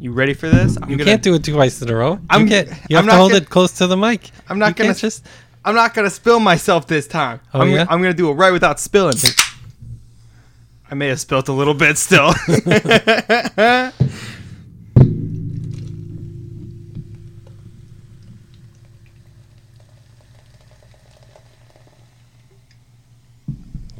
You 0.00 0.12
ready 0.12 0.32
for 0.34 0.48
this? 0.48 0.76
I'm 0.80 0.88
You 0.90 0.96
gonna, 0.96 1.10
can't 1.10 1.22
do 1.22 1.34
it 1.34 1.44
twice 1.44 1.82
in 1.82 1.90
a 1.90 1.94
row. 1.96 2.20
I'm- 2.30 2.42
you 2.42 2.48
can't. 2.48 2.68
You 2.88 2.96
I'm 2.98 3.04
have 3.04 3.06
not 3.06 3.12
to 3.12 3.18
hold 3.18 3.30
gonna- 3.32 3.42
it 3.42 3.50
close 3.50 3.72
to 3.78 3.86
the 3.86 3.96
mic. 3.96 4.30
I'm 4.48 4.58
not 4.58 4.68
You 4.68 4.74
gonna 4.84 4.94
just. 4.94 5.26
I'm 5.64 5.74
not 5.74 5.92
gonna 5.92 6.10
spill 6.10 6.40
myself 6.40 6.86
this 6.86 7.06
time. 7.08 7.40
Oh, 7.52 7.60
I'm, 7.62 7.70
yeah? 7.70 7.86
I'm 7.88 8.00
gonna 8.00 8.14
do 8.14 8.30
it 8.30 8.34
right 8.34 8.52
without 8.52 8.78
spilling. 8.80 9.16
I 10.90 10.94
may 10.94 11.08
have 11.08 11.20
spilt 11.20 11.48
a 11.48 11.52
little 11.52 11.74
bit 11.74 11.98
still. 11.98 12.32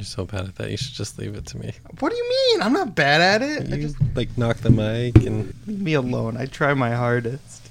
so 0.09 0.25
bad 0.25 0.47
at 0.47 0.57
that. 0.57 0.71
You 0.71 0.77
should 0.77 0.95
just 0.95 1.19
leave 1.19 1.35
it 1.35 1.47
to 1.47 1.59
me. 1.59 1.73
what 2.01 2.11
do 2.11 2.17
you 2.17 2.29
mean? 2.29 2.63
I'm 2.63 2.73
not 2.73 2.95
bad 2.95 3.21
at 3.21 3.43
it. 3.43 3.73
I 3.73 3.77
You 3.77 3.83
just 3.83 3.97
like 4.15 4.37
knock 4.37 4.59
the 4.59 4.71
mic 4.71 5.17
and 5.27 5.55
leave 5.67 5.81
me 5.81 5.95
alone. 5.95 6.37
I 6.37 6.47
try 6.47 6.75
my 6.75 6.91
hardest. 6.93 7.71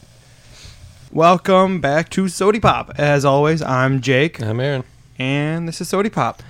Welcome 1.12 1.80
back 1.82 2.10
to 2.12 2.28
Sody 2.28 2.60
Pop. 2.60 2.92
As 2.98 3.26
always, 3.26 3.62
I'm 3.62 4.02
Jake. 4.02 4.42
I'm 4.42 4.60
Aaron. 4.60 4.84
and 5.18 5.68
this 5.68 5.82
is 5.82 5.90
Sody 5.90 6.10
Pop. 6.10 6.44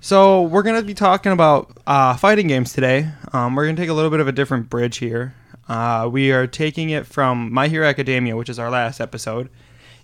So 0.00 0.42
we're 0.42 0.62
gonna 0.64 0.82
be 0.82 0.94
talking 0.94 1.30
about 1.32 1.70
uh, 1.86 2.16
fighting 2.16 2.48
games 2.48 2.72
today. 2.72 3.08
Um, 3.32 3.54
we're 3.54 3.64
gonna 3.66 3.76
take 3.76 3.88
a 3.88 3.94
little 3.94 4.10
bit 4.10 4.20
of 4.20 4.26
a 4.28 4.32
different 4.32 4.68
bridge 4.68 4.98
here. 4.98 5.34
Uh, 5.68 6.08
we 6.12 6.32
are 6.32 6.46
taking 6.48 6.90
it 6.90 7.06
from 7.06 7.52
My 7.52 7.68
Hero 7.68 7.86
Academia, 7.86 8.36
which 8.36 8.48
is 8.48 8.58
our 8.58 8.68
last 8.68 9.00
episode, 9.00 9.48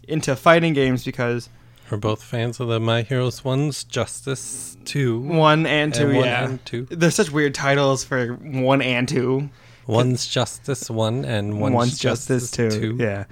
into 0.07 0.37
fighting 0.37 0.73
games 0.73 1.05
because 1.05 1.49
We're 1.91 1.99
both 1.99 2.23
fans 2.23 2.61
of 2.61 2.69
the 2.69 2.79
My 2.79 3.03
Heroes 3.03 3.45
ones, 3.45 3.83
Justice 3.83 4.77
Two. 4.89 5.21
one 5.21 5.67
and 5.67 5.93
two, 5.93 6.09
And 6.09 6.17
one 6.17 6.25
yeah, 6.25 6.45
and 6.45 6.65
two. 6.65 6.87
They're 6.91 7.11
such 7.11 7.31
weird 7.31 7.55
titles 7.55 8.05
for 8.05 8.29
one 8.35 8.83
and 8.83 9.07
two. 9.07 9.51
One's 9.87 10.27
Justice 10.27 10.91
One 10.91 11.25
and 11.25 11.61
one's, 11.61 11.75
One's 11.75 11.99
Justice, 11.99 12.51
Justice 12.51 12.51
two. 12.51 12.97
Two. 12.97 13.03
Yeah, 13.03 13.25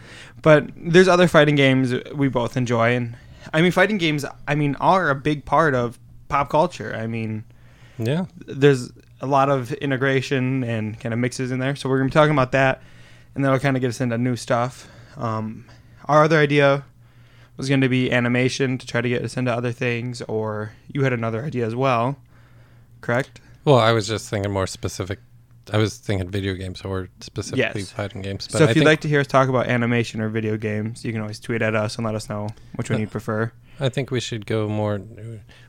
but 0.43 0.71
there's 0.77 1.09
other 1.09 1.29
fighting 1.29 1.55
games 1.55 1.95
we 2.15 2.29
both 2.29 2.57
enjoy, 2.57 2.95
and 2.95 3.17
I 3.53 3.63
mean, 3.63 3.73
fighting 3.73 3.99
games. 3.99 4.25
I 4.47 4.55
mean, 4.55 4.75
are 4.77 5.11
a 5.11 5.15
big 5.15 5.45
part 5.45 5.75
of 5.75 5.99
pop 6.29 6.51
culture. 6.51 6.95
I 6.95 7.07
mean. 7.07 7.45
Yeah. 7.99 8.27
there's 8.47 8.93
a 9.23 9.27
lot 9.27 9.49
of 9.49 9.73
integration 9.73 10.63
and 10.65 11.01
kind 11.01 11.15
of 11.15 11.19
mixes 11.19 11.51
in 11.51 11.59
there. 11.61 11.75
So 11.77 11.89
we're 11.89 11.97
gonna 11.97 12.11
be 12.11 12.13
talking 12.13 12.33
about 12.33 12.53
that, 12.53 12.83
and 13.35 13.43
that'll 13.43 13.59
kind 13.59 13.75
of 13.75 13.81
get 13.81 13.89
us 13.89 14.03
into 14.03 14.19
new 14.19 14.37
stuff. 14.37 14.87
Um, 15.17 15.65
our 16.05 16.25
other 16.25 16.39
idea 16.39 16.85
was 17.57 17.69
going 17.69 17.81
to 17.81 17.89
be 17.89 18.13
animation 18.13 18.79
to 18.79 18.87
try 18.87 19.01
to 19.01 19.09
get 19.09 19.23
us 19.23 19.37
into 19.37 19.53
other 19.53 19.73
things, 19.73 20.23
or 20.23 20.73
you 20.93 21.03
had 21.05 21.13
another 21.13 21.45
idea 21.45 21.67
as 21.67 21.75
well, 21.75 22.17
correct? 23.01 23.41
Well, 23.65 23.79
I 23.79 23.93
was 23.93 24.07
just 24.07 24.29
thinking 24.29 24.53
more 24.53 24.67
specific. 24.67 25.19
I 25.73 25.79
was 25.79 25.97
thinking 25.99 26.29
video 26.31 26.55
games 26.55 26.83
or 26.83 27.09
specifically 27.21 27.81
Yes. 27.83 27.91
fighting 27.91 28.23
games. 28.23 28.47
But 28.47 28.59
so 28.59 28.65
I 28.67 28.71
if 28.71 28.77
you'd 28.77 28.83
think, 28.83 28.87
like 28.87 29.01
to 29.01 29.09
hear 29.09 29.21
us 29.21 29.27
talk 29.27 29.49
about 29.49 29.67
animation 29.67 30.21
or 30.21 30.29
video 30.29 30.57
games, 30.57 31.05
you 31.05 31.13
can 31.13 31.21
always 31.21 31.41
tweet 31.41 31.63
at 31.63 31.75
us 31.75 31.97
and 31.97 32.05
let 32.05 32.15
us 32.15 32.29
know 32.29 32.49
which 32.77 32.89
one 32.91 32.99
uh, 32.99 33.01
you 33.01 33.07
prefer. 33.09 33.51
I 33.79 33.89
think 33.89 34.11
we 34.11 34.21
should 34.21 34.47
go 34.47 34.69
more. 34.69 35.01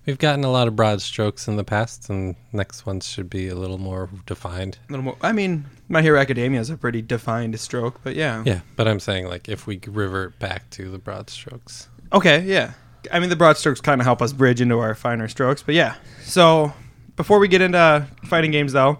We've 0.06 0.18
gotten 0.18 0.44
a 0.44 0.50
lot 0.52 0.68
of 0.68 0.76
broad 0.76 1.02
strokes 1.02 1.48
in 1.48 1.58
the 1.58 1.64
past, 1.64 2.10
and 2.10 2.36
next 2.54 2.86
ones 2.86 3.08
should 3.08 3.30
be 3.30 3.50
a 3.50 3.56
little 3.56 3.78
more 3.78 4.10
defined. 4.26 4.78
A 4.88 4.92
little 4.94 5.04
more. 5.04 5.18
I 5.22 5.34
mean, 5.34 5.66
My 5.90 6.02
Hero 6.02 6.20
Academia 6.20 6.60
is 6.60 6.70
a 6.70 6.78
pretty 6.78 7.02
defined 7.02 7.60
stroke, 7.60 8.00
but 8.04 8.16
yeah. 8.16 8.44
Yeah, 8.46 8.62
but 8.76 8.88
I'm 8.88 9.00
saying 9.00 9.28
like 9.28 9.50
if 9.50 9.68
we 9.68 9.80
revert 9.86 10.40
back 10.40 10.70
to 10.72 10.90
the 10.90 10.98
broad 10.98 11.30
strokes. 11.30 11.90
Okay, 12.14 12.44
yeah. 12.44 12.74
I 13.12 13.20
mean, 13.20 13.30
the 13.30 13.36
broad 13.36 13.58
strokes 13.58 13.82
kind 13.82 14.02
of 14.02 14.06
help 14.06 14.22
us 14.22 14.34
bridge 14.34 14.62
into 14.62 14.80
our 14.80 14.96
finer 14.96 15.28
strokes, 15.28 15.62
but 15.62 15.76
yeah. 15.76 15.96
So, 16.22 16.74
before 17.16 17.40
we 17.40 17.48
get 17.48 17.62
into 17.62 18.08
fighting 18.26 18.52
games, 18.52 18.74
though, 18.74 19.00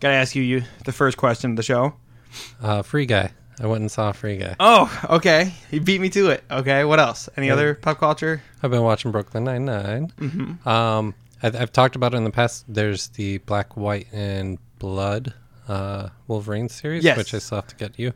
gotta 0.00 0.14
ask 0.14 0.34
you, 0.34 0.42
you 0.42 0.62
the 0.84 0.92
first 0.92 1.16
question 1.16 1.50
of 1.50 1.56
the 1.56 1.62
show. 1.62 1.94
Uh, 2.62 2.82
Free 2.82 3.06
Guy. 3.06 3.32
I 3.60 3.66
went 3.66 3.80
and 3.80 3.90
saw 3.90 4.12
Free 4.12 4.36
Guy. 4.36 4.54
Oh, 4.60 5.00
okay. 5.10 5.52
You 5.70 5.80
beat 5.80 6.00
me 6.00 6.08
to 6.10 6.30
it. 6.30 6.44
Okay, 6.50 6.84
what 6.84 7.00
else? 7.00 7.28
Any 7.36 7.48
Yeah. 7.48 7.54
other 7.54 7.74
pop 7.74 7.98
culture? 7.98 8.42
I've 8.62 8.70
been 8.70 8.82
watching 8.82 9.10
Brooklyn 9.10 9.44
Nine 9.44 9.64
Nine. 9.64 10.12
Mm-hmm. 10.20 10.68
Um, 10.68 11.14
I, 11.42 11.48
I've 11.48 11.72
talked 11.72 11.96
about 11.96 12.14
it 12.14 12.18
in 12.18 12.24
the 12.24 12.30
past. 12.30 12.64
There's 12.68 13.08
the 13.08 13.38
Black, 13.38 13.76
White, 13.76 14.06
and 14.12 14.58
Blood 14.78 15.34
uh, 15.68 16.08
Wolverine 16.28 16.68
series, 16.68 17.02
Yes. 17.04 17.16
which 17.16 17.34
I 17.34 17.38
still 17.38 17.56
have 17.56 17.66
to 17.68 17.76
get 17.76 17.98
you. 17.98 18.12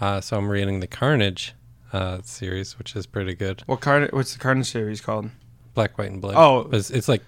Uh, 0.00 0.20
so 0.20 0.36
I'm 0.36 0.48
reading 0.48 0.80
the 0.80 0.86
Carnage 0.86 1.54
uh, 1.92 2.18
series, 2.22 2.78
which 2.78 2.94
is 2.96 3.06
pretty 3.06 3.34
good. 3.34 3.62
What 3.66 3.80
card? 3.80 4.12
What's 4.12 4.32
the 4.32 4.38
Carnage 4.38 4.70
series 4.70 5.00
called? 5.00 5.30
Black, 5.74 5.98
White, 5.98 6.10
and 6.12 6.20
Blood. 6.20 6.34
Oh. 6.36 6.68
It's, 6.72 6.90
it's 6.90 7.08
like 7.08 7.22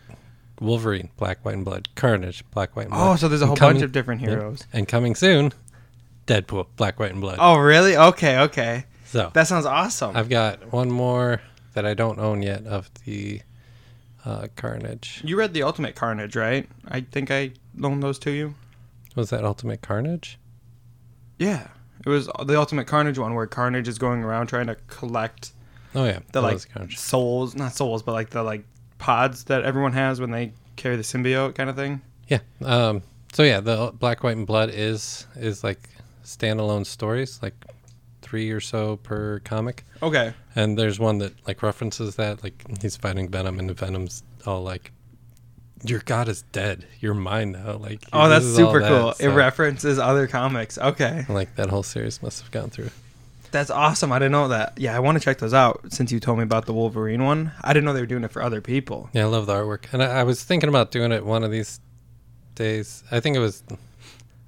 Wolverine, 0.60 1.10
Black, 1.16 1.44
White, 1.44 1.54
and 1.56 1.64
Blood. 1.64 1.88
Carnage, 1.96 2.44
Black, 2.52 2.74
White, 2.76 2.86
and 2.86 2.92
Blood. 2.94 3.12
Oh, 3.12 3.16
so 3.16 3.28
there's 3.28 3.42
a 3.42 3.46
whole 3.46 3.56
coming- 3.56 3.74
bunch 3.76 3.84
of 3.84 3.92
different 3.92 4.20
heroes. 4.20 4.64
And 4.72 4.88
coming 4.88 5.14
soon, 5.14 5.52
Deadpool, 6.26 6.66
Black, 6.76 6.98
White, 6.98 7.12
and 7.12 7.20
Blood. 7.20 7.38
Oh, 7.40 7.56
really? 7.58 7.96
Okay, 7.96 8.38
okay. 8.40 8.84
so 9.04 9.30
That 9.34 9.46
sounds 9.46 9.66
awesome. 9.66 10.16
I've 10.16 10.28
got 10.28 10.72
one 10.72 10.90
more 10.90 11.40
that 11.74 11.86
I 11.86 11.94
don't 11.94 12.18
own 12.18 12.42
yet 12.42 12.66
of 12.66 12.90
the 13.04 13.40
uh, 14.24 14.48
Carnage. 14.56 15.20
you 15.24 15.36
read 15.36 15.54
the 15.54 15.62
Ultimate 15.62 15.94
Carnage, 15.94 16.34
right? 16.34 16.68
I 16.88 17.02
think 17.02 17.30
I 17.30 17.52
loaned 17.76 18.02
those 18.02 18.18
to 18.20 18.30
you. 18.30 18.54
Was 19.14 19.30
that 19.30 19.44
Ultimate 19.44 19.82
Carnage? 19.82 20.38
Yeah, 21.38 21.68
it 22.04 22.08
was 22.08 22.26
the 22.44 22.58
Ultimate 22.58 22.86
Carnage 22.86 23.18
one 23.18 23.34
where 23.34 23.46
Carnage 23.46 23.88
is 23.88 23.98
going 23.98 24.22
around 24.24 24.48
trying 24.48 24.66
to 24.66 24.74
collect 24.88 25.52
Oh 25.94 26.04
yeah, 26.04 26.18
the 26.32 26.40
like 26.42 26.68
Carnage. 26.72 26.98
souls, 26.98 27.54
not 27.54 27.72
souls, 27.72 28.02
but 28.02 28.12
like 28.12 28.30
the 28.30 28.42
like 28.42 28.64
pods 28.98 29.44
that 29.44 29.62
everyone 29.62 29.92
has 29.92 30.20
when 30.20 30.30
they 30.30 30.52
carry 30.76 30.96
the 30.96 31.02
symbiote 31.02 31.54
kind 31.54 31.70
of 31.70 31.76
thing. 31.76 32.02
Yeah. 32.28 32.40
Um. 32.64 33.02
So 33.32 33.42
yeah, 33.44 33.60
the 33.60 33.92
Black, 33.98 34.22
White, 34.22 34.36
and 34.36 34.46
Blood 34.46 34.70
is 34.72 35.26
is 35.36 35.62
like 35.62 35.88
standalone 36.26 36.84
stories, 36.84 37.38
like 37.42 37.54
three 38.22 38.50
or 38.50 38.60
so 38.60 38.96
per 38.98 39.38
comic. 39.40 39.84
Okay. 40.02 40.34
And 40.54 40.78
there's 40.78 40.98
one 40.98 41.18
that 41.18 41.32
like 41.46 41.62
references 41.62 42.16
that, 42.16 42.42
like 42.42 42.64
he's 42.82 42.96
fighting 42.96 43.28
Venom, 43.28 43.58
and 43.58 43.70
Venom's 43.76 44.22
all 44.46 44.62
like, 44.62 44.92
"Your 45.84 46.00
god 46.00 46.28
is 46.28 46.42
dead. 46.52 46.86
You're 47.00 47.14
mine 47.14 47.52
now." 47.52 47.74
Like, 47.74 48.02
Oh, 48.12 48.28
that's 48.28 48.44
super 48.46 48.80
that, 48.80 48.88
cool. 48.88 49.12
so- 49.14 49.24
It 49.24 49.28
references 49.34 49.98
other 49.98 50.26
comics. 50.26 50.76
Okay. 50.78 51.24
like 51.28 51.54
that 51.56 51.70
whole 51.70 51.82
series 51.84 52.22
must 52.22 52.42
have 52.42 52.50
gone 52.50 52.70
through. 52.70 52.90
That's 53.52 53.70
awesome. 53.70 54.10
I 54.12 54.18
didn't 54.18 54.32
know 54.32 54.48
that. 54.48 54.74
Yeah, 54.76 54.94
I 54.96 54.98
want 54.98 55.16
to 55.18 55.24
check 55.24 55.38
those 55.38 55.54
out 55.54 55.80
since 55.90 56.10
you 56.10 56.18
told 56.18 56.36
me 56.38 56.42
about 56.44 56.66
the 56.66 56.74
Wolverine 56.74 57.24
one. 57.24 57.52
I 57.62 57.72
didn't 57.72 57.84
know 57.86 57.92
they 57.92 58.00
were 58.00 58.06
doing 58.06 58.24
it 58.24 58.32
for 58.32 58.42
other 58.42 58.60
people. 58.60 59.08
Yeah, 59.12 59.22
I 59.22 59.26
love 59.26 59.46
the 59.46 59.54
artwork, 59.54 59.84
and 59.92 60.02
I, 60.02 60.06
I 60.20 60.22
was 60.24 60.42
thinking 60.42 60.68
about 60.68 60.90
doing 60.90 61.12
it 61.12 61.24
one 61.24 61.44
of 61.44 61.50
these 61.52 61.80
days. 62.56 63.04
I 63.10 63.20
think 63.20 63.36
it 63.36 63.38
was, 63.40 63.62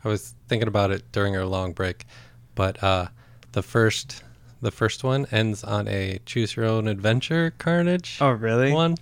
I 0.04 0.08
was 0.08 0.34
thinking 0.48 0.68
about 0.68 0.90
it 0.90 1.10
during 1.12 1.36
our 1.36 1.44
long 1.44 1.72
break, 1.72 2.06
but 2.54 2.82
uh, 2.82 3.08
the 3.52 3.62
first, 3.62 4.22
the 4.60 4.70
first 4.70 5.02
one 5.04 5.26
ends 5.32 5.64
on 5.64 5.88
a 5.88 6.18
choose 6.26 6.56
your 6.56 6.66
own 6.66 6.88
adventure 6.88 7.52
Carnage 7.58 8.18
Oh, 8.20 8.30
really? 8.30 8.72
one. 8.72 8.96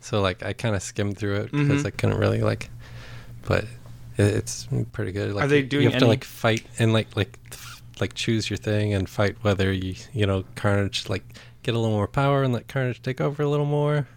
So 0.00 0.20
like 0.20 0.42
I 0.42 0.52
kind 0.52 0.74
of 0.74 0.82
skimmed 0.82 1.16
through 1.18 1.36
it 1.36 1.52
because 1.52 1.82
Mhm. 1.82 1.86
I 1.86 1.90
couldn't 1.90 2.18
really 2.18 2.40
like, 2.42 2.70
but 3.46 3.64
it, 4.18 4.34
it's 4.34 4.66
pretty 4.92 5.12
good. 5.12 5.32
Like, 5.32 5.48
they 5.48 5.58
you- 5.58 5.62
doing 5.66 5.84
You 5.84 5.90
have 5.90 6.00
to 6.00 6.06
like 6.06 6.24
fight 6.24 6.66
and 6.78 6.92
like 6.92 7.16
like 7.16 7.38
like 8.00 8.14
choose 8.14 8.50
your 8.50 8.56
thing 8.56 8.92
and 8.94 9.08
fight 9.08 9.36
whether 9.42 9.72
you 9.72 9.94
you 10.12 10.26
know 10.26 10.44
Carnage 10.56 11.08
like 11.08 11.22
get 11.62 11.74
a 11.74 11.78
little 11.78 11.94
more 11.94 12.08
power 12.08 12.42
and 12.42 12.52
let 12.52 12.66
Carnage 12.66 13.00
take 13.00 13.20
over 13.20 13.42
a 13.42 13.48
little 13.48 13.66
more. 13.66 14.08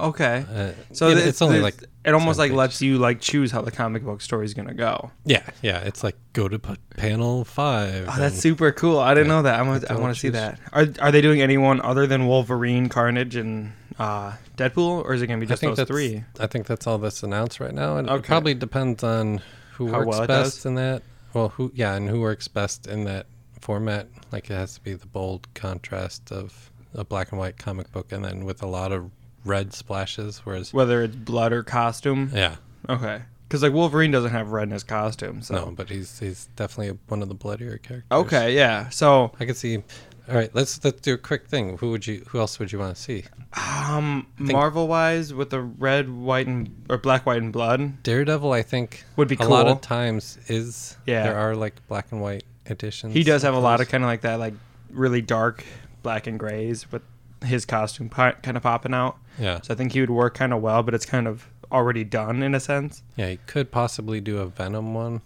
Okay. 0.00 0.44
Uh, 0.54 0.72
So 0.92 1.08
it- 1.08 1.14
th- 1.16 1.26
it's 1.26 1.42
only 1.42 1.60
like 1.60 1.74
it 2.04 2.12
almost 2.14 2.38
like 2.38 2.52
lets 2.52 2.80
you 2.80 2.98
like 2.98 3.20
choose 3.20 3.50
how 3.50 3.62
the 3.62 3.70
comic 3.70 4.04
book 4.04 4.20
story 4.20 4.44
is 4.44 4.54
gonna 4.54 4.74
go. 4.74 5.10
yeah 5.24 5.42
yeah 5.62 5.78
it's 5.80 6.02
like 6.04 6.16
go 6.32 6.48
to 6.48 6.58
p- 6.58 6.76
panel 6.96 7.44
five. 7.44 8.06
Oh, 8.08 8.16
that's 8.18 8.38
super 8.38 8.70
cool. 8.72 8.98
I 8.98 9.14
didn't 9.14 9.26
Yeah. 9.28 9.32
know 9.34 9.42
that. 9.42 9.58
I'm 9.60 9.66
gonna, 9.66 9.84
I 9.90 9.94
want 10.00 10.14
to 10.14 10.20
see 10.20 10.28
that. 10.30 10.58
Are 10.72 10.86
are 11.00 11.10
they 11.12 11.20
doing 11.20 11.40
anyone 11.42 11.80
other 11.82 12.06
than 12.06 12.26
Wolverine, 12.26 12.88
Carnage, 12.88 13.34
and 13.36 13.72
uh, 13.98 14.32
Deadpool, 14.56 15.04
or 15.04 15.12
is 15.14 15.22
it 15.22 15.26
gonna 15.26 15.40
be 15.40 15.46
just 15.46 15.62
those 15.62 15.80
three? 15.82 16.24
I 16.38 16.46
think 16.46 16.66
that's 16.66 16.86
all 16.86 16.98
that's 16.98 17.22
announced 17.22 17.58
right 17.60 17.74
now, 17.74 17.96
and 17.96 18.08
Okay. 18.08 18.18
it 18.18 18.24
probably 18.26 18.54
depends 18.54 19.02
on 19.02 19.40
who 19.72 19.90
How 19.90 19.98
works 20.04 20.18
well 20.18 20.26
best 20.26 20.64
in 20.66 20.76
that. 20.76 21.02
Well, 21.34 21.48
who 21.50 21.72
yeah, 21.74 21.94
and 21.94 22.08
who 22.08 22.20
works 22.20 22.46
best 22.48 22.86
in 22.86 23.04
that 23.04 23.26
format. 23.60 24.06
Like 24.32 24.48
it 24.50 24.54
has 24.54 24.74
to 24.74 24.80
be 24.80 24.94
the 24.94 25.06
bold 25.06 25.48
contrast 25.54 26.30
of 26.32 26.70
a 26.94 27.04
black 27.04 27.32
and 27.32 27.38
white 27.38 27.58
comic 27.58 27.90
book, 27.92 28.12
and 28.12 28.24
then 28.24 28.44
with 28.44 28.62
a 28.62 28.66
lot 28.66 28.92
of 28.92 29.10
red 29.44 29.72
splashes. 29.74 30.40
Whereas 30.44 30.72
Whether 30.72 31.02
it's 31.02 31.16
blood 31.16 31.52
or 31.52 31.62
costume. 31.62 32.30
yeah, 32.34 32.56
Okay. 32.88 33.22
Because 33.48 33.62
like 33.62 33.72
Wolverine 33.72 34.10
doesn't 34.10 34.30
have 34.32 34.50
red 34.52 34.64
in 34.64 34.70
his 34.72 34.84
costume. 34.84 35.40
So. 35.40 35.54
no, 35.54 35.70
but 35.74 35.88
he's 35.88 36.18
he's 36.18 36.48
definitely 36.56 36.98
one 37.08 37.22
of 37.22 37.28
the 37.28 37.34
bloodier 37.34 37.78
characters. 37.78 38.04
Okay. 38.12 38.54
Yeah. 38.54 38.90
So 38.90 39.32
I 39.40 39.46
can 39.46 39.54
see. 39.54 39.82
All 40.28 40.34
right, 40.34 40.54
let's 40.54 40.84
let's 40.84 41.00
do 41.00 41.14
a 41.14 41.16
quick 41.16 41.46
thing. 41.46 41.78
Who 41.78 41.90
would 41.90 42.06
you? 42.06 42.22
Who 42.28 42.38
else 42.40 42.58
would 42.58 42.70
you 42.70 42.78
want 42.78 42.94
to 42.94 43.00
see? 43.02 43.24
um, 43.56 44.26
Marvel 44.36 44.86
wise, 44.86 45.32
with 45.32 45.48
the 45.48 45.62
red, 45.62 46.10
white, 46.10 46.46
and 46.46 46.84
or 46.90 46.98
black, 46.98 47.24
white, 47.24 47.40
and 47.40 47.50
blood 47.50 48.02
Daredevil, 48.02 48.52
I 48.52 48.60
think 48.62 49.04
would 49.16 49.28
be 49.28 49.36
a 49.40 49.48
lot 49.48 49.66
of 49.66 49.80
times 49.80 50.38
is 50.48 50.98
Yeah. 51.06 51.22
there 51.22 51.36
are 51.38 51.56
like 51.56 51.74
black 51.88 52.12
and 52.12 52.20
white 52.20 52.44
editions. 52.68 53.14
He 53.14 53.22
does 53.24 53.40
have 53.40 53.54
a 53.54 53.58
lot 53.58 53.80
of 53.80 53.88
kind 53.88 54.04
of 54.04 54.08
like 54.08 54.20
that, 54.20 54.38
like 54.38 54.52
really 54.90 55.22
dark 55.22 55.64
black 56.02 56.26
and 56.26 56.38
grays 56.38 56.92
with 56.92 57.00
his 57.44 57.64
costume 57.64 58.08
kind 58.08 58.56
of 58.56 58.62
popping 58.62 58.94
out. 58.94 59.16
yeah 59.38 59.60
So 59.62 59.72
I 59.74 59.76
think 59.76 59.92
he 59.92 60.00
would 60.00 60.10
work 60.10 60.34
kind 60.34 60.52
of 60.52 60.60
well, 60.62 60.82
but 60.82 60.94
it's 60.94 61.06
kind 61.06 61.26
of 61.28 61.46
already 61.70 62.02
done 62.04 62.42
in 62.42 62.54
a 62.54 62.60
sense. 62.60 63.02
yeah. 63.16 63.28
He 63.30 63.36
could 63.46 63.70
possibly 63.70 64.20
do 64.20 64.38
a 64.38 64.46
Venom 64.46 64.94
one. 64.94 65.20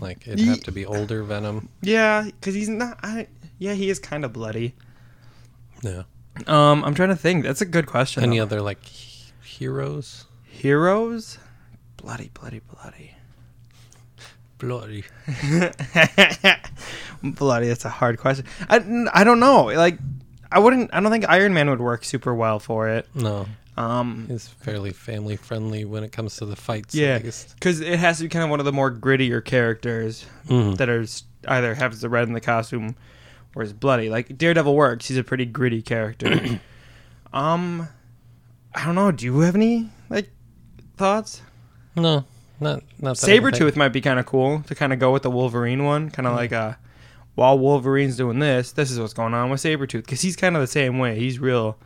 Like 0.00 0.26
it'd 0.28 0.40
have 0.46 0.60
to 0.62 0.72
be 0.72 0.86
older 0.86 1.22
Venom. 1.24 1.68
Yeah, 1.82 2.22
because 2.24 2.54
he's 2.54 2.68
not. 2.68 2.98
I, 3.02 3.26
yeah, 3.58 3.74
he 3.74 3.90
is 3.90 3.98
kind 3.98 4.24
of 4.24 4.32
bloody. 4.32 4.74
Yeah. 5.82 6.02
Um, 6.46 6.84
I'm 6.84 6.94
trying 6.94 7.08
to 7.08 7.16
think. 7.16 7.42
That's 7.44 7.60
a 7.60 7.66
good 7.66 7.86
question. 7.86 8.22
Any 8.22 8.36
though. 8.38 8.44
other 8.44 8.62
like 8.62 8.84
he- 8.84 9.32
heroes? 9.42 10.26
heroes? 10.44 11.38
Bloody, 11.96 12.30
bloody, 12.34 12.60
bloody. 12.60 13.14
Bloody. 14.58 15.04
bloody. 17.22 17.68
That's 17.68 17.84
a 17.84 17.88
hard 17.90 18.18
question. 18.18 18.46
I, 18.68 18.80
I 19.12 19.24
don't 19.24 19.40
know. 19.40 19.64
Like, 19.66 19.98
I 20.52 20.58
wouldn't. 20.58 20.90
I 20.92 21.00
don't 21.00 21.10
think 21.12 21.28
Iron 21.28 21.54
Man 21.54 21.70
would 21.70 21.80
work 21.80 22.04
super 22.04 22.34
well 22.34 22.58
for 22.58 22.88
it. 22.88 23.06
No, 23.14 23.46
Um, 23.76 24.26
he's 24.28 24.48
fairly 24.48 24.90
family 24.90 25.36
friendly 25.36 25.84
when 25.84 26.02
it 26.04 26.12
comes 26.12 26.36
to 26.36 26.44
the 26.46 26.56
fights. 26.56 26.94
Yeah. 26.94 27.18
Because 27.18 27.80
it 27.80 27.98
has 27.98 28.18
to 28.18 28.24
be 28.24 28.28
kind 28.28 28.42
of 28.44 28.50
one 28.50 28.58
of 28.60 28.66
the 28.66 28.72
more 28.72 28.90
grittier 28.90 29.44
characters 29.44 30.26
Mhm. 30.48 30.76
that 30.78 30.88
are 30.88 31.04
either 31.48 31.74
has 31.74 32.00
the 32.00 32.08
red 32.08 32.26
in 32.28 32.34
the 32.34 32.40
costume 32.40 32.96
or 33.54 33.62
is 33.62 33.72
bloody. 33.72 34.10
Like 34.10 34.36
Daredevil 34.36 34.74
works. 34.74 35.06
He's 35.08 35.16
a 35.16 35.24
pretty 35.24 35.46
gritty 35.46 35.82
character. 35.82 36.60
um, 37.32 37.88
I 38.74 38.84
don't 38.84 38.94
know. 38.94 39.12
Do 39.12 39.24
you 39.24 39.40
have 39.40 39.54
any 39.54 39.90
like 40.08 40.30
thoughts? 40.96 41.42
No, 41.96 42.24
not 42.60 42.82
not. 43.00 43.16
Sabretooth 43.16 43.76
might 43.76 43.88
be 43.90 44.00
kind 44.00 44.18
of 44.18 44.26
cool 44.26 44.62
to 44.66 44.74
kind 44.74 44.92
of 44.92 44.98
go 44.98 45.12
with 45.12 45.22
the 45.22 45.30
Wolverine 45.30 45.84
one, 45.84 46.10
kind 46.10 46.26
of 46.26 46.34
like 46.36 46.52
uh 46.52 46.74
while 47.34 47.58
Wolverine's 47.58 48.16
doing 48.16 48.38
this, 48.38 48.72
this 48.72 48.90
is 48.90 48.98
what's 48.98 49.14
going 49.14 49.34
on 49.34 49.50
with 49.50 49.62
Sabretooth 49.62 50.04
because 50.04 50.20
he's 50.20 50.36
kind 50.36 50.56
of 50.56 50.60
the 50.60 50.66
same 50.66 50.98
way. 50.98 51.18
He's 51.18 51.38
real. 51.38 51.78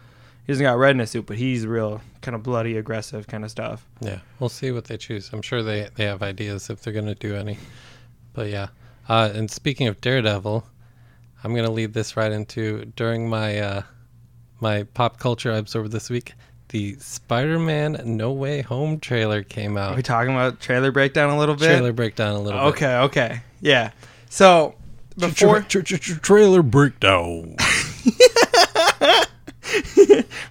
He 0.47 0.53
doesn't 0.53 0.65
got 0.65 0.77
red 0.77 0.91
in 0.91 0.99
his 0.99 1.11
suit, 1.11 1.27
but 1.27 1.39
he's 1.39 1.67
real 1.67 2.01
kind 2.21 2.35
of 2.35 2.43
bloody, 2.43 2.77
aggressive 2.77 3.27
kind 3.27 3.45
of 3.45 3.51
stuff. 3.51 3.87
Yeah, 4.01 4.19
we'll 4.41 4.49
see 4.49 4.73
what 4.73 4.85
they 4.85 4.97
choose. 4.97 5.31
I'm 5.33 5.43
sure 5.43 5.63
they 5.63 5.89
they 5.95 6.05
have 6.05 6.23
ideas 6.23 6.71
if 6.71 6.83
they're 6.83 6.93
gonna 6.93 7.15
do 7.15 7.35
any. 7.35 7.59
But 8.33 8.49
yeah, 8.49 8.69
uh, 9.09 9.31
and 9.35 9.51
speaking 9.51 9.87
of 9.87 10.01
Daredevil, 10.01 10.67
I'm 11.43 11.55
gonna 11.55 11.71
lead 11.71 11.95
this 11.95 12.17
right 12.17 12.33
into 12.33 12.87
during 12.97 13.29
my 13.29 13.59
uh, 13.59 13.83
my 14.61 14.83
pop 14.83 15.19
culture 15.19 15.53
I 15.53 15.59
absorbed 15.59 15.93
this 15.93 16.11
week. 16.11 16.35
The 16.69 16.97
Spider-Man 16.99 18.01
No 18.05 18.33
Way 18.33 18.63
Home 18.63 18.99
trailer 18.99 19.43
came 19.45 19.77
Are 19.77 19.91
out. 19.91 19.97
we 19.97 20.03
talking 20.03 20.33
about 20.33 20.59
trailer 20.61 20.91
breakdown 20.91 21.31
a 21.31 21.39
little 21.39 21.55
bit? 21.55 21.67
Trailer 21.67 21.93
breakdown 21.93 22.35
a 22.35 22.41
little 22.41 22.59
bit. 22.59 22.67
Okay, 22.77 22.97
okay, 22.97 23.41
yeah. 23.61 23.93
So 24.29 24.75
before 25.17 25.61
trailer 25.63 26.63
breakdown. 26.63 27.57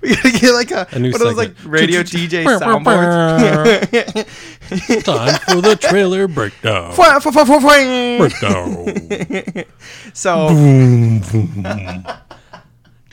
we 0.02 0.16
gotta 0.16 0.32
get 0.40 0.54
like 0.54 0.72
a, 0.72 0.88
A 0.92 0.98
new 1.00 1.12
one 1.12 1.22
of 1.22 1.28
those 1.28 1.38
like 1.38 1.54
radio 1.66 2.02
DJ 2.02 2.46
soundboards. 2.46 4.26
Time 5.04 5.40
for 5.40 5.62
the 5.62 5.76
trailer 5.76 6.28
breakdown. 6.28 6.94
Fwah, 6.94 7.20
fwah, 7.20 7.46
fwah, 7.46 7.60
fwah, 7.60 8.30
fwah. 8.30 9.66
So 10.14 10.48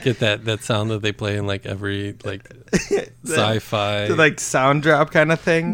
Get 0.03 0.17
that 0.19 0.45
that 0.45 0.63
sound 0.63 0.89
that 0.89 1.03
they 1.03 1.11
play 1.11 1.37
in 1.37 1.45
like 1.45 1.67
every 1.67 2.15
like 2.23 2.49
sci-fi 3.23 4.07
the, 4.07 4.15
like 4.15 4.39
sound 4.39 4.81
drop 4.81 5.11
kind 5.11 5.31
of 5.31 5.39
thing. 5.39 5.73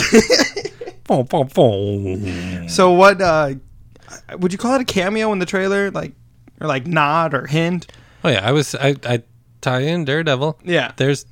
so 2.68 2.92
what 2.92 3.20
uh 3.20 3.54
would 4.38 4.52
you 4.52 4.58
call 4.58 4.74
it 4.74 4.80
a 4.80 4.84
cameo 4.84 5.32
in 5.32 5.38
the 5.38 5.46
trailer 5.46 5.90
like 5.90 6.12
or 6.60 6.66
like 6.66 6.86
nod 6.86 7.34
or 7.34 7.46
hint? 7.46 7.86
Oh 8.24 8.28
yeah, 8.28 8.46
I 8.46 8.52
was 8.52 8.74
I 8.74 8.94
I 9.04 9.22
tie 9.60 9.80
in 9.80 10.04
Daredevil. 10.04 10.60
Yeah. 10.64 10.92
There's 10.96 11.26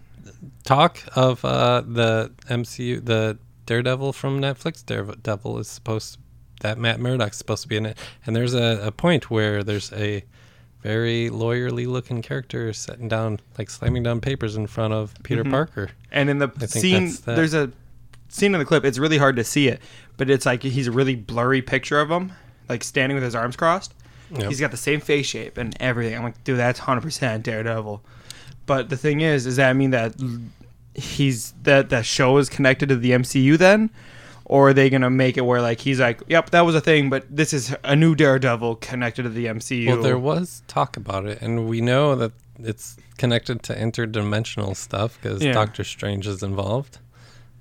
talk 0.64 1.00
of 1.14 1.44
uh 1.44 1.82
the 1.86 2.32
MCU 2.48 3.04
the 3.04 3.38
Daredevil 3.66 4.12
from 4.12 4.40
Netflix. 4.40 4.84
Daredevil 4.84 5.58
is 5.58 5.68
supposed 5.68 6.18
that 6.60 6.78
Matt 6.78 7.00
Murdock's 7.00 7.38
supposed 7.38 7.62
to 7.62 7.68
be 7.68 7.76
in 7.76 7.86
it, 7.86 7.96
and 8.26 8.36
there's 8.36 8.52
a, 8.54 8.80
a 8.86 8.92
point 8.92 9.30
where 9.30 9.62
there's 9.62 9.92
a 9.94 10.22
very 10.82 11.28
lawyerly 11.30 11.86
looking 11.86 12.22
character 12.22 12.72
sitting 12.72 13.06
down 13.08 13.38
like 13.58 13.70
slamming 13.70 14.02
down 14.02 14.20
papers 14.20 14.56
in 14.56 14.66
front 14.66 14.92
of 14.94 15.14
Peter 15.22 15.44
Mhm. 15.44 15.50
Parker. 15.50 15.90
And 16.10 16.28
in 16.30 16.38
the 16.38 16.48
scene 16.66 17.08
that. 17.24 17.36
there's 17.36 17.54
a 17.54 17.70
scene 18.30 18.54
in 18.54 18.58
the 18.58 18.64
clip, 18.64 18.84
it's 18.84 18.98
really 18.98 19.18
hard 19.18 19.36
to 19.36 19.44
see 19.44 19.68
it, 19.68 19.80
but 20.16 20.30
it's 20.30 20.46
like 20.46 20.62
he's 20.62 20.86
a 20.86 20.92
really 20.92 21.14
blurry 21.16 21.60
picture 21.60 22.00
of 22.00 22.10
him, 22.10 22.32
like 22.68 22.82
standing 22.84 23.14
with 23.14 23.24
his 23.24 23.34
arms 23.34 23.56
crossed. 23.56 23.94
Yep. 24.32 24.48
He's 24.48 24.60
got 24.60 24.70
the 24.70 24.76
same 24.76 25.00
face 25.00 25.26
shape 25.26 25.58
and 25.58 25.76
everything. 25.80 26.16
I'm 26.16 26.22
like, 26.22 26.42
dude, 26.44 26.58
that's 26.58 26.78
hundred 26.78 27.02
percent 27.02 27.42
Daredevil. 27.42 28.02
But 28.66 28.88
the 28.88 28.96
thing 28.96 29.20
is, 29.20 29.44
does 29.44 29.56
that 29.56 29.74
mean 29.74 29.90
that 29.90 30.14
he's 30.94 31.52
that 31.62 31.90
that 31.90 32.06
show 32.06 32.38
is 32.38 32.48
connected 32.48 32.88
to 32.90 32.96
the 32.96 33.10
MCU 33.10 33.58
then, 33.58 33.90
or 34.44 34.68
are 34.68 34.72
they 34.72 34.88
gonna 34.90 35.10
make 35.10 35.36
it 35.36 35.40
where 35.42 35.60
like 35.60 35.80
he's 35.80 35.98
like, 36.00 36.22
yep, 36.28 36.50
that 36.50 36.60
was 36.60 36.74
a 36.74 36.80
thing, 36.80 37.10
but 37.10 37.24
this 37.28 37.52
is 37.52 37.74
a 37.82 37.96
new 37.96 38.14
Daredevil 38.14 38.76
connected 38.76 39.24
to 39.24 39.28
the 39.28 39.46
MCU? 39.46 39.88
Well, 39.88 40.02
there 40.02 40.18
was 40.18 40.62
talk 40.68 40.96
about 40.96 41.26
it, 41.26 41.40
and 41.42 41.68
we 41.68 41.80
know 41.80 42.14
that 42.14 42.32
it's 42.60 42.96
connected 43.18 43.62
to 43.64 43.74
interdimensional 43.74 44.76
stuff 44.76 45.18
because 45.20 45.42
Yeah. 45.42 45.52
Doctor 45.52 45.82
Strange 45.82 46.26
is 46.26 46.42
involved. 46.42 46.98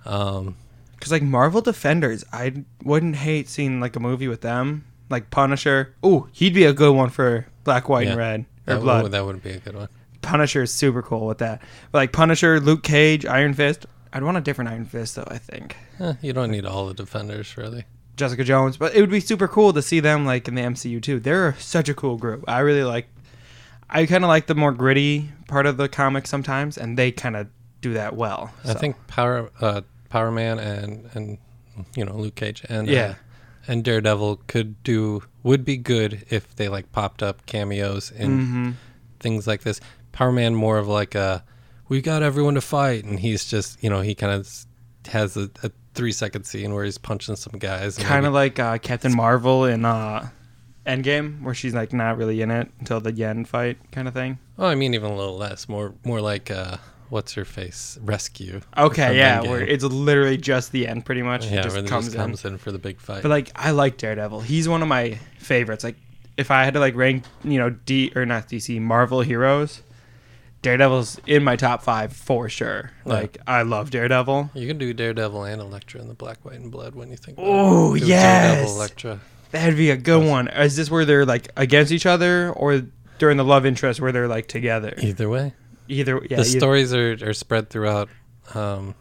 Um, 0.05 0.55
Because 0.95 1.11
like 1.11 1.23
Marvel 1.23 1.61
Defenders, 1.61 2.25
I 2.33 2.63
wouldn't 2.83 3.15
hate 3.15 3.47
seeing 3.47 3.79
like 3.79 3.95
a 3.95 3.99
movie 3.99 4.27
with 4.27 4.41
them, 4.41 4.83
like 5.09 5.29
Punisher. 5.31 5.93
Ooh, 6.05 6.27
he'd 6.33 6.53
be 6.53 6.65
a 6.65 6.73
good 6.73 6.93
one 6.93 7.09
for 7.09 7.45
Black, 7.63 7.87
White, 7.87 8.03
Yeah. 8.05 8.09
and 8.11 8.17
Red 8.17 8.45
or 8.67 8.73
that, 8.75 8.81
Blood. 8.81 9.03
would- 9.03 9.11
that 9.13 9.25
wouldn't 9.25 9.43
be 9.43 9.51
a 9.51 9.59
good 9.59 9.75
one. 9.75 9.87
Punisher 10.21 10.63
is 10.63 10.73
super 10.73 11.01
cool 11.01 11.25
with 11.27 11.37
that. 11.37 11.61
But 11.91 11.99
like 11.99 12.11
Punisher, 12.11 12.59
Luke 12.59 12.83
Cage, 12.83 13.25
Iron 13.25 13.53
Fist. 13.53 13.85
I'd 14.11 14.23
want 14.23 14.35
a 14.37 14.41
different 14.41 14.69
Iron 14.71 14.85
Fist 14.85 15.15
though. 15.15 15.27
I 15.27 15.37
think 15.37 15.77
Eh, 15.99 16.13
you 16.21 16.33
don't 16.33 16.51
need 16.51 16.65
all 16.65 16.87
the 16.87 16.93
defenders, 16.93 17.55
really. 17.57 17.85
Jessica 18.17 18.43
Jones, 18.43 18.75
but 18.75 18.93
it 18.93 18.99
would 18.99 19.09
be 19.09 19.21
super 19.21 19.47
cool 19.47 19.71
to 19.71 19.81
see 19.81 20.01
them 20.01 20.25
like 20.25 20.47
in 20.49 20.55
the 20.55 20.61
MCU 20.61 20.99
too. 21.01 21.21
They're 21.21 21.55
such 21.59 21.87
a 21.87 21.93
cool 21.93 22.17
group. 22.17 22.43
I 22.47 22.59
really 22.59 22.83
like. 22.83 23.07
I 23.89 24.05
kind 24.05 24.23
of 24.25 24.27
like 24.27 24.47
the 24.47 24.55
more 24.55 24.73
gritty 24.73 25.29
part 25.47 25.65
of 25.65 25.77
the 25.77 25.87
comic 25.87 26.27
sometimes, 26.27 26.77
and 26.77 26.97
they 26.97 27.11
kind 27.13 27.37
of 27.37 27.47
do 27.81 27.93
that 27.93 28.15
well. 28.15 28.51
I 28.65 28.73
think 28.73 28.95
Power 29.07 29.49
uh, 29.61 29.81
Power 30.09 30.31
Man 30.31 30.59
and 30.59 31.09
and 31.13 31.37
you 31.95 32.03
know 32.05 32.15
Luke 32.15 32.35
Cage 32.35 32.63
and 32.69 32.87
uh, 32.87 32.91
Yeah. 32.91 33.15
and 33.67 33.83
Daredevil 33.83 34.41
could 34.47 34.81
do 34.83 35.23
would 35.43 35.63
be 35.63 35.77
good 35.77 36.25
if 36.29 36.55
they 36.55 36.67
like 36.67 36.91
popped 36.91 37.23
up 37.23 37.45
cameos 37.45 38.11
in 38.11 38.39
Mhm. 38.39 38.73
things 39.19 39.47
like 39.47 39.61
this. 39.61 39.79
Power 40.11 40.31
Man 40.31 40.55
more 40.55 40.77
of 40.77 40.87
like 40.87 41.15
a 41.15 41.43
we 41.87 42.01
got 42.01 42.21
everyone 42.21 42.53
to 42.55 42.61
fight, 42.61 43.03
and 43.05 43.19
he's 43.19 43.45
just 43.45 43.81
you 43.83 43.89
know 43.89 44.01
he 44.01 44.13
kind 44.15 44.33
of 44.33 44.47
has 45.07 45.35
a, 45.37 45.49
a 45.63 45.71
three 45.95 46.11
second 46.11 46.43
scene 46.45 46.73
where 46.73 46.83
he's 46.85 46.97
punching 46.97 47.35
some 47.35 47.57
guys. 47.59 47.97
kind 47.97 48.25
of 48.25 48.33
like 48.33 48.59
uh, 48.59 48.77
Captain 48.77 49.15
Marvel 49.15 49.65
in 49.65 49.85
uh, 49.85 50.29
Endgame, 50.85 51.41
where 51.43 51.53
she's 51.53 51.73
like 51.73 51.93
not 51.93 52.17
really 52.17 52.41
in 52.41 52.51
it 52.51 52.69
until 52.79 52.99
the 52.99 53.11
Yen 53.11 53.45
fight, 53.45 53.77
kind 53.91 54.07
of 54.07 54.13
thing. 54.13 54.37
Oh, 54.57 54.65
I 54.67 54.75
mean 54.75 54.93
even 54.93 55.11
a 55.11 55.15
little 55.15 55.37
less, 55.37 55.67
more 55.69 55.93
more 56.03 56.21
like 56.21 56.51
uh, 56.51 56.77
what's 57.09 57.33
her 57.33 57.45
face 57.45 57.97
rescue. 58.01 58.61
Okay, 58.77 59.17
yeah, 59.17 59.41
where 59.41 59.61
it's 59.61 59.83
literally 59.83 60.37
just 60.37 60.71
the 60.71 60.87
end, 60.87 61.05
pretty 61.05 61.21
much. 61.21 61.47
yeah, 61.47 61.61
just 61.61 61.75
where 61.75 61.85
comes 61.85 62.05
just 62.05 62.15
in. 62.15 62.21
comes 62.21 62.45
in 62.45 62.57
for 62.57 62.71
the 62.71 62.79
big 62.79 62.99
fight. 62.99 63.21
But 63.21 63.29
like, 63.29 63.51
I 63.55 63.71
like 63.71 63.97
Daredevil. 63.97 64.41
He's 64.41 64.67
one 64.69 64.81
of 64.81 64.87
my 64.87 65.19
favorites. 65.37 65.83
Like, 65.83 65.95
if 66.37 66.51
I 66.51 66.63
had 66.63 66.73
to 66.75 66.79
like 66.79 66.95
rank, 66.95 67.25
you 67.43 67.59
know, 67.59 67.69
D 67.69 68.11
or 68.15 68.25
not 68.25 68.47
DC 68.47 68.79
Marvel 68.79 69.21
heroes, 69.21 69.81
Daredevil's 70.61 71.19
in 71.25 71.43
my 71.43 71.55
top 71.55 71.81
five 71.83 72.13
for 72.13 72.49
sure. 72.49 72.91
Yeah. 73.05 73.13
Like, 73.13 73.37
I 73.47 73.61
love 73.61 73.91
Daredevil. 73.91 74.51
You 74.53 74.67
can 74.67 74.77
do 74.77 74.93
Daredevil 74.93 75.43
and 75.43 75.61
Elektra 75.61 76.01
in 76.01 76.07
the 76.07 76.13
Black, 76.13 76.43
White, 76.43 76.59
and 76.59 76.71
Blood 76.71 76.95
when 76.95 77.09
you 77.09 77.17
think. 77.17 77.37
Oh, 77.39 77.95
it. 77.95 78.03
Yes! 78.03 78.55
Daredevil, 78.55 78.75
Elektra. 78.75 79.19
That'd 79.51 79.77
be 79.77 79.89
a 79.89 79.97
good 79.97 80.27
one. 80.27 80.47
Is 80.49 80.75
this 80.75 80.91
where 80.91 81.05
they're 81.05 81.25
like 81.25 81.49
against 81.55 81.91
each 81.91 82.05
other, 82.05 82.51
or 82.51 82.83
during 83.17 83.37
the 83.37 83.43
love 83.43 83.65
interest 83.65 83.99
where 83.99 84.11
they're 84.11 84.27
like 84.27 84.47
together? 84.47 84.93
Either 85.01 85.27
way, 85.27 85.53
Either, 85.89 86.21
yeah. 86.29 86.37
the 86.37 86.45
stories 86.45 86.93
are, 86.93 87.17
are 87.21 87.33
spread 87.33 87.69
throughout, 87.69 88.09
um, 88.53 88.95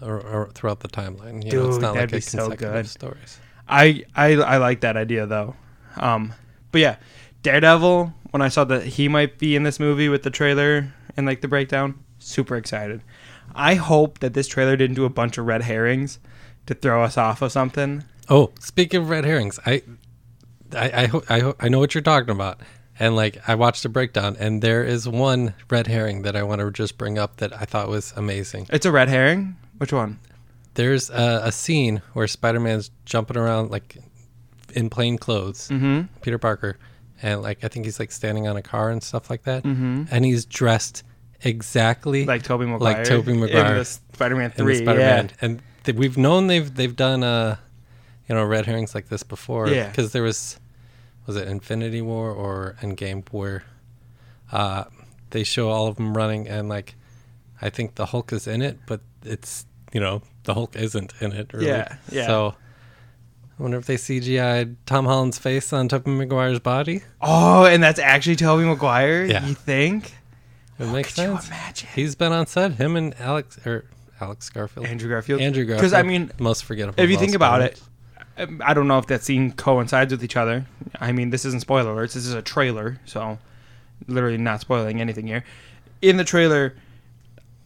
or, 0.00 0.20
or 0.20 0.50
throughout 0.54 0.80
the 0.80 0.88
timeline. 0.88 1.44
You 1.44 1.52
know, 1.52 1.68
it's 1.70 1.78
not 1.78 1.94
that'd 1.94 2.12
like 2.12 2.12
a 2.12 2.16
be 2.16 2.20
so 2.20 2.38
consecutive 2.50 2.74
good. 2.74 2.88
stories. 2.88 3.38
I, 3.68 4.04
I 4.14 4.34
I 4.34 4.56
like 4.58 4.80
that 4.82 4.96
idea 4.96 5.26
though. 5.26 5.56
Um, 5.96 6.34
but 6.70 6.80
yeah, 6.80 6.96
Daredevil. 7.42 8.12
When 8.30 8.42
I 8.42 8.48
saw 8.48 8.64
that 8.64 8.84
he 8.84 9.06
might 9.08 9.38
be 9.38 9.54
in 9.54 9.62
this 9.62 9.78
movie 9.78 10.08
with 10.08 10.24
the 10.24 10.30
trailer 10.30 10.92
and 11.16 11.24
like 11.24 11.40
the 11.40 11.46
breakdown, 11.48 11.94
super 12.18 12.56
excited. 12.56 13.00
I 13.54 13.76
hope 13.76 14.18
that 14.18 14.34
this 14.34 14.48
trailer 14.48 14.76
didn't 14.76 14.96
do 14.96 15.04
a 15.04 15.08
bunch 15.08 15.38
of 15.38 15.46
red 15.46 15.62
herrings 15.62 16.18
to 16.66 16.74
throw 16.74 17.04
us 17.04 17.16
off 17.16 17.42
of 17.42 17.52
something. 17.52 18.02
Oh, 18.28 18.50
speaking 18.58 19.02
of 19.02 19.08
red 19.08 19.24
herrings, 19.24 19.60
I, 19.64 19.82
I, 20.74 21.02
I, 21.02 21.06
ho- 21.06 21.22
I, 21.28 21.38
ho- 21.38 21.54
I 21.60 21.68
know 21.68 21.78
what 21.78 21.94
you're 21.94 22.02
talking 22.02 22.30
about, 22.30 22.60
and 22.98 23.16
like 23.16 23.38
I 23.48 23.54
watched 23.54 23.82
the 23.82 23.88
breakdown, 23.88 24.36
and 24.38 24.62
there 24.62 24.84
is 24.84 25.08
one 25.08 25.54
red 25.70 25.86
herring 25.86 26.22
that 26.22 26.36
I 26.36 26.42
want 26.42 26.60
to 26.60 26.70
just 26.70 26.96
bring 26.98 27.18
up 27.18 27.36
that 27.38 27.52
I 27.52 27.64
thought 27.64 27.88
was 27.88 28.12
amazing. 28.16 28.66
It's 28.70 28.86
a 28.86 28.92
red 28.92 29.08
herring. 29.08 29.56
Which 29.78 29.92
one? 29.92 30.18
There's 30.74 31.10
a, 31.10 31.42
a 31.44 31.52
scene 31.52 32.02
where 32.14 32.26
Spider-Man's 32.26 32.90
jumping 33.04 33.36
around 33.36 33.70
like 33.70 33.96
in 34.74 34.90
plain 34.90 35.18
clothes, 35.18 35.68
Mm-hmm. 35.68 36.02
Peter 36.20 36.38
Parker, 36.38 36.78
and 37.22 37.42
like 37.42 37.62
I 37.64 37.68
think 37.68 37.84
he's 37.84 37.98
like 38.00 38.10
standing 38.12 38.48
on 38.48 38.56
a 38.56 38.62
car 38.62 38.90
and 38.90 39.02
stuff 39.02 39.30
like 39.30 39.44
that, 39.44 39.62
Mm-hmm. 39.64 40.04
and 40.10 40.24
he's 40.24 40.44
dressed 40.46 41.02
exactly 41.42 42.24
Like 42.24 42.42
Tobey 42.42 42.66
Maguire. 42.66 42.94
Like 42.98 43.04
Tobey 43.04 43.32
In 43.32 43.40
Maguire 43.40 43.84
Spider-Man 43.84 44.52
in 44.56 44.64
3. 44.64 44.72
the 44.78 44.84
Spider-Man, 44.84 45.26
Yeah. 45.30 45.34
and 45.40 45.62
th- 45.84 45.96
we've 45.96 46.16
known 46.16 46.46
they've 46.46 46.72
they've 46.74 46.96
done 46.96 47.22
uh, 47.22 47.56
you 48.28 48.34
know, 48.34 48.44
red 48.44 48.66
herrings 48.66 48.94
like 48.94 49.08
this 49.08 49.22
before. 49.22 49.68
Yeah. 49.68 49.88
because 49.88 50.12
there 50.12 50.22
was 50.22 50.58
was 51.26 51.36
it 51.36 51.48
Infinity 51.48 52.02
War 52.02 52.30
or 52.30 52.76
Endgame 52.80 53.26
where 53.30 53.64
uh, 54.52 54.84
they 55.30 55.44
show 55.44 55.68
all 55.70 55.86
of 55.86 55.96
them 55.96 56.16
running 56.16 56.48
and 56.48 56.68
like 56.68 56.94
I 57.62 57.70
think 57.70 57.94
the 57.94 58.06
Hulk 58.06 58.32
is 58.32 58.46
in 58.46 58.62
it, 58.62 58.78
but 58.86 59.00
it's 59.24 59.66
you 59.92 60.00
know 60.00 60.22
the 60.44 60.54
Hulk 60.54 60.76
isn't 60.76 61.12
in 61.20 61.32
it. 61.32 61.52
Really. 61.52 61.68
Yeah, 61.68 61.96
yeah. 62.10 62.26
So. 62.26 62.54
I 63.56 63.62
wonder 63.62 63.78
if 63.78 63.86
they 63.86 63.94
CGI'd 63.94 64.84
Tom 64.84 65.04
Holland's 65.04 65.38
face 65.38 65.72
on 65.72 65.88
Tobey 65.88 66.10
Maguire's 66.10 66.58
body. 66.58 67.04
Oh, 67.20 67.64
and 67.64 67.80
that's 67.80 68.00
actually 68.00 68.34
Tobey 68.34 68.64
Maguire? 68.64 69.24
Yeah. 69.26 69.46
You 69.46 69.54
think? 69.54 70.12
It 70.80 70.86
makes 70.88 71.14
Could 71.14 71.22
you 71.22 71.28
sense. 71.34 71.46
imagine? 71.46 71.88
He's 71.94 72.16
been 72.16 72.32
on 72.32 72.48
set. 72.48 72.72
Him 72.72 72.96
and 72.96 73.14
Alex 73.20 73.64
or 73.64 73.84
Alex 74.20 74.50
Garfield. 74.50 74.86
Andrew 74.86 75.08
Garfield. 75.08 75.40
Andrew 75.40 75.64
Garfield. 75.64 75.78
Because, 75.82 75.92
I 75.92 76.02
mean, 76.02 76.32
most 76.40 76.64
forgettable. 76.64 77.00
if 77.00 77.08
you 77.10 77.16
think 77.16 77.36
about 77.36 77.62
it, 77.62 77.80
I 78.36 78.74
don't 78.74 78.88
know 78.88 78.98
if 78.98 79.06
that 79.06 79.22
scene 79.22 79.52
coincides 79.52 80.12
with 80.12 80.24
each 80.24 80.36
other. 80.36 80.66
I 81.00 81.12
mean, 81.12 81.30
this 81.30 81.44
isn't 81.44 81.60
spoiler 81.60 81.94
alerts. 81.94 82.14
This 82.14 82.26
is 82.26 82.34
a 82.34 82.42
trailer, 82.42 82.98
so 83.04 83.38
literally 84.08 84.38
not 84.38 84.60
spoiling 84.60 85.00
anything 85.00 85.26
here. 85.26 85.44
In 86.02 86.16
the 86.16 86.24
trailer, 86.24 86.74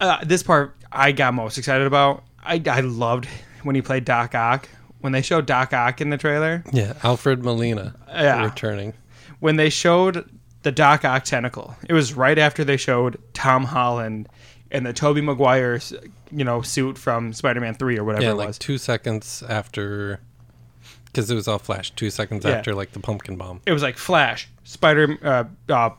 uh, 0.00 0.24
this 0.24 0.42
part 0.42 0.76
I 0.92 1.12
got 1.12 1.34
most 1.34 1.58
excited 1.58 1.86
about. 1.86 2.22
I, 2.44 2.62
I 2.70 2.80
loved 2.80 3.26
when 3.62 3.74
he 3.74 3.82
played 3.82 4.04
Doc 4.04 4.34
Ock. 4.34 4.68
When 5.00 5.12
they 5.12 5.22
showed 5.22 5.46
Doc 5.46 5.72
Ock 5.72 6.00
in 6.00 6.10
the 6.10 6.16
trailer, 6.18 6.64
Yeah, 6.72 6.94
Alfred 7.02 7.44
Molina 7.44 7.94
Yeah. 8.08 8.44
returning. 8.44 8.94
when 9.38 9.56
they 9.56 9.70
showed 9.70 10.28
the 10.64 10.72
Doc 10.72 11.04
Ock 11.04 11.24
tentacle, 11.24 11.76
it 11.88 11.92
was 11.92 12.14
right 12.14 12.36
after 12.38 12.64
they 12.64 12.76
showed 12.76 13.16
Tom 13.32 13.64
Holland 13.64 14.28
and 14.70 14.84
the 14.84 14.92
Tobey 14.92 15.20
Maguire, 15.20 15.80
you 16.32 16.44
know, 16.44 16.62
suit 16.62 16.98
from 16.98 17.32
Spider-Man 17.32 17.74
Three 17.74 17.96
or 17.98 18.04
whatever 18.04 18.24
yeah, 18.24 18.32
it 18.32 18.34
like 18.34 18.48
was. 18.48 18.58
two 18.58 18.76
seconds 18.76 19.42
after, 19.48 20.20
because 21.12 21.30
it 21.30 21.34
was 21.34 21.48
all 21.48 21.58
flash. 21.58 21.90
Two 21.92 22.10
seconds 22.10 22.44
Yeah. 22.44 22.52
after 22.52 22.74
like 22.74 22.92
the 22.92 23.00
pumpkin 23.00 23.36
bomb. 23.36 23.60
it 23.66 23.72
was 23.72 23.82
like 23.82 23.96
Flash, 23.98 24.48
Spider, 24.64 25.16
uh, 25.22 25.44
uh, 25.72 25.90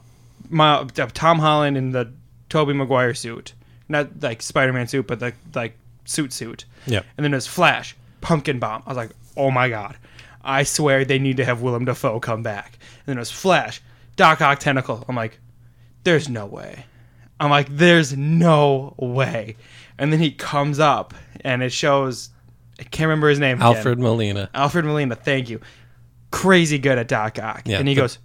my, 0.50 0.76
uh, 0.76 0.86
Tom 1.14 1.40
Holland 1.40 1.78
in 1.78 1.92
the 1.92 2.12
Tobey 2.50 2.74
Maguire 2.74 3.14
suit, 3.14 3.54
not 3.88 4.22
like 4.22 4.42
Spider-Man 4.42 4.88
suit, 4.88 5.08
but 5.08 5.20
the 5.20 5.34
like 5.54 5.78
suit 6.06 6.32
suit. 6.34 6.66
Yeah, 6.88 7.02
And 7.18 7.24
then 7.24 7.32
there's 7.32 7.48
Flash, 7.48 7.96
Pumpkin 8.22 8.60
Bomb. 8.60 8.84
I 8.86 8.90
was 8.90 8.98
like, 8.98 9.12
oh 9.38 9.52
my 9.52 9.70
god, 9.70 9.98
I 10.44 10.64
swear 10.64 11.06
they 11.06 11.20
need 11.20 11.38
to 11.38 11.46
have 11.46 11.62
Willem 11.62 11.86
Dafoe 11.86 12.20
come 12.20 12.42
back. 12.44 12.78
And 13.00 13.06
then 13.08 13.16
there's 13.18 13.32
Flash, 13.32 13.82
Doc 14.16 14.42
Ock 14.42 14.60
Tentacle. 14.60 15.06
I'm 15.08 15.16
like, 15.16 15.40
there's 16.04 16.30
no 16.30 16.46
way. 16.46 16.86
I'm 17.40 17.50
like, 17.50 17.68
there's 17.70 18.16
no 18.18 18.94
way. 18.98 19.56
And 19.98 20.12
then 20.14 20.20
he 20.20 20.32
comes 20.32 20.80
up 20.80 21.14
and 21.42 21.62
it 21.64 21.72
shows, 21.72 22.30
I 22.80 22.84
can't 22.84 23.08
remember 23.08 23.30
his 23.30 23.40
name. 23.40 23.58
again. 23.58 23.68
Alfred 23.76 24.00
Molina. 24.00 24.50
Alfred 24.54 24.86
Molina, 24.86 25.16
thank 25.16 25.50
you. 25.50 25.60
Crazy 26.32 26.78
good 26.80 26.98
at 26.98 27.08
Doc 27.08 27.38
Ock. 27.40 27.64
Yeah, 27.66 27.80
and 27.80 27.88
he 27.88 27.94
the- 27.96 28.02
goes, 28.02 28.20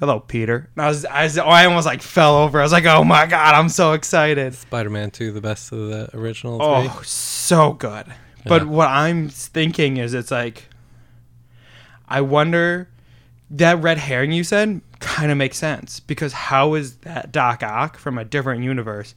"Hello, 0.00 0.18
Peter." 0.20 0.68
And 0.74 0.82
I 0.84 0.88
was, 0.88 1.04
I 1.04 1.24
was, 1.24 1.38
oh, 1.38 1.44
I 1.44 1.66
almost 1.66 1.86
like 1.86 2.02
fell 2.02 2.36
over. 2.36 2.58
I 2.58 2.62
was 2.62 2.72
like, 2.72 2.86
"Oh 2.86 3.04
my 3.04 3.26
god, 3.26 3.54
I'm 3.54 3.68
so 3.68 3.92
excited!" 3.92 4.54
Spider-Man 4.54 5.10
Two, 5.10 5.30
the 5.32 5.40
best 5.40 5.70
of 5.72 5.78
the 5.88 6.10
original 6.16 6.58
three. 6.58 6.90
Oh, 6.92 7.00
so 7.04 7.72
good. 7.74 8.06
But 8.46 8.62
Yeah. 8.62 8.68
what 8.68 8.88
I'm 8.88 9.28
thinking 9.28 9.98
is, 9.98 10.14
it's 10.14 10.30
like, 10.30 10.64
I 12.08 12.20
wonder 12.22 12.88
that 13.50 13.80
red 13.82 13.98
herring 13.98 14.32
you 14.32 14.44
said 14.44 14.80
kind 15.00 15.30
of 15.30 15.36
makes 15.38 15.58
sense 15.58 16.00
because 16.00 16.32
how 16.32 16.74
is 16.74 16.96
that 16.98 17.32
Doc 17.32 17.62
Ock 17.62 17.98
from 17.98 18.16
a 18.18 18.24
different 18.24 18.62
universe 18.62 19.14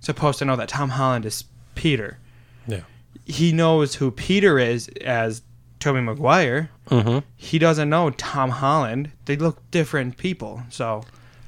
supposed 0.00 0.38
to 0.40 0.44
know 0.44 0.56
that 0.56 0.68
Tom 0.68 0.90
Holland 0.90 1.24
is 1.26 1.44
Peter? 1.74 2.18
Yeah. 2.66 2.80
He 3.24 3.52
knows 3.52 3.96
who 3.96 4.10
Peter 4.10 4.58
is 4.58 4.88
as 5.02 5.42
Tobey 5.80 6.00
Maguire. 6.00 6.70
Mm-hmm. 6.90 7.20
he 7.36 7.58
doesn't 7.58 7.88
know 7.88 8.10
Tom 8.10 8.50
Holland. 8.50 9.10
They 9.24 9.36
look 9.36 9.70
different 9.70 10.18
people. 10.18 10.62
So 10.68 11.02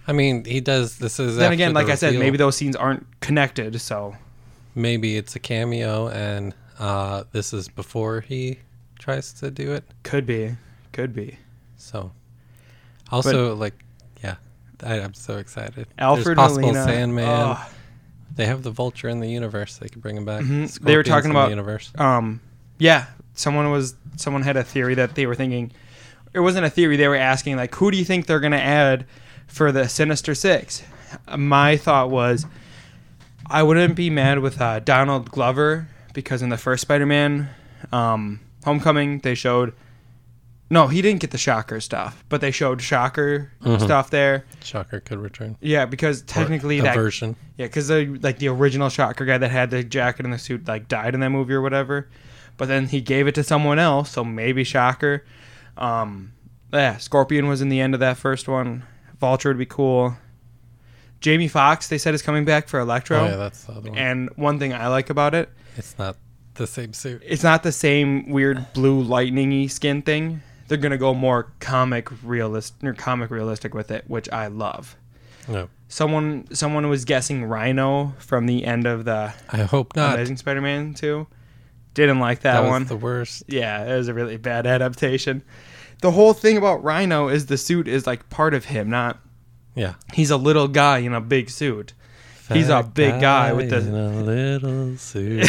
I 0.06 0.12
mean, 0.12 0.44
he 0.44 0.60
does. 0.60 0.98
This 0.98 1.18
is 1.18 1.36
then 1.36 1.52
again, 1.52 1.72
the 1.72 1.80
like 1.80 1.88
I 1.88 1.96
said, 1.96 2.18
maybe 2.18 2.36
those 2.36 2.56
scenes 2.56 2.76
aren't 2.76 3.06
connected. 3.20 3.80
So 3.80 4.16
maybe 4.74 5.16
it's 5.16 5.34
a 5.34 5.40
cameo, 5.40 6.08
and 6.08 6.54
uh, 6.78 7.24
this 7.32 7.52
is 7.52 7.68
before 7.68 8.20
he 8.20 8.60
tries 8.98 9.32
to 9.34 9.50
do 9.50 9.72
it. 9.72 9.84
could 10.04 10.26
be, 10.26 10.56
could 10.92 11.14
be. 11.14 11.38
So, 11.76 12.12
also 13.10 13.54
like, 13.54 13.74
yeah, 14.22 14.36
I, 14.84 15.00
I'm 15.00 15.14
so 15.14 15.38
excited. 15.38 15.88
Alfred 15.98 16.26
There's 16.26 16.36
possible 16.36 16.60
Molina. 16.68 16.84
Sandman. 16.84 17.28
oh, 17.28 17.68
They 18.36 18.46
have 18.46 18.62
the 18.62 18.70
Vulture 18.70 19.08
in 19.08 19.20
the 19.20 19.28
universe. 19.28 19.76
They 19.78 19.88
could 19.88 20.02
bring 20.02 20.16
him 20.16 20.24
back. 20.24 20.42
Mhm. 20.44 20.78
They 20.80 20.96
were 20.96 21.02
talking 21.02 21.30
about- 21.30 21.46
the 21.46 21.50
universe. 21.50 21.90
um, 21.98 22.40
yeah. 22.78 23.06
Someone 23.34 23.70
was 23.70 23.94
someone 24.16 24.42
had 24.42 24.56
a 24.56 24.64
theory 24.64 24.94
that 24.94 25.14
they 25.14 25.26
were 25.26 25.34
thinking. 25.34 25.72
It 26.32 26.40
wasn't 26.40 26.64
a 26.66 26.70
theory. 26.70 26.96
They 26.96 27.08
were 27.08 27.16
asking 27.16 27.56
like, 27.56 27.74
who 27.74 27.90
do 27.90 27.96
you 27.98 28.04
think 28.04 28.26
they're 28.26 28.40
gonna 28.40 28.56
add 28.56 29.04
for 29.46 29.72
the 29.72 29.88
Sinister 29.88 30.34
Six? 30.34 30.82
My 31.36 31.76
thought 31.76 32.10
was, 32.10 32.46
I 33.48 33.62
wouldn't 33.62 33.94
be 33.94 34.10
mad 34.10 34.38
with 34.40 34.60
uh, 34.60 34.80
Donald 34.80 35.30
Glover 35.30 35.88
because 36.14 36.42
in 36.42 36.48
the 36.48 36.56
first 36.56 36.82
Spider-Man, 36.82 37.48
um, 37.92 38.40
Homecoming, 38.64 39.20
they 39.20 39.34
showed. 39.34 39.72
No, 40.68 40.88
he 40.88 41.00
didn't 41.00 41.20
get 41.20 41.30
the 41.30 41.38
Shocker 41.38 41.80
stuff, 41.80 42.24
but 42.28 42.40
they 42.40 42.50
showed 42.50 42.82
Shocker 42.82 43.52
Mhm. 43.62 43.80
stuff 43.80 44.10
there. 44.10 44.44
Shocker 44.64 44.98
could 44.98 45.18
return. 45.18 45.56
Yeah, 45.60 45.86
because 45.86 46.22
technically 46.22 46.80
Or 46.80 46.82
that 46.82 46.96
version. 46.96 47.36
yeah, 47.56 47.66
because 47.66 47.86
the 47.88 48.18
like 48.20 48.38
the 48.38 48.48
original 48.48 48.88
Shocker 48.88 49.24
guy 49.24 49.38
that 49.38 49.50
had 49.52 49.70
the 49.70 49.84
jacket 49.84 50.24
and 50.24 50.34
the 50.34 50.38
suit 50.38 50.66
like 50.66 50.88
died 50.88 51.14
in 51.14 51.20
that 51.20 51.30
movie 51.30 51.54
or 51.54 51.60
whatever, 51.62 52.08
but 52.56 52.66
then 52.66 52.86
he 52.86 53.00
gave 53.00 53.28
it 53.28 53.34
to 53.36 53.44
someone 53.44 53.78
else, 53.78 54.10
so 54.10 54.24
maybe 54.24 54.64
Shocker. 54.64 55.24
Um, 55.78 56.32
yeah, 56.72 56.96
Scorpion 56.96 57.46
was 57.46 57.60
in 57.62 57.68
the 57.68 57.80
end 57.80 57.94
of 57.94 58.00
that 58.00 58.16
first 58.16 58.48
one. 58.48 58.82
Vulture 59.20 59.50
would 59.50 59.58
be 59.58 59.66
cool. 59.66 60.16
Jamie 61.20 61.48
Foxx, 61.48 61.88
they 61.88 61.98
said, 61.98 62.12
is 62.14 62.22
coming 62.22 62.44
back 62.44 62.68
for 62.68 62.78
Electro. 62.80 63.20
Oh 63.20 63.24
yeah, 63.26 63.36
that's 63.36 63.64
the 63.64 63.72
other 63.72 63.90
one. 63.90 63.98
and 63.98 64.30
one 64.36 64.58
thing 64.58 64.72
I 64.74 64.88
like 64.88 65.10
about 65.10 65.34
it, 65.34 65.48
it's 65.76 65.96
not 65.98 66.16
the 66.54 66.66
same 66.66 66.92
suit. 66.92 67.22
it's 67.24 67.42
not 67.42 67.62
the 67.62 67.72
same 67.72 68.28
weird 68.30 68.66
blue 68.74 69.02
lightningy 69.04 69.70
skin 69.70 70.02
thing. 70.02 70.42
They're 70.68 70.78
gonna 70.78 70.98
go 70.98 71.14
more 71.14 71.52
comic 71.60 72.08
realist 72.22 72.74
or 72.82 72.92
comic 72.92 73.30
realistic 73.30 73.74
with 73.74 73.90
it, 73.90 74.04
which 74.08 74.28
I 74.30 74.46
love. 74.48 74.96
No, 75.48 75.68
Someone 75.88 76.46
someone 76.52 76.88
was 76.88 77.04
guessing 77.04 77.44
Rhino 77.44 78.14
from 78.18 78.46
the 78.46 78.64
end 78.64 78.86
of 78.86 79.04
the 79.04 79.32
I 79.48 79.58
hope 79.58 79.94
not. 79.94 80.14
Amazing 80.14 80.38
Spider-Man 80.38 80.94
2. 80.94 81.26
Didn't 81.94 82.18
like 82.18 82.40
that, 82.40 82.54
that 82.54 82.62
was 82.62 82.70
one. 82.70 82.84
the 82.86 82.96
worst. 82.96 83.44
yeah, 83.46 83.84
it 83.84 83.96
was 83.96 84.08
a 84.08 84.14
really 84.14 84.36
bad 84.36 84.66
adaptation. 84.66 85.42
The 86.02 86.10
whole 86.10 86.34
thing 86.34 86.56
about 86.58 86.82
Rhino 86.84 87.28
is 87.28 87.46
the 87.46 87.56
suit 87.56 87.86
is 87.88 88.06
like 88.06 88.28
part 88.28 88.52
of 88.52 88.66
him, 88.66 88.90
not 88.90 89.18
Yeah. 89.74 89.94
he's 90.12 90.30
a 90.30 90.36
little 90.36 90.68
guy 90.68 90.98
in 90.98 91.14
a 91.14 91.20
big 91.22 91.48
suit. 91.48 91.94
He's 92.52 92.68
a 92.68 92.82
big 92.82 93.20
guy 93.20 93.52
with 93.52 93.70
the 93.70 93.80
little 93.80 94.96
suit. 94.96 95.48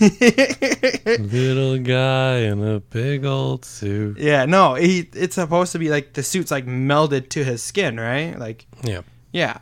little 1.18 1.78
guy 1.78 2.38
in 2.38 2.62
a 2.66 2.80
big 2.80 3.24
old 3.24 3.64
suit. 3.64 4.18
Yeah, 4.18 4.46
no, 4.46 4.74
he 4.74 5.08
it's 5.12 5.34
supposed 5.34 5.72
to 5.72 5.78
be 5.78 5.90
like 5.90 6.14
the 6.14 6.22
suit's 6.22 6.50
like 6.50 6.66
melded 6.66 7.28
to 7.30 7.44
his 7.44 7.62
skin, 7.62 7.98
right? 8.00 8.38
Like 8.38 8.66
Yeah. 8.82 9.02
yeah. 9.32 9.58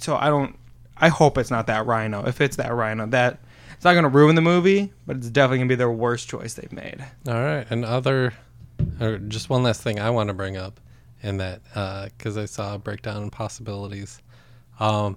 So 0.00 0.16
I 0.16 0.28
don't 0.28 0.56
I 0.96 1.08
hope 1.08 1.38
it's 1.38 1.50
not 1.50 1.66
that 1.68 1.86
Rhino. 1.86 2.26
If 2.26 2.40
it's 2.40 2.56
that 2.56 2.74
Rhino, 2.74 3.06
that 3.06 3.40
it's 3.74 3.84
not 3.84 3.92
going 3.92 4.02
to 4.02 4.08
ruin 4.08 4.34
the 4.34 4.42
movie, 4.42 4.92
but 5.06 5.16
it's 5.16 5.30
definitely 5.30 5.58
going 5.58 5.68
to 5.68 5.72
be 5.72 5.76
their 5.76 5.90
worst 5.92 6.28
choice 6.28 6.54
they've 6.54 6.72
made. 6.72 7.04
All 7.28 7.34
right. 7.34 7.64
And 7.70 7.84
other, 7.84 8.34
or 9.00 9.18
just 9.18 9.48
one 9.48 9.62
last 9.62 9.82
thing 9.82 10.00
I 10.00 10.10
want 10.10 10.28
to 10.28 10.34
bring 10.34 10.56
up 10.56 10.80
in 11.22 11.36
that, 11.36 11.62
because 12.18 12.36
I 12.36 12.46
saw 12.46 12.74
a 12.74 12.78
breakdown 12.78 13.22
in 13.22 13.30
possibilities. 13.30 14.20
Um, 14.80 15.16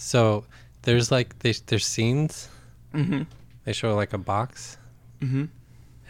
so 0.00 0.44
there's 0.82 1.10
like, 1.10 1.38
they, 1.40 1.52
there's 1.66 1.86
scenes. 1.86 2.48
Mhm. 2.94 3.26
They 3.64 3.72
show 3.72 3.94
like 3.94 4.12
a 4.14 4.18
box. 4.18 4.78
Mhm. 5.20 5.48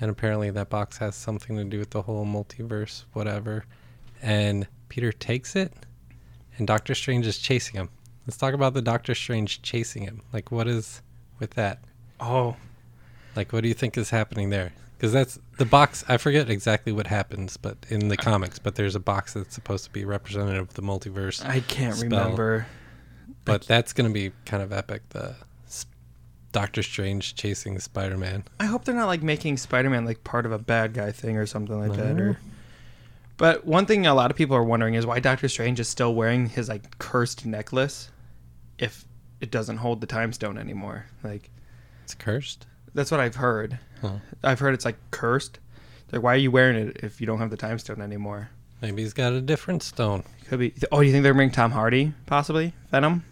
And 0.01 0.11
apparently 0.11 0.51
that 0.51 0.71
box 0.71 0.99
has 0.99 1.15
something 1.17 1.57
to 1.57 1.65
do 1.65 1.79
with 1.79 1.91
the 1.91 2.03
whole 2.03 2.25
multiverse, 2.25 3.05
whatever. 3.13 3.65
And 4.23 4.67
Peter 4.89 5.13
takes 5.13 5.57
it, 5.57 5.73
and 6.57 6.67
Doctor 6.67 6.95
Strange 6.95 7.27
is 7.27 7.39
chasing 7.39 7.75
him. 7.75 7.89
Let's 8.27 8.37
talk 8.37 8.55
about 8.55 8.75
the 8.75 8.83
Doctor 8.83 9.15
Strange 9.15 9.61
chasing 9.63 10.03
him. 10.05 10.23
Like, 10.33 10.51
what 10.53 10.69
is 10.69 11.03
with 11.39 11.51
that? 11.51 11.81
Oh, 12.21 12.57
Like, 13.37 13.53
what 13.53 13.63
do 13.63 13.69
you 13.69 13.75
think 13.75 13.97
is 13.97 14.11
happening 14.11 14.51
there? 14.51 14.73
Because 14.97 15.13
that's 15.13 15.39
the 15.59 15.65
box. 15.65 16.05
I 16.09 16.17
forget 16.17 16.51
exactly 16.51 16.93
what 16.93 17.07
happens, 17.07 17.57
but 17.57 17.77
in 17.89 18.09
the 18.09 18.17
comics, 18.17 18.59
but 18.59 18.75
there's 18.75 18.95
a 18.95 19.01
box 19.01 19.33
that's 19.35 19.55
supposed 19.55 19.85
to 19.85 19.91
be 19.91 20.05
representative 20.05 20.69
of 20.69 20.75
the 20.75 20.83
multiverse. 20.83 21.45
I 21.45 21.61
can't 21.61 21.95
Spell. 21.97 22.09
remember. 22.11 22.67
But 23.45 23.63
that's 23.63 23.93
going 23.93 24.09
to 24.09 24.15
be 24.15 24.33
kind 24.45 24.63
of 24.63 24.73
epic. 24.73 25.03
The 25.11 25.35
Doctor 26.53 26.83
Strange 26.83 27.35
chasing 27.35 27.79
Spider-Man. 27.79 28.45
I 28.59 28.65
hope 28.67 28.85
they're 28.85 28.95
not 28.95 29.07
like 29.07 29.23
making 29.23 29.57
Spider-Man 29.57 30.05
like 30.05 30.25
part 30.25 30.47
of 30.47 30.53
a 30.53 30.59
bad 30.59 30.95
guy 30.95 31.13
thing 31.13 31.37
or 31.37 31.47
something 31.47 31.79
like 31.79 31.97
that. 31.97 32.21
Or, 32.21 32.31
uh-huh. 32.31 32.41
But 33.37 33.65
one 33.65 33.87
thing 33.87 34.07
a 34.07 34.15
lot 34.15 34.31
of 34.31 34.37
people 34.37 34.57
are 34.57 34.65
wondering 34.65 34.95
is 34.95 35.07
why 35.07 35.21
Doctor 35.21 35.49
Strange 35.49 35.81
is 35.81 35.89
still 35.89 36.15
wearing 36.15 36.49
his 36.49 36.69
like 36.69 36.99
cursed 36.99 37.47
necklace 37.47 38.11
if 38.79 39.05
it 39.41 39.51
doesn't 39.51 39.79
hold 39.79 40.01
the 40.01 40.07
time 40.07 40.33
stone 40.33 40.59
anymore. 40.59 41.07
Like 41.23 41.51
It's 42.05 42.15
cursed. 42.15 42.67
that's 42.95 43.11
what 43.11 43.21
I've 43.21 43.37
heard. 43.37 43.79
Huh. 44.01 44.17
I've 44.43 44.59
heard 44.59 44.75
it's 44.75 44.85
like 44.85 44.99
cursed. 45.11 45.61
Like 46.11 46.23
why 46.23 46.35
are 46.35 46.39
you 46.39 46.51
wearing 46.51 46.89
it 46.89 46.97
if 47.03 47.21
you 47.21 47.27
don't 47.27 47.39
have 47.39 47.51
the 47.51 47.57
time 47.57 47.79
stone 47.79 48.03
anymore? 48.03 48.51
Maybe 48.83 49.03
he's 49.03 49.13
got 49.13 49.33
a 49.35 49.41
different 49.41 49.83
stone. 49.83 50.25
Could 50.49 50.59
be. 50.59 50.75
Oh, 50.91 51.01
do 51.01 51.07
you 51.07 51.13
think 51.13 51.23
they're 51.23 51.35
bringing 51.35 51.53
Tom 51.53 51.71
Hardy 51.71 52.13
possibly 52.27 52.73
Venom 52.91 53.25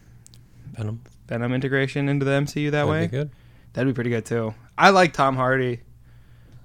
Venom. 0.79 1.03
Venom 1.27 1.53
integration 1.53 2.09
into 2.09 2.25
the 2.25 2.31
MCU 2.33 2.71
that 2.71 2.85
That'd 2.87 2.91
way? 2.91 3.07
be 3.07 3.11
good. 3.11 3.31
That'd 3.75 3.93
be 3.93 3.95
pretty 3.95 4.11
good 4.11 4.25
too. 4.25 4.55
I 4.79 4.91
like 4.91 5.13
Tom 5.13 5.37
Hardy 5.37 5.81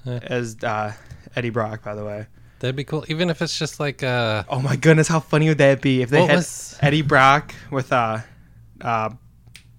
Yeah. 0.06 0.20
as 0.24 0.56
uh, 0.64 0.94
Eddie 1.36 1.50
Brock, 1.50 1.84
by 1.84 1.96
the 1.96 2.06
way. 2.06 2.28
That'd 2.60 2.76
be 2.78 2.86
cool. 2.86 3.04
Even 3.10 3.30
if 3.30 3.42
it's 3.42 3.60
just 3.60 3.80
like 3.82 4.04
uh 4.04 4.44
Oh 4.48 4.62
my 4.62 4.78
goodness, 4.78 5.10
how 5.10 5.20
funny 5.20 5.50
would 5.50 5.58
that 5.58 5.82
be 5.82 6.02
if 6.02 6.10
they 6.10 6.26
had 6.26 6.36
was- 6.38 6.78
Eddie 6.82 7.02
Brock 7.02 7.54
with 7.72 7.92
uh, 7.92 8.20
uh, 8.80 9.10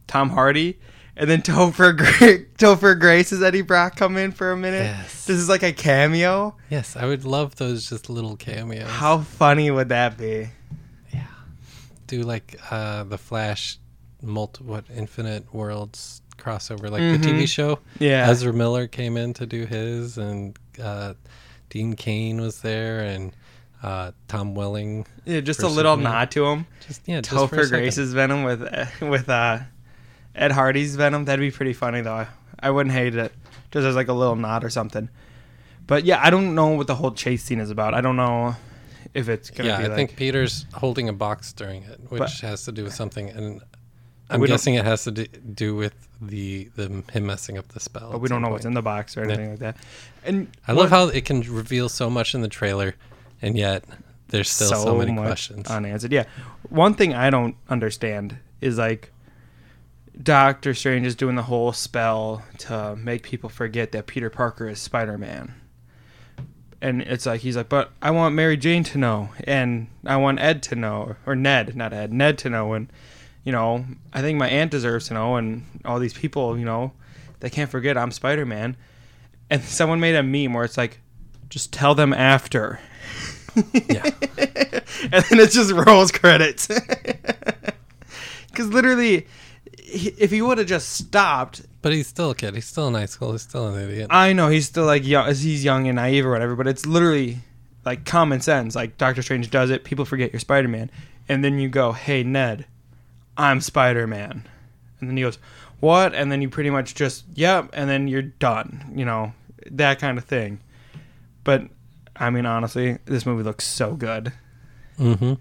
Tom 0.07 0.29
Hardy, 0.31 0.79
and 1.17 1.31
then 1.31 1.41
Topher 1.41 1.97
Gra- 1.97 2.45
Topher 2.59 2.99
Grace 3.01 3.33
as 3.33 3.43
Eddie 3.43 3.63
Brock 3.63 3.97
come 3.97 4.19
in 4.19 4.33
for 4.33 4.53
a 4.53 4.57
minute? 4.57 4.83
Yes. 4.85 5.25
This 5.25 5.39
is 5.39 5.49
like 5.49 5.63
a 5.63 5.73
cameo. 5.73 6.57
Yes, 6.69 6.95
I 6.95 7.07
would 7.07 7.25
love 7.25 7.57
those 7.57 7.89
just 7.89 8.11
little 8.11 8.37
cameos. 8.37 8.91
How 8.91 9.19
funny 9.21 9.71
would 9.71 9.89
that 9.89 10.19
be? 10.19 10.49
Yeah. 11.13 11.25
Do 12.07 12.21
like 12.23 12.59
uh 12.71 13.05
the 13.05 13.17
Flash 13.17 13.79
multi 14.25 14.65
what 14.65 14.85
Infinite 14.95 15.53
Worlds 15.55 16.21
crossover 16.39 16.91
like 16.91 17.01
Mhm. 17.03 17.23
the 17.23 17.29
TV 17.29 17.47
show. 17.49 17.79
Yeah. 17.99 18.29
Ezra 18.29 18.53
Miller 18.53 18.87
came 18.87 19.17
in 19.17 19.33
to 19.35 19.47
do 19.47 19.67
his 19.67 20.19
and 20.19 20.59
uh 20.83 21.15
Dean 21.71 21.95
Cain 21.95 22.41
was 22.41 22.61
there 22.63 23.01
and 23.01 23.33
uh 23.83 24.13
Tom 24.29 24.55
Welling 24.55 25.07
yeah, 25.25 25.41
just 25.41 25.63
a 25.63 25.69
little 25.69 25.97
nod 25.97 26.31
to 26.33 26.45
him. 26.47 26.67
just 26.87 27.03
yeah 27.07 27.21
just 27.21 27.31
for 27.31 27.57
Topher 27.57 27.65
second. 27.65 27.71
Grace's 27.81 28.13
Venom 28.13 28.43
with 28.45 28.63
with 29.01 29.29
uh, 29.29 29.61
Ed 30.35 30.53
Hardy's 30.53 30.97
Venom. 30.97 31.25
That'd 31.27 31.41
be 31.41 31.51
pretty 31.51 31.73
funny 31.75 32.01
though. 32.01 32.27
I 32.61 32.71
wouldn't 32.71 32.95
hate 32.95 33.15
it. 33.15 33.33
Just 33.71 33.85
as 33.87 33.95
like 33.95 34.09
a 34.09 34.13
little 34.13 34.37
nod 34.37 34.65
or 34.65 34.71
something. 34.71 35.09
But 35.87 36.05
yeah, 36.05 36.19
I 36.23 36.31
don't 36.31 36.55
know 36.55 36.69
what 36.69 36.87
the 36.87 36.95
whole 36.95 37.13
chase 37.13 37.45
scene 37.45 37.61
is 37.61 37.71
about. 37.71 37.93
I 37.95 38.01
don't 38.01 38.17
know 38.17 38.57
if 39.13 39.29
it's 39.29 39.51
gonna 39.51 39.69
Yeah, 39.69 39.79
be 39.79 39.85
I 39.85 39.87
like 39.89 39.97
think 39.97 40.17
Peter's 40.17 40.65
holding 40.75 41.09
a 41.09 41.13
box 41.13 41.53
during 41.53 41.83
it, 41.85 42.01
which 42.09 42.19
But- 42.21 42.31
has 42.41 42.65
to 42.65 42.73
do 42.73 42.85
with 42.85 42.95
something 42.95 43.29
and 43.31 43.61
I'm 44.31 44.41
we 44.41 44.49
guessing 44.49 44.75
it 44.75 44.85
has 44.85 45.05
to 45.05 45.11
do, 45.11 45.75
with 45.75 45.95
the 46.21 46.71
the 46.77 47.03
him 47.13 47.27
messing 47.27 47.59
up 47.59 47.69
the 47.69 47.81
spell. 47.81 48.13
but 48.13 48.21
we 48.21 48.29
don't 48.29 48.41
know 48.43 48.49
what's 48.49 48.65
in 48.65 48.75
the 48.75 48.83
box 48.83 49.17
or 49.17 49.23
anything 49.23 49.51
like 49.51 49.59
that. 49.59 49.77
And 50.25 50.49
I 50.67 50.73
love 50.73 50.91
how 50.91 51.09
it 51.09 51.25
can 51.25 51.41
reveal 51.43 51.89
so 51.89 52.09
much 52.09 52.35
in 52.35 52.41
the 52.41 52.49
trailer, 52.49 52.95
and 53.43 53.57
yet 53.57 53.85
there's 54.29 54.51
still 54.51 54.75
so, 54.75 54.97
many 54.97 55.13
much 55.13 55.27
questions. 55.27 55.69
unanswered. 55.69 56.13
Yeah, 56.13 56.25
one 56.69 56.95
thing 56.95 57.15
I 57.15 57.31
don't 57.31 57.57
understand 57.69 58.39
is 58.61 58.79
like 58.79 59.13
Doctor 60.21 60.75
Strange 60.75 61.07
is 61.07 61.15
doing 61.15 61.37
the 61.37 61.43
whole 61.43 61.73
spell 61.73 62.43
to 62.59 62.97
make 62.97 63.23
people 63.23 63.51
forget 63.51 63.93
that 63.93 64.07
Peter 64.07 64.31
Parker 64.31 64.69
is 64.69 64.81
Spider 64.81 65.19
Man. 65.19 65.55
And 66.81 67.01
it's 67.03 67.27
like 67.27 67.41
he's 67.41 67.57
like, 67.57 67.69
but 67.69 67.93
I 68.03 68.11
want 68.11 68.35
Mary 68.35 68.57
Jane 68.57 68.85
to 68.85 68.99
know, 68.99 69.31
and 69.45 69.89
I 70.05 70.17
want 70.17 70.39
Ed 70.39 70.63
to 70.65 70.77
know, 70.77 71.17
or 71.25 71.35
Ned, 71.35 71.75
not 71.77 71.93
Ed, 71.93 72.13
Ned 72.13 72.37
to 72.39 72.51
know, 72.51 72.75
and 72.75 72.89
you 73.45 73.53
know, 73.53 73.85
I 74.13 74.21
think 74.23 74.39
my 74.39 74.49
aunt 74.49 74.71
deserves 74.71 75.09
to 75.09 75.15
know, 75.15 75.37
and 75.37 75.65
all 75.85 75.99
these 75.99 76.15
people, 76.15 76.59
you 76.59 76.65
know, 76.65 76.93
they 77.41 77.51
can't 77.51 77.71
forget 77.71 77.97
I'm 77.97 78.11
Spider 78.11 78.47
Man. 78.47 78.77
And 79.51 79.63
someone 79.65 80.01
made 80.01 80.17
a 80.17 80.23
meme 80.23 80.55
where 80.55 80.65
it's 80.65 80.77
like, 80.79 81.01
just 81.49 81.73
tell 81.73 81.95
them 81.95 82.13
after. 82.13 82.81
Yeah. 83.73 84.05
and 85.13 85.25
then 85.25 85.39
it 85.41 85.51
just 85.51 85.73
rolls 85.73 86.11
credits. 86.11 86.69
Because 88.49 88.69
literally, 88.69 89.27
if 89.77 90.31
he 90.31 90.41
would 90.41 90.59
have 90.59 90.69
just 90.69 90.93
stopped, 90.93 91.63
But 91.83 91.93
he's 91.93 92.07
still 92.07 92.31
a 92.31 92.35
kid. 92.37 92.55
He's 92.55 92.67
still 92.67 92.87
in 92.87 92.95
high 92.95 93.07
school. 93.07 93.33
He's 93.33 93.43
still 93.43 93.67
an 93.67 93.91
idiot. 93.91 94.07
I 94.11 94.33
know 94.33 94.49
he's 94.49 94.67
still 94.67 94.85
like 94.87 95.05
young, 95.05 95.27
he's 95.27 95.65
young 95.65 95.89
and 95.89 95.97
naive 95.97 96.25
or 96.25 96.31
whatever. 96.31 96.55
But 96.55 96.69
it's 96.69 96.87
literally 96.87 97.39
like 97.85 98.05
common 98.05 98.41
sense. 98.41 98.77
Like 98.77 98.97
Doctor 98.97 99.23
Strange 99.23 99.51
does 99.51 99.71
it. 99.71 99.83
People 99.83 100.05
forget 100.05 100.33
you're 100.33 100.39
Spider 100.39 100.69
Man, 100.69 100.89
and 101.29 101.43
then 101.45 101.59
you 101.59 101.69
go, 101.69 101.91
"Hey 101.91 102.23
Ned, 102.23 102.67
I'm 103.37 103.61
Spider 103.61 104.07
Man," 104.07 104.47
and 105.01 105.09
then 105.09 105.17
he 105.17 105.23
goes, 105.23 105.39
"What?" 105.81 106.15
And 106.15 106.31
then 106.31 106.43
you 106.43 106.49
pretty 106.49 106.71
much 106.71 106.95
just, 106.95 107.25
"Yep," 107.35 107.71
and 107.73 107.89
then 107.89 108.09
you're 108.09 108.23
done. 108.23 108.93
You 108.95 109.05
know 109.05 109.33
that 109.71 109.99
kind 109.99 110.19
of 110.19 110.25
thing. 110.25 110.61
But 111.43 111.69
I 112.17 112.31
mean, 112.31 112.47
honestly, 112.47 112.99
this 113.05 113.27
movie 113.27 113.43
looks 113.43 113.65
so 113.67 113.95
good. 113.95 114.33
mm-hmm. 114.99 115.35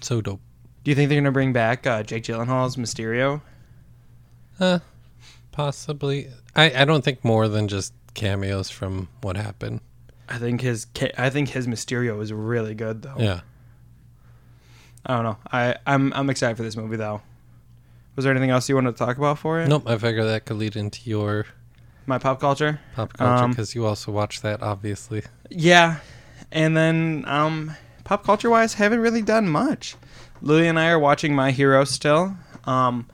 So 0.00 0.20
dope. 0.20 0.40
Do 0.84 0.90
you 0.90 0.94
think 0.94 1.08
they're 1.08 1.20
gonna 1.20 1.32
bring 1.32 1.52
back 1.52 1.86
uh, 1.86 2.02
Jake 2.02 2.24
Gyllenhaal's 2.24 2.76
Mysterio? 2.76 3.40
Uh, 4.60 4.80
possibly. 5.50 6.28
I, 6.54 6.82
I 6.82 6.84
don't 6.84 7.02
think 7.02 7.24
more 7.24 7.48
than 7.48 7.68
just 7.68 7.92
cameos 8.14 8.70
from 8.70 9.08
what 9.22 9.36
happened. 9.36 9.80
I 10.28 10.38
think 10.38 10.60
his 10.60 10.86
I 11.18 11.30
think 11.30 11.50
his 11.50 11.66
Mysterio 11.66 12.22
is 12.22 12.32
really 12.32 12.74
good 12.74 13.02
though. 13.02 13.16
Yeah. 13.18 13.40
I 15.06 15.14
don't 15.14 15.24
know. 15.24 15.36
I 15.52 15.76
I'm 15.86 16.12
I'm 16.12 16.30
excited 16.30 16.56
for 16.56 16.62
this 16.62 16.76
movie 16.76 16.96
though. 16.96 17.20
Was 18.16 18.24
there 18.24 18.32
anything 18.32 18.50
else 18.50 18.68
you 18.68 18.74
wanted 18.76 18.92
to 18.92 18.98
talk 18.98 19.16
about 19.18 19.38
for 19.38 19.60
it? 19.60 19.68
Nope. 19.68 19.84
I 19.88 19.98
figure 19.98 20.24
that 20.24 20.44
could 20.44 20.56
lead 20.56 20.76
into 20.76 21.08
your 21.10 21.46
My 22.06 22.18
pop 22.18 22.40
culture. 22.40 22.80
pop 22.94 23.12
culture 23.12 23.44
Um, 23.44 23.50
because 23.50 23.74
you 23.74 23.84
also 23.86 24.12
watch 24.12 24.40
that, 24.42 24.62
obviously. 24.62 25.22
Yeah, 25.50 25.96
and 26.52 26.76
then 26.76 27.24
um, 27.26 27.74
pop 28.04 28.24
culture 28.24 28.48
wise, 28.50 28.74
haven't 28.74 29.00
really 29.00 29.22
done 29.22 29.48
much. 29.48 29.96
Lily 30.42 30.68
and 30.68 30.78
I 30.78 30.90
are 30.90 30.98
watching 30.98 31.34
My 31.34 31.50
Hero 31.50 31.84
still. 31.84 32.36
Um, 32.64 33.08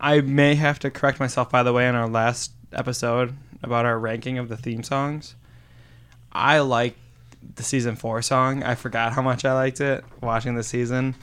I 0.00 0.20
may 0.20 0.54
have 0.54 0.78
to 0.80 0.90
correct 0.90 1.18
myself 1.18 1.50
by 1.50 1.62
the 1.64 1.72
way 1.72 1.88
in 1.88 1.94
our 1.96 2.08
last 2.08 2.52
episode 2.72 3.34
about 3.62 3.86
our 3.86 3.98
ranking 3.98 4.38
of 4.38 4.48
the 4.48 4.56
theme 4.56 4.82
songs. 4.84 5.34
I 6.32 6.60
like 6.60 6.96
the 7.56 7.62
season 7.64 7.96
four 7.96 8.22
song. 8.22 8.62
I 8.62 8.74
forgot 8.76 9.12
how 9.14 9.22
much 9.22 9.44
I 9.44 9.52
liked 9.54 9.80
it 9.80 10.04
watching 10.20 10.54
the 10.54 10.62
season. 10.62 11.14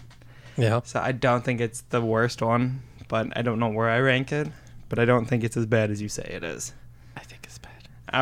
Yeah. 0.62 0.82
So 0.84 1.00
I 1.00 1.12
don't 1.12 1.44
think 1.44 1.60
it's 1.62 1.82
the 1.90 2.02
worst 2.02 2.42
one, 2.42 2.82
but 3.08 3.36
I 3.36 3.42
don't 3.42 3.60
know 3.60 3.70
where 3.70 3.90
I 3.90 4.00
rank 4.00 4.32
it. 4.32 4.48
But 4.90 5.00
I 5.00 5.06
don't 5.06 5.26
think 5.26 5.44
it's 5.44 5.56
as 5.56 5.66
bad 5.66 5.90
as 5.90 6.02
you 6.02 6.10
say 6.10 6.24
it 6.24 6.44
is. 6.44 6.74
I 7.16 7.22
think 7.22 7.42
it's 7.46 7.58
bad. 7.58 7.72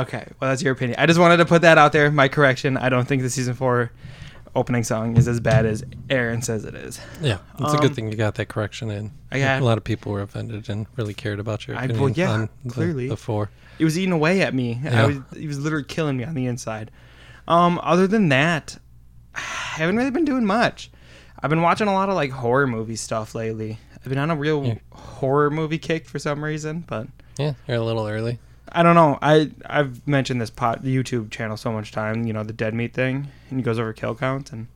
Okay, 0.02 0.28
well 0.40 0.52
that's 0.52 0.62
your 0.62 0.72
opinion. 0.74 1.00
I 1.00 1.08
just 1.08 1.20
wanted 1.20 1.38
to 1.38 1.46
put 1.46 1.64
that 1.64 1.78
out 1.80 1.92
there. 1.94 2.12
My 2.12 2.28
correction. 2.28 2.78
I 2.78 2.90
don't 2.90 3.08
think 3.08 3.24
the 3.24 3.30
season 3.30 3.56
four 3.56 3.92
opening 4.56 4.84
song 4.84 5.18
is 5.18 5.28
as 5.28 5.40
bad 5.40 5.66
as 5.66 5.84
Aaron 6.10 6.42
says 6.44 6.66
it 6.66 6.76
is. 6.76 7.00
Yeah. 7.22 7.38
It's 7.60 7.74
a 7.74 7.78
Um, 7.78 7.82
good 7.82 7.96
thing 7.96 8.10
you 8.12 8.16
got 8.18 8.36
that 8.36 8.48
correction 8.50 8.90
in. 8.92 9.12
I 9.32 9.40
got- 9.40 9.62
a 9.62 9.66
lot 9.66 9.78
of 9.78 9.84
people 9.84 10.12
were 10.12 10.22
offended 10.22 10.70
and 10.70 10.86
really 10.96 11.14
cared 11.14 11.40
about 11.40 11.68
your 11.68 11.76
I- 11.78 11.84
opinion 11.86 12.02
well, 12.04 12.12
yeah, 12.12 12.32
on 12.32 12.50
clearly. 12.68 13.10
the 13.10 13.18
four. 13.18 13.50
It 13.80 13.86
was 13.86 13.98
eating 13.98 14.12
away 14.12 14.42
at 14.42 14.54
me. 14.54 14.80
I 14.86 14.90
Yeah. 14.90 15.06
was, 15.08 15.18
he 15.38 15.48
was 15.48 15.60
literally 15.60 15.86
killing 15.86 16.18
me 16.18 16.24
on 16.24 16.34
the 16.36 16.46
inside. 16.46 16.92
Um, 17.48 17.80
other 17.82 18.06
than 18.08 18.30
that, 18.30 18.78
I 19.36 19.40
haven't 19.40 19.98
really 19.98 20.12
been 20.12 20.26
doing 20.26 20.46
much. 20.46 20.92
I've 21.42 21.50
been 21.50 21.62
watching 21.62 21.88
a 21.88 21.94
lot 21.94 22.10
of 22.10 22.16
like 22.16 22.32
horror 22.32 22.68
movie 22.68 22.96
stuff 22.96 23.34
lately. 23.36 23.78
I've 23.98 24.10
been 24.10 24.18
on 24.18 24.32
a 24.32 24.36
real 24.36 24.66
Yeah. 24.66 24.76
horror 24.92 25.50
movie 25.50 25.78
kick 25.78 26.06
for 26.08 26.20
some 26.20 26.44
reason, 26.44 26.84
but 26.88 27.08
Yeah, 27.38 27.54
you're 27.68 27.78
a 27.78 27.84
little 27.84 28.08
early. 28.08 28.40
I 28.72 28.84
don't 28.84 28.96
know. 28.96 29.18
I 29.22 29.52
I've 29.66 30.06
mentioned 30.08 30.40
this 30.42 30.50
pot 30.50 30.84
YouTube 30.84 31.32
channel 31.32 31.58
so 31.58 31.72
much 31.72 31.92
time. 31.92 32.26
You 32.26 32.34
know 32.34 32.44
the 32.44 32.54
dead 32.54 32.74
meat 32.74 32.94
thing, 32.94 33.30
and 33.50 33.60
he 33.60 33.64
goes 33.64 33.80
over 33.80 33.94
kill 33.94 34.16
counts, 34.16 34.52
and 34.52 34.68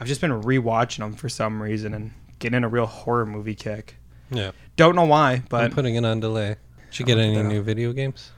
I've 0.00 0.06
just 0.08 0.20
been 0.20 0.32
rewatching 0.42 0.98
them 0.98 1.14
for 1.14 1.28
some 1.28 1.62
reason 1.62 1.94
and 1.94 2.10
getting 2.40 2.64
a 2.64 2.68
real 2.68 2.86
horror 2.86 3.24
movie 3.24 3.54
kick. 3.54 3.96
Yeah. 4.30 4.50
Don't 4.76 4.96
know 4.96 5.04
why, 5.04 5.42
but 5.48 5.64
I'm 5.64 5.70
putting 5.70 5.94
it 5.94 6.04
on 6.04 6.20
delay. 6.20 6.56
Did 6.90 6.98
you 6.98 7.06
get 7.06 7.18
any 7.18 7.40
new 7.42 7.62
video 7.62 7.92
games? 7.92 8.32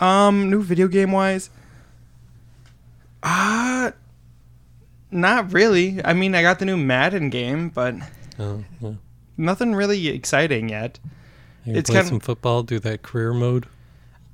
um, 0.00 0.50
new 0.50 0.60
video 0.62 0.88
game 0.88 1.12
wise, 1.12 1.50
uh 3.22 3.92
not 5.10 5.52
really. 5.52 6.04
I 6.04 6.12
mean, 6.12 6.34
I 6.34 6.42
got 6.42 6.58
the 6.58 6.64
new 6.64 6.76
Madden 6.76 7.30
game, 7.30 7.68
but 7.68 7.94
Oh, 8.38 8.64
yeah. 8.80 8.92
nothing 9.36 9.74
really 9.74 10.08
exciting 10.08 10.68
yet. 10.70 10.98
You 11.64 11.76
It's 11.76 11.88
play 11.90 11.98
kinda- 12.00 12.08
some 12.10 12.20
football, 12.20 12.62
do 12.62 12.78
that 12.80 13.02
career 13.02 13.32
mode. 13.32 13.66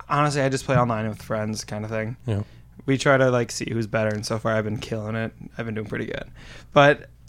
Honestly, 0.09 0.43
I 0.43 0.49
just 0.49 0.65
play 0.65 0.77
online 0.77 1.09
with 1.09 1.23
friends, 1.23 1.65
kind 1.65 1.85
of 1.85 1.91
thing. 1.91 2.17
Yeah. 2.27 2.43
we 2.87 2.97
try 2.99 3.17
to 3.19 3.31
like 3.31 3.53
see 3.53 3.69
who's 3.71 3.87
better 3.87 4.09
and 4.09 4.25
so 4.27 4.39
far 4.39 4.53
i've 4.55 4.65
been 4.65 4.79
killing 4.79 5.15
it 5.15 5.33
i've 5.59 5.67
been 5.67 5.75
doing 5.75 5.87
pretty 5.87 6.07
good 6.07 6.25
but 6.73 7.09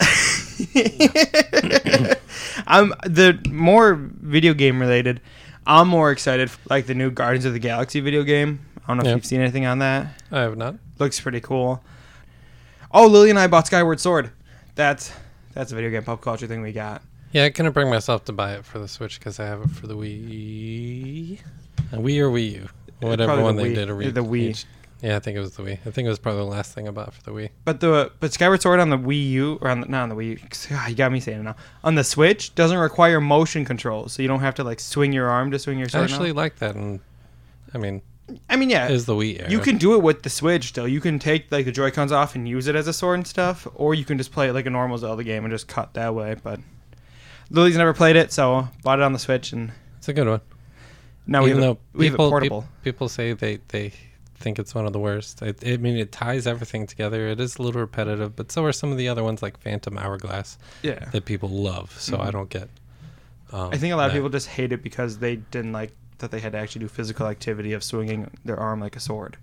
i'm 2.66 2.92
the 3.06 3.38
more 3.50 3.94
video 3.94 4.54
game 4.54 4.80
related 4.80 5.20
i'm 5.66 5.86
more 5.88 6.10
excited 6.10 6.50
for, 6.50 6.58
like 6.70 6.86
the 6.86 6.94
new 6.94 7.10
guardians 7.10 7.44
of 7.44 7.52
the 7.52 7.58
galaxy 7.58 8.00
video 8.00 8.22
game 8.22 8.60
i 8.78 8.88
don't 8.88 8.96
know 9.04 9.10
if 9.10 9.14
you've 9.14 9.26
seen 9.26 9.40
anything 9.40 9.66
on 9.66 9.78
that 9.78 10.06
I 10.32 10.40
have 10.40 10.56
not. 10.56 10.76
looks 10.98 11.20
pretty 11.20 11.40
cool 11.40 11.84
oh 12.94 13.06
lily 13.06 13.30
and 13.30 13.38
i 13.38 13.46
bought 13.46 13.66
skyward 13.66 13.98
sword 14.00 14.30
that's 14.74 15.12
that's 15.54 15.72
a 15.72 15.74
video 15.74 15.90
game 15.90 16.02
pop 16.02 16.20
culture 16.20 16.46
thing 16.46 16.62
we 16.62 16.72
got 16.72 17.02
Yeah, 17.32 17.44
I 17.44 17.50
couldn't 17.50 17.72
bring 17.72 17.88
myself 17.90 18.24
to 18.26 18.32
buy 18.32 18.52
it 18.54 18.64
for 18.66 18.78
the 18.78 18.86
Switch 18.88 19.18
because 19.18 19.40
I 19.40 19.46
have 19.46 19.62
it 19.62 19.70
for 19.70 19.86
the 19.86 19.96
Wii. 19.96 21.40
A 21.92 21.96
Wii 21.96 22.18
or 22.20 22.30
Wii 22.30 22.52
U. 22.52 22.68
Whatever 23.00 23.26
Probably 23.28 23.44
one 23.44 23.56
the 23.56 23.62
they 23.62 23.70
Wii. 23.70 23.74
did 23.74 23.88
a 23.88 23.94
re- 23.94 24.10
The 24.10 24.22
Wii. 24.24 24.64
Yeah, 25.00 25.16
I 25.16 25.18
think 25.18 25.36
it 25.36 25.40
was 25.40 25.56
the 25.56 25.62
Wii. 25.62 25.78
I 25.86 25.90
think 25.90 26.04
it 26.06 26.08
was 26.10 26.18
probably 26.18 26.40
the 26.42 26.50
last 26.50 26.74
thing 26.74 26.86
I 26.86 26.90
bought 26.90 27.12
for 27.14 27.22
the 27.22 27.30
Wii. 27.32 27.48
But 27.64 27.80
the 27.80 28.12
but 28.20 28.32
Skyward 28.34 28.60
Sword 28.62 28.80
on 28.80 28.90
the 28.90 28.98
Wii 28.98 29.30
U 29.30 29.58
or 29.62 29.68
on 29.70 29.80
the, 29.80 29.88
not 29.88 30.02
on 30.02 30.08
the 30.10 30.14
Wii, 30.14 30.42
U, 30.42 30.48
God, 30.76 30.90
you 30.90 30.94
got 30.94 31.10
me 31.10 31.20
saying 31.20 31.40
it 31.40 31.42
now. 31.44 31.56
On 31.84 31.94
the 31.94 32.04
Switch 32.04 32.54
doesn't 32.54 32.76
require 32.78 33.18
motion 33.20 33.64
control, 33.64 34.08
so 34.08 34.20
you 34.22 34.28
don't 34.28 34.40
have 34.40 34.54
to 34.56 34.64
like 34.64 34.78
swing 34.80 35.12
your 35.14 35.28
arm 35.28 35.50
to 35.52 35.58
swing 35.58 35.78
your 35.78 35.88
sword. 35.88 36.02
I 36.02 36.04
actually 36.04 36.32
now. 36.32 36.36
like 36.36 36.56
that, 36.58 36.74
and 36.76 37.00
I 37.74 37.78
mean, 37.78 38.02
I 38.48 38.56
mean, 38.56 38.70
yeah, 38.70 38.88
is 38.88 39.06
the 39.06 39.14
Wii 39.14 39.40
era. 39.40 39.50
you 39.50 39.58
can 39.60 39.76
do 39.78 39.94
it 39.94 40.02
with 40.02 40.22
the 40.22 40.30
Switch 40.30 40.68
still. 40.68 40.86
You 40.88 41.00
can 41.00 41.18
take 41.18 41.50
like 41.50 41.64
the 41.64 41.72
Joy 41.72 41.90
Cons 41.90 42.12
off 42.12 42.34
and 42.34 42.48
use 42.48 42.66
it 42.66 42.74
as 42.76 42.86
a 42.88 42.92
sword 42.92 43.18
and 43.18 43.26
stuff, 43.26 43.66
or 43.74 43.94
you 43.94 44.04
can 44.04 44.18
just 44.18 44.32
play 44.32 44.48
it 44.48 44.52
like 44.52 44.66
a 44.66 44.70
normal 44.70 44.98
Zelda 44.98 45.24
game 45.24 45.44
and 45.44 45.52
just 45.52 45.68
cut 45.68 45.94
that 45.94 46.14
way. 46.14 46.36
But 46.42 46.60
Lily's 47.50 47.76
never 47.76 47.92
played 47.92 48.16
it, 48.16 48.32
so 48.32 48.68
bought 48.82 48.98
it 48.98 49.02
on 49.02 49.12
the 49.12 49.18
Switch, 49.18 49.52
and 49.52 49.72
It's 49.98 50.08
a 50.08 50.12
good 50.12 50.28
one. 50.28 50.40
now 51.26 51.42
we 51.42 51.50
Even 51.50 51.62
have, 51.62 51.76
though 51.76 51.80
it, 51.94 51.98
we 51.98 52.04
have 52.06 52.14
it 52.14 52.16
people, 52.16 52.30
portable. 52.30 52.60
peop- 52.62 52.84
people 52.84 53.08
say 53.08 53.32
they 53.34 53.58
they 53.68 53.92
think 54.36 54.58
it's 54.58 54.74
one 54.74 54.86
of 54.86 54.92
the 54.92 54.98
worst. 54.98 55.40
I, 55.42 55.54
I 55.64 55.76
mean, 55.76 55.96
it 55.96 56.10
ties 56.10 56.48
everything 56.48 56.86
together. 56.88 57.28
It 57.28 57.38
is 57.38 57.56
a 57.58 57.62
little 57.62 57.80
repetitive, 57.80 58.34
but 58.34 58.50
so 58.50 58.64
are 58.64 58.72
some 58.72 58.90
of 58.90 58.98
the 58.98 59.08
other 59.08 59.22
ones 59.22 59.40
like 59.40 59.56
Phantom 59.60 59.96
Hourglass 59.96 60.58
yeah, 60.82 61.10
that 61.10 61.24
people 61.26 61.48
love. 61.48 61.92
So 62.00 62.18
I 62.18 62.26
Mhm. 62.28 62.32
don't 62.32 62.50
get. 62.50 62.68
Um, 63.52 63.68
I 63.72 63.76
think 63.76 63.92
a 63.92 63.96
lot 63.96 64.08
of 64.08 64.14
people 64.14 64.30
just 64.30 64.48
hate 64.48 64.72
it 64.72 64.82
because 64.82 65.18
they 65.18 65.36
didn't 65.36 65.72
like 65.72 65.92
that 66.22 66.30
they 66.30 66.40
had 66.40 66.52
to 66.52 66.58
actually 66.58 66.80
do 66.80 66.88
physical 66.88 67.26
activity 67.26 67.74
of 67.74 67.84
swinging 67.84 68.30
their 68.44 68.58
arm 68.58 68.80
like 68.80 68.96
a 68.96 69.00
sword. 69.00 69.36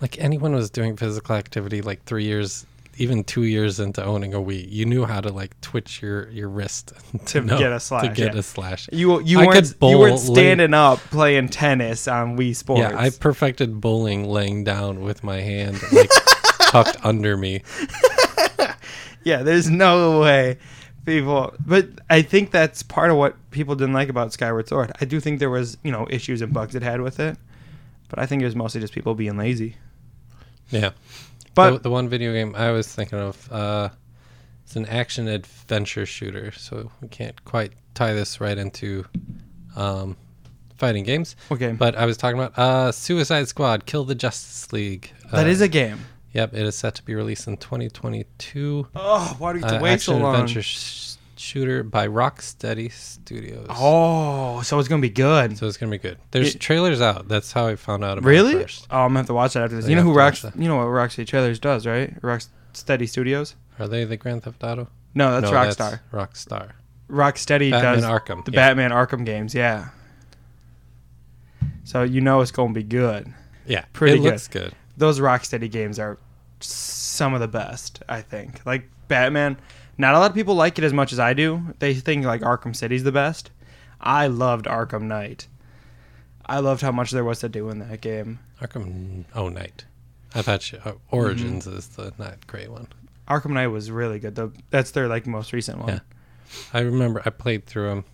like 0.00 0.18
anyone 0.18 0.54
was 0.54 0.70
doing 0.70 0.96
physical 0.96 1.36
activity 1.36 1.82
like 1.82 2.02
three 2.04 2.24
years, 2.24 2.64
even 2.98 3.22
two 3.24 3.42
years 3.44 3.78
into 3.80 4.02
owning 4.04 4.34
a 4.34 4.38
Wii. 4.38 4.66
You 4.70 4.84
knew 4.86 5.04
how 5.04 5.20
to 5.20 5.30
like 5.30 5.58
twitch 5.60 6.00
your 6.02 6.28
your 6.30 6.48
wrist 6.48 6.92
To 7.26 7.40
know- 7.42 7.58
get 7.58 7.72
a 7.72 7.78
slash, 7.80 8.02
To 8.02 8.08
get 8.14 8.32
yeah. 8.34 8.40
a 8.40 8.42
slash. 8.42 8.88
You 8.92 9.20
you 9.22 9.40
I 9.40 9.46
weren't 9.46 9.74
you 9.82 9.98
weren't 9.98 10.18
standing 10.18 10.74
up 10.74 10.98
playing 11.10 11.48
tennis 11.50 12.08
on 12.08 12.36
Wii 12.38 12.56
Sports. 12.56 12.80
Yeah, 12.80 12.98
I 12.98 13.10
perfected 13.10 13.80
bowling 13.80 14.24
laying 14.28 14.64
down 14.64 15.02
with 15.02 15.22
my 15.22 15.40
hand 15.40 15.78
like 15.92 16.10
tucked 16.60 16.96
under 17.04 17.36
me. 17.36 17.62
yeah, 19.24 19.42
there's 19.42 19.70
no 19.70 20.20
way 20.20 20.58
people. 21.04 21.54
But 21.66 21.88
I 22.10 22.22
think 22.22 22.50
that's 22.50 22.82
part 22.82 23.10
of 23.10 23.16
what 23.16 23.34
people 23.50 23.74
didn't 23.74 23.94
like 23.94 24.08
about 24.08 24.32
Skyward 24.32 24.68
Sword. 24.68 24.92
I 25.00 25.04
do 25.04 25.20
think 25.20 25.38
there 25.38 25.50
was 25.50 25.76
you 25.82 25.92
know 25.92 26.06
issues 26.10 26.42
and 26.42 26.52
bugs 26.52 26.74
it 26.74 26.82
had 26.82 27.00
with 27.00 27.20
it, 27.20 27.36
but 28.08 28.18
I 28.18 28.26
think 28.26 28.42
it 28.42 28.44
was 28.46 28.56
mostly 28.56 28.80
just 28.80 28.92
people 28.92 29.14
being 29.14 29.36
lazy. 29.36 29.76
Yeah. 30.70 30.90
But 31.54 31.70
the, 31.72 31.78
the 31.80 31.90
one 31.90 32.08
video 32.08 32.32
game 32.32 32.54
I 32.56 32.70
was 32.70 32.86
thinking 32.88 33.18
of, 33.18 33.52
uh, 33.52 33.90
it's 34.64 34.74
an 34.74 34.86
action 34.86 35.28
adventure 35.28 36.06
shooter, 36.06 36.50
so 36.52 36.90
we 37.02 37.08
can't 37.08 37.44
quite 37.44 37.72
tie 37.94 38.14
this 38.14 38.40
right 38.40 38.56
into 38.56 39.04
um, 39.76 40.16
fighting 40.76 41.04
games. 41.04 41.36
okay, 41.50 41.72
But 41.72 41.94
I 41.94 42.06
was 42.06 42.16
talking 42.16 42.38
about 42.40 42.58
uh, 42.58 42.90
Suicide 42.92 43.48
Squad: 43.48 43.84
Kill 43.84 44.04
the 44.04 44.14
Justice 44.14 44.72
League. 44.72 45.12
that 45.30 45.46
Uh, 45.46 45.50
is 45.50 45.60
a 45.60 45.68
game. 45.68 45.98
Yep, 46.32 46.54
it 46.54 46.62
is 46.62 46.74
set 46.76 46.94
to 46.96 47.02
be 47.02 47.14
released 47.14 47.46
in 47.46 47.56
2022. 47.58 48.88
Oh, 48.96 49.36
why 49.38 49.52
do 49.52 49.56
we 49.58 49.62
have 49.62 49.70
to 49.72 49.78
Uh, 49.78 49.82
wait 49.82 50.00
so 50.00 50.16
long? 50.16 50.34
adventure 50.34 50.62
sh- 50.62 51.16
shooter 51.36 51.82
by 51.82 52.06
Rocksteady 52.08 52.90
Studios. 52.90 53.66
Oh, 53.70 54.62
so 54.62 54.78
it's 54.78 54.88
gonna 54.88 55.02
be 55.02 55.10
good. 55.10 55.58
So 55.58 55.66
it's 55.66 55.76
gonna 55.76 55.90
be 55.90 55.98
good. 55.98 56.18
There's 56.30 56.54
It- 56.54 56.60
trailers 56.60 57.00
out. 57.02 57.28
That's 57.28 57.52
how 57.52 57.66
I 57.66 57.76
found 57.76 58.02
out 58.04 58.16
about 58.18 58.28
Really? 58.28 58.54
it 58.54 58.62
first. 58.62 58.86
Oh, 58.90 59.00
I'm 59.00 59.08
gonna 59.10 59.20
have 59.20 59.26
to 59.26 59.34
watch 59.34 59.52
that 59.54 59.64
after 59.64 59.76
this. 59.76 59.84
So 59.84 59.90
you 59.90 59.96
you 59.96 60.02
know 60.02 60.08
who 60.10 60.16
Rock? 60.16 60.36
You 60.56 60.68
know 60.68 60.76
what 60.76 60.86
Rocksteady 60.86 61.26
Trailers 61.26 61.58
does, 61.58 61.86
right? 61.86 62.18
Rocksteady 62.22 63.08
Studios. 63.08 63.54
Are 63.78 63.88
they 63.88 64.04
the 64.04 64.16
Grand 64.16 64.44
Theft 64.44 64.62
Auto? 64.64 64.88
No, 65.14 65.38
that's 65.40 65.52
no, 65.52 65.58
Rockstar. 65.58 66.00
Rockstar. 66.12 66.70
Rocksteady 67.10 67.70
Batman 67.72 67.94
does 67.96 68.04
Arkham. 68.04 68.44
the 68.46 68.52
yeah. 68.52 68.68
Batman 68.68 68.90
Arkham 68.90 69.26
games. 69.26 69.54
Yeah. 69.54 69.88
So 71.84 72.02
you 72.04 72.20
know 72.20 72.40
it's 72.40 72.50
gonna 72.50 72.72
be 72.72 72.82
good. 72.82 73.32
Yeah, 73.66 73.84
Pretty 73.92 74.14
it 74.14 74.22
good. 74.22 74.30
looks 74.32 74.48
good. 74.48 74.72
Those 75.02 75.18
Rocksteady 75.18 75.68
games 75.68 75.98
are 75.98 76.16
some 76.60 77.34
of 77.34 77.40
the 77.40 77.48
best. 77.48 78.04
I 78.08 78.20
think. 78.20 78.64
Like 78.64 78.88
Batman. 79.08 79.56
Not 79.98 80.14
a 80.14 80.20
lot 80.20 80.30
of 80.30 80.36
people 80.36 80.54
like 80.54 80.78
it 80.78 80.84
as 80.84 80.92
much 80.92 81.12
as 81.12 81.18
I 81.18 81.34
do. 81.34 81.74
They 81.80 81.92
think 81.92 82.24
like 82.24 82.42
Arkham 82.42 82.76
City's 82.76 83.02
the 83.02 83.10
best. 83.10 83.50
I 84.00 84.28
loved 84.28 84.66
Arkham 84.66 85.02
Knight. 85.02 85.48
I 86.46 86.60
loved 86.60 86.82
how 86.82 86.92
much 86.92 87.10
there 87.10 87.24
was 87.24 87.40
to 87.40 87.48
do 87.48 87.68
in 87.68 87.80
that 87.80 88.00
game. 88.00 88.38
Arkham. 88.60 89.24
Oh, 89.34 89.48
Knight. 89.48 89.86
I 90.36 90.42
thought 90.42 90.70
you, 90.70 90.78
uh, 90.84 90.92
Origins 91.10 91.66
is 91.66 91.88
the 91.88 92.12
not 92.16 92.46
great 92.46 92.70
one. 92.70 92.86
Arkham 93.26 93.50
Knight 93.50 93.66
was 93.66 93.90
really 93.90 94.20
good. 94.20 94.36
though. 94.36 94.52
that's 94.70 94.92
their 94.92 95.08
like 95.08 95.26
most 95.26 95.52
recent 95.52 95.78
one. 95.78 95.88
Yeah. 95.88 96.00
I 96.72 96.78
remember 96.78 97.22
I 97.26 97.30
played 97.30 97.66
through 97.66 97.88
them. 97.88 98.04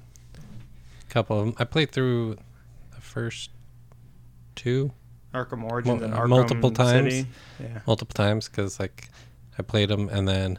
A 1.07 1.12
couple 1.12 1.38
of 1.38 1.44
them. 1.44 1.55
I 1.59 1.64
played 1.64 1.92
through 1.92 2.37
the 2.94 3.03
first 3.03 3.51
two 4.55 4.92
Arkham 5.34 5.62
Origins 5.70 6.00
Mul- 6.00 6.04
and 6.04 6.14
Arkham 6.14 6.28
multiple 6.28 6.70
times? 6.70 7.12
City. 7.14 7.28
Yeah. 7.60 7.80
multiple 7.86 8.14
times 8.14 8.48
because 8.48 8.78
like 8.80 9.08
I 9.58 9.62
played 9.62 9.88
them 9.90 10.08
and 10.08 10.26
then 10.28 10.58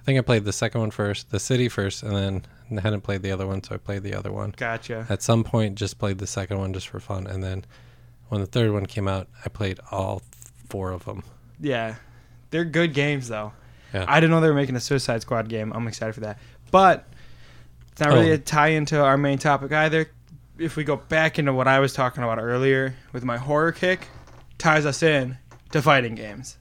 I 0.00 0.04
think 0.04 0.18
I 0.18 0.22
played 0.22 0.44
the 0.44 0.52
second 0.52 0.80
one 0.80 0.90
first, 0.90 1.30
the 1.30 1.38
city 1.40 1.68
first, 1.68 2.02
and 2.02 2.14
then 2.16 2.44
I 2.76 2.80
hadn't 2.80 3.02
played 3.02 3.22
the 3.22 3.30
other 3.30 3.46
one, 3.46 3.62
so 3.62 3.74
I 3.74 3.78
played 3.78 4.02
the 4.02 4.14
other 4.14 4.32
one. 4.32 4.52
Gotcha. 4.56 5.06
At 5.08 5.22
some 5.22 5.44
point, 5.44 5.76
just 5.76 5.98
played 5.98 6.18
the 6.18 6.26
second 6.26 6.58
one 6.58 6.72
just 6.72 6.88
for 6.88 6.98
fun, 6.98 7.26
and 7.28 7.42
then 7.42 7.64
when 8.28 8.40
the 8.40 8.46
third 8.48 8.72
one 8.72 8.86
came 8.86 9.06
out, 9.06 9.28
I 9.44 9.48
played 9.48 9.78
all 9.92 10.22
four 10.68 10.90
of 10.90 11.04
them. 11.04 11.22
Yeah. 11.60 11.94
They're 12.50 12.64
good 12.64 12.94
games 12.94 13.28
though. 13.28 13.52
Yeah. 13.94 14.04
I 14.08 14.18
didn't 14.20 14.30
know 14.32 14.40
they 14.40 14.48
were 14.48 14.54
making 14.54 14.74
a 14.76 14.80
Suicide 14.80 15.22
Squad 15.22 15.48
game. 15.48 15.72
I'm 15.72 15.86
excited 15.86 16.14
for 16.14 16.20
that. 16.22 16.38
But 16.72 17.06
it's 17.92 18.00
not 18.00 18.08
really 18.10 18.30
Oh. 18.30 18.34
a 18.34 18.38
tie 18.38 18.68
into 18.68 19.00
our 19.00 19.16
main 19.16 19.38
topic 19.38 19.70
either. 19.70 20.08
If 20.62 20.76
we 20.76 20.84
go 20.84 20.96
back 20.96 21.38
into 21.40 21.52
what 21.52 21.66
I 21.66 21.80
was 21.80 21.92
talking 21.92 22.22
about 22.22 22.38
earlier 22.38 22.94
with 23.12 23.24
my 23.24 23.36
horror 23.36 23.72
kick, 23.72 24.06
ties 24.58 24.86
us 24.86 25.02
in 25.02 25.36
to 25.72 25.82
fighting 25.82 26.14
games. 26.14 26.56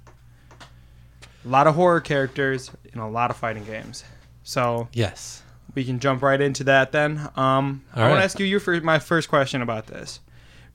A 1.45 1.47
lot 1.47 1.67
of 1.67 1.75
horror 1.75 2.01
characters 2.01 2.71
in 2.91 2.99
a 2.99 3.07
lot 3.09 3.29
of 3.29 3.37
fighting 3.37 3.63
games. 3.63 4.03
So 4.43 4.87
Yes. 4.93 5.43
we 5.75 5.83
can 5.83 5.99
jump 5.99 6.23
right 6.23 6.41
into 6.41 6.63
that 6.63 6.91
then. 6.91 7.29
Um, 7.35 7.83
I 7.93 8.03
All 8.03 8.09
want 8.09 8.19
to 8.21 8.23
ask 8.23 8.39
you 8.39 8.45
your 8.45 8.81
my 8.81 8.97
first 8.97 9.29
question 9.29 9.61
about 9.61 9.85
this. 9.85 10.19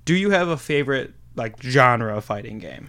Do 0.04 0.14
you 0.14 0.30
have 0.30 0.46
a 0.46 0.56
favorite 0.56 1.12
like 1.34 1.60
genre 1.60 2.16
of 2.16 2.24
fighting 2.24 2.60
game? 2.60 2.88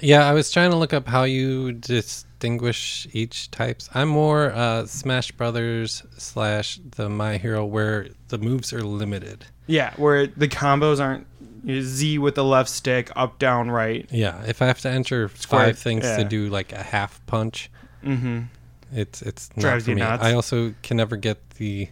Yeah, 0.00 0.26
I 0.28 0.32
was 0.32 0.50
trying 0.50 0.70
to 0.70 0.76
look 0.76 0.92
up 0.92 1.06
how 1.06 1.24
you 1.24 1.72
distinguish 1.72 3.06
each 3.12 3.50
types. 3.50 3.88
I'm 3.94 4.08
more 4.08 4.52
uh, 4.52 4.86
Smash 4.86 5.32
Brothers 5.32 6.02
slash 6.16 6.80
the 6.96 7.08
My 7.08 7.36
Hero, 7.36 7.64
where 7.64 8.08
the 8.28 8.38
moves 8.38 8.72
are 8.72 8.82
limited. 8.82 9.46
Yeah, 9.66 9.92
where 9.96 10.26
the 10.26 10.48
combos 10.48 11.00
aren't 11.00 11.26
you 11.64 11.76
know, 11.76 11.82
Z 11.82 12.18
with 12.18 12.34
the 12.34 12.44
left 12.44 12.70
stick, 12.70 13.10
up, 13.14 13.38
down, 13.38 13.70
right. 13.70 14.06
Yeah, 14.10 14.42
if 14.46 14.62
I 14.62 14.66
have 14.66 14.80
to 14.80 14.90
enter 14.90 15.28
Square, 15.34 15.66
five 15.66 15.78
things 15.78 16.04
yeah. 16.04 16.16
to 16.18 16.24
do 16.24 16.48
like 16.48 16.72
a 16.72 16.82
half 16.82 17.24
punch, 17.26 17.70
Mm-hmm. 18.04 18.44
it's 18.94 19.20
it's 19.20 19.50
not 19.56 19.60
Drives 19.60 19.84
for 19.84 19.90
you 19.90 19.96
me. 19.96 20.00
nuts. 20.00 20.24
I 20.24 20.32
also 20.32 20.74
can 20.82 20.96
never 20.96 21.16
get 21.16 21.50
the 21.58 21.90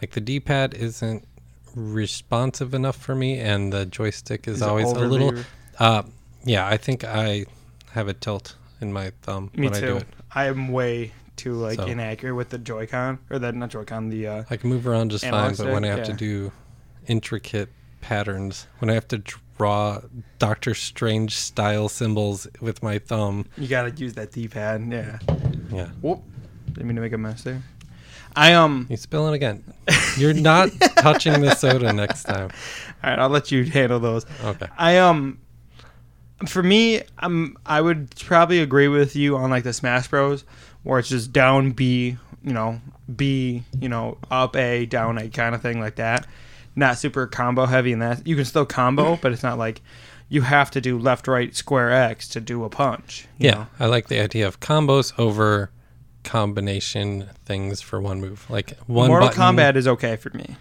like 0.00 0.12
the 0.12 0.22
D-pad 0.22 0.72
isn't 0.72 1.26
responsive 1.74 2.72
enough 2.72 2.96
for 2.96 3.14
me, 3.14 3.38
and 3.38 3.70
the 3.70 3.84
joystick 3.84 4.48
is, 4.48 4.62
always 4.62 4.90
a 4.90 4.98
little. 5.00 5.34
Uh, 5.78 6.02
yeah, 6.44 6.66
I 6.66 6.76
think 6.76 7.04
I 7.04 7.46
have 7.92 8.08
a 8.08 8.14
tilt 8.14 8.56
in 8.80 8.92
my 8.92 9.12
thumb 9.22 9.50
Me 9.54 9.68
when 9.68 9.76
I 9.76 9.80
do 9.80 9.96
it. 9.96 10.06
I 10.32 10.46
am 10.46 10.68
way 10.68 11.12
too 11.36 11.54
like 11.54 11.76
So- 11.78 11.86
inaccurate 11.86 12.34
with 12.34 12.50
the 12.50 12.58
Joy-Con 12.58 13.18
or 13.30 13.38
the 13.38 13.52
not 13.52 13.70
Joy-Con. 13.70 14.08
The 14.10 14.26
uh, 14.26 14.44
I 14.50 14.56
can 14.56 14.70
move 14.70 14.86
around 14.86 15.10
just 15.10 15.24
Analog 15.24 15.56
fine, 15.56 15.66
but 15.66 15.72
when 15.72 15.84
I 15.84 15.88
stick, 15.88 15.98
have 15.98 16.18
to 16.18 16.24
yeah. 16.24 16.32
do 16.32 16.52
intricate 17.06 17.68
patterns, 18.00 18.66
when 18.78 18.90
I 18.90 18.94
have 18.94 19.08
to 19.08 19.22
draw 19.58 20.00
Doctor 20.38 20.74
Strange 20.74 21.34
style 21.36 21.88
symbols 21.88 22.46
with 22.60 22.82
my 22.82 22.98
thumb, 22.98 23.46
you 23.56 23.68
gotta 23.68 23.90
use 23.90 24.14
that 24.14 24.32
D-pad. 24.32 24.86
Yeah. 24.90 25.18
yeah, 25.72 25.88
Whoop. 26.00 26.22
Didn't 26.68 26.86
mean 26.86 26.96
to 26.96 27.02
make 27.02 27.12
a 27.12 27.18
mess 27.18 27.42
there. 27.42 27.62
I 28.36 28.52
um. 28.54 28.86
you 28.88 28.96
spilling 28.96 29.34
again. 29.34 29.64
You're 30.16 30.34
not 30.34 30.70
touching 30.96 31.40
the 31.40 31.54
soda 31.54 31.92
next 31.92 32.24
time. 32.24 32.50
All 33.02 33.10
right, 33.10 33.18
I'll 33.18 33.28
let 33.28 33.50
you 33.50 33.64
handle 33.64 33.98
those. 33.98 34.24
Okay. 34.44 34.66
I 34.78 34.98
um 34.98 35.38
for 36.48 36.62
me, 36.62 37.02
um 37.18 37.56
I 37.66 37.80
would 37.80 38.14
probably 38.16 38.60
agree 38.60 38.88
with 38.88 39.14
you 39.16 39.36
on 39.36 39.50
like 39.50 39.64
the 39.64 39.72
Smash 39.72 40.08
Bros 40.08 40.44
where 40.82 40.98
it's 40.98 41.08
just 41.08 41.32
down 41.32 41.72
B, 41.72 42.16
you 42.42 42.52
know, 42.52 42.80
B, 43.14 43.64
you 43.78 43.88
know, 43.88 44.18
up 44.30 44.56
A, 44.56 44.86
down 44.86 45.18
A 45.18 45.28
kind 45.28 45.54
of 45.54 45.62
thing 45.62 45.80
like 45.80 45.96
that. 45.96 46.26
Not 46.76 46.98
super 46.98 47.26
combo 47.26 47.66
heavy 47.66 47.92
in 47.92 47.98
that. 47.98 48.26
You 48.26 48.36
can 48.36 48.44
still 48.44 48.64
combo, 48.64 49.16
but 49.22 49.32
it's 49.32 49.42
not 49.42 49.58
like 49.58 49.82
you 50.28 50.42
have 50.42 50.70
to 50.70 50.80
do 50.80 50.98
left 50.98 51.26
right 51.28 51.54
square 51.54 51.90
X 51.90 52.28
to 52.28 52.40
do 52.40 52.64
a 52.64 52.68
punch. 52.70 53.26
you 53.38 53.48
Yeah, 53.48 53.54
know? 53.54 53.66
I 53.80 53.86
like 53.86 54.08
the 54.08 54.20
idea 54.20 54.46
of 54.46 54.60
combos 54.60 55.12
over 55.18 55.70
combination 56.22 57.28
things 57.44 57.80
for 57.80 58.00
one 58.00 58.20
move. 58.20 58.46
Like 58.48 58.78
one 58.86 59.08
Mortal 59.08 59.28
button, 59.28 59.42
Kombat 59.42 59.76
is 59.76 59.88
okay 59.88 60.16
for 60.16 60.30
me. 60.30 60.56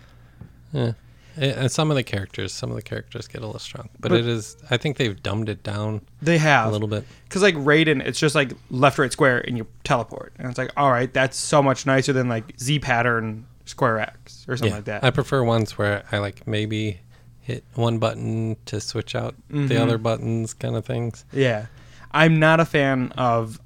Yeah. 0.73 0.93
And 1.41 1.71
some 1.71 1.89
of 1.89 1.95
the 1.95 2.03
characters, 2.03 2.51
some 2.51 2.69
of 2.69 2.75
the 2.75 2.81
characters 2.81 3.27
get 3.27 3.41
a 3.41 3.45
little 3.45 3.59
strong, 3.59 3.89
but, 3.99 4.09
But- 4.09 4.19
it 4.19 4.27
is. 4.27 4.57
I 4.69 4.77
think 4.77 4.97
they've 4.97 5.21
dumbed 5.23 5.47
it 5.49 5.63
down 5.63 6.01
They 6.21 6.37
have 6.37 6.67
a 6.67 6.71
little 6.71 6.87
bit. 6.87 7.05
because 7.23 7.41
like 7.41 7.55
Raiden, 7.55 8.05
it's 8.05 8.19
just 8.19 8.35
like 8.35 8.51
left 8.69 8.97
right 8.99 9.11
square 9.11 9.39
and 9.47 9.57
you 9.57 9.65
teleport, 9.83 10.33
and 10.37 10.49
it's 10.49 10.57
like 10.57 10.71
all 10.75 10.91
right, 10.91 11.13
that's 11.13 11.37
so 11.37 11.63
much 11.63 11.85
nicer 11.85 12.11
than 12.13 12.27
like 12.29 12.53
Z 12.59 12.79
pattern 12.79 13.45
square 13.65 13.99
X 13.99 14.45
or 14.47 14.57
something 14.57 14.71
Yeah. 14.71 14.75
like 14.77 14.85
that. 14.85 15.03
I 15.03 15.11
prefer 15.11 15.43
ones 15.43 15.77
where 15.77 16.03
I 16.11 16.17
like 16.17 16.45
maybe 16.47 16.99
hit 17.41 17.63
one 17.75 17.99
button 17.99 18.57
to 18.65 18.79
switch 18.81 19.15
out 19.15 19.35
Mhm. 19.51 19.67
the 19.69 19.81
other 19.81 19.97
buttons, 19.97 20.53
kind 20.53 20.75
of 20.75 20.85
things. 20.85 21.23
Yeah. 21.31 21.67
I'm 22.11 22.39
not 22.39 22.59
a 22.59 22.65
fan 22.65 23.11
of 23.17 23.59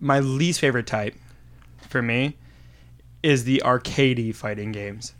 my 0.00 0.18
least 0.20 0.60
favorite 0.60 0.86
type 0.86 1.14
for 1.88 2.02
me 2.02 2.36
is 3.22 3.44
the 3.44 3.62
arcadey 3.64 4.34
fighting 4.34 4.70
games. 4.72 5.14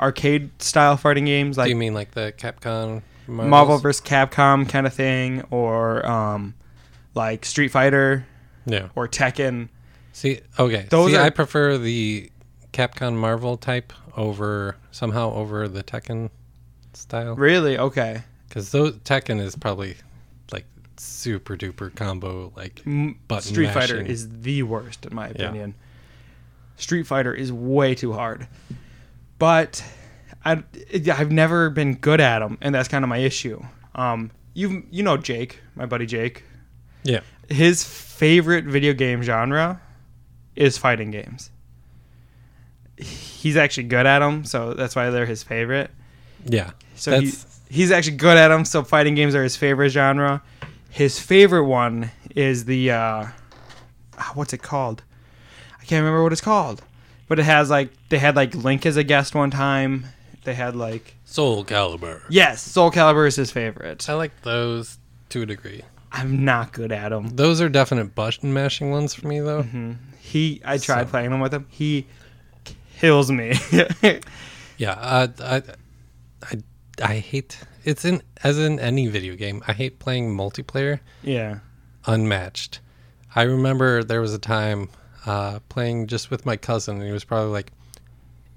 Arcade 0.00 0.50
style 0.62 0.96
fighting 0.96 1.26
games 1.26 1.56
Do 1.56 1.68
you 1.68 1.76
mean 1.76 1.94
like 1.94 2.12
the 2.12 2.32
Capcom 2.38 3.02
Marvels? 3.26 3.50
Marvel 3.50 3.78
vs. 3.78 4.00
Capcom 4.00 4.68
kind 4.68 4.86
of 4.86 4.94
thing 4.94 5.42
or 5.50 6.04
um 6.06 6.54
like 7.14 7.44
Street 7.44 7.68
Fighter 7.68 8.26
Yeah. 8.66 8.88
or 8.94 9.06
Tekken. 9.08 9.68
See, 10.12 10.40
okay. 10.58 10.86
Those 10.90 11.10
See, 11.12 11.16
are- 11.16 11.24
I 11.24 11.30
prefer 11.30 11.76
the 11.78 12.30
Capcom 12.72 13.14
Marvel 13.14 13.56
type 13.56 13.92
over 14.16 14.76
somehow 14.90 15.32
over 15.34 15.68
the 15.68 15.82
Tekken 15.82 16.30
style 16.94 17.34
Really? 17.36 17.78
Okay. 17.78 18.22
because 18.48 18.70
those 18.72 18.94
Tekken 18.98 19.38
is 19.40 19.54
probably 19.54 19.96
like 20.52 20.64
super 20.96 21.56
duper 21.56 21.94
combo. 21.94 22.52
Like 22.56 22.82
Button 22.84 23.42
Street 23.42 23.70
Fighter 23.70 24.00
is 24.00 24.28
the 24.42 24.62
worst 24.62 25.04
in 25.06 25.14
my 25.14 25.26
Yeah. 25.28 25.44
opinion. 25.48 25.74
Street 26.76 27.06
Fighter 27.06 27.34
is 27.34 27.52
way 27.52 27.94
too 27.94 28.12
hard. 28.14 28.48
But 29.40 29.82
I 30.44 30.62
I've 30.94 31.32
never 31.32 31.68
been 31.70 31.94
good 31.96 32.20
at 32.20 32.38
them 32.38 32.58
and 32.60 32.72
that's 32.72 32.86
kind 32.88 33.04
of 33.04 33.08
my 33.08 33.18
issue. 33.18 33.60
Um 33.96 34.30
you 34.54 34.84
you 34.90 35.02
know 35.02 35.16
Jake, 35.16 35.58
my 35.74 35.86
buddy 35.86 36.06
Jake. 36.06 36.44
yeah, 37.02 37.20
His 37.48 37.82
favorite 37.82 38.66
video 38.66 38.92
game 38.92 39.22
genre 39.22 39.80
is 40.54 40.78
fighting 40.78 41.10
games. 41.10 41.50
He's 42.96 43.56
actually 43.56 43.84
good 43.84 44.04
at 44.06 44.18
them, 44.18 44.44
so 44.44 44.74
that's 44.74 44.94
why 44.94 45.08
they're 45.10 45.24
his 45.26 45.42
favorite. 45.42 45.90
yeah. 46.44 46.72
So 46.96 47.18
he, 47.18 47.32
he's 47.70 47.90
actually 47.90 48.16
good 48.18 48.36
at 48.36 48.48
them. 48.48 48.66
So 48.66 48.82
fighting 48.84 49.14
games 49.14 49.34
are 49.34 49.42
his 49.42 49.56
favorite 49.56 49.88
genre. 49.88 50.42
His 50.90 51.18
favorite 51.18 51.64
one 51.64 52.10
is 52.36 52.66
the 52.66 52.90
uh, 52.90 53.26
ah, 54.18 54.32
what's 54.34 54.52
it 54.52 54.60
called? 54.62 55.02
I 55.80 55.84
can't 55.86 56.02
remember 56.02 56.22
what 56.22 56.32
it's 56.32 56.42
called, 56.42 56.82
but 57.30 57.38
it 57.38 57.44
has 57.44 57.70
like 57.70 57.90
they 58.10 58.18
had 58.18 58.34
like 58.36 58.54
Link 58.54 58.84
as 58.84 58.96
a 58.98 59.04
guest 59.04 59.34
one 59.34 59.50
time. 59.50 60.04
They 60.44 60.54
had 60.54 60.74
like 60.74 61.14
Soul 61.24 61.64
Calibur. 61.64 62.22
yes, 62.28 62.60
Soul 62.60 62.90
Calibur 62.90 63.26
is 63.28 63.36
his 63.36 63.50
favorite. 63.52 64.08
I 64.10 64.14
like 64.14 64.42
those 64.42 64.98
to 65.30 65.42
a 65.42 65.46
degree. 65.46 65.82
I'm 66.12 66.44
not 66.44 66.72
good 66.72 66.90
at 66.90 67.10
them. 67.10 67.28
Those 67.36 67.60
are 67.60 67.68
definite 67.68 68.14
button 68.16 68.52
mashing 68.52 68.90
ones 68.90 69.14
for 69.14 69.28
me 69.28 69.38
though. 69.40 69.62
hmm 69.62 69.92
He 70.18 70.60
I 70.64 70.78
tried 70.78 71.04
So- 71.06 71.10
playing 71.10 71.30
them 71.30 71.40
with 71.40 71.54
him. 71.54 71.66
He 71.70 72.06
kills 72.98 73.30
me. 73.30 73.54
Yeah, 74.76 74.92
uh, 74.92 75.26
I, 75.42 75.62
I, 76.42 76.56
I 77.02 77.14
hate 77.18 77.58
it's 77.84 78.06
in 78.06 78.22
as 78.42 78.58
in 78.58 78.80
any 78.80 79.08
video 79.08 79.36
game. 79.36 79.62
I 79.68 79.74
hate 79.74 79.98
playing 79.98 80.34
multiplayer 80.34 81.00
yeah. 81.22 81.58
unmatched. 82.06 82.80
I 83.36 83.42
remember 83.42 84.02
there 84.02 84.22
was 84.22 84.32
a 84.32 84.38
time 84.38 84.88
uh, 85.26 85.58
playing 85.68 86.06
just 86.06 86.30
with 86.30 86.46
my 86.46 86.56
cousin, 86.56 86.96
and 86.96 87.04
he 87.06 87.12
was 87.12 87.24
probably 87.24 87.50
like 87.50 87.72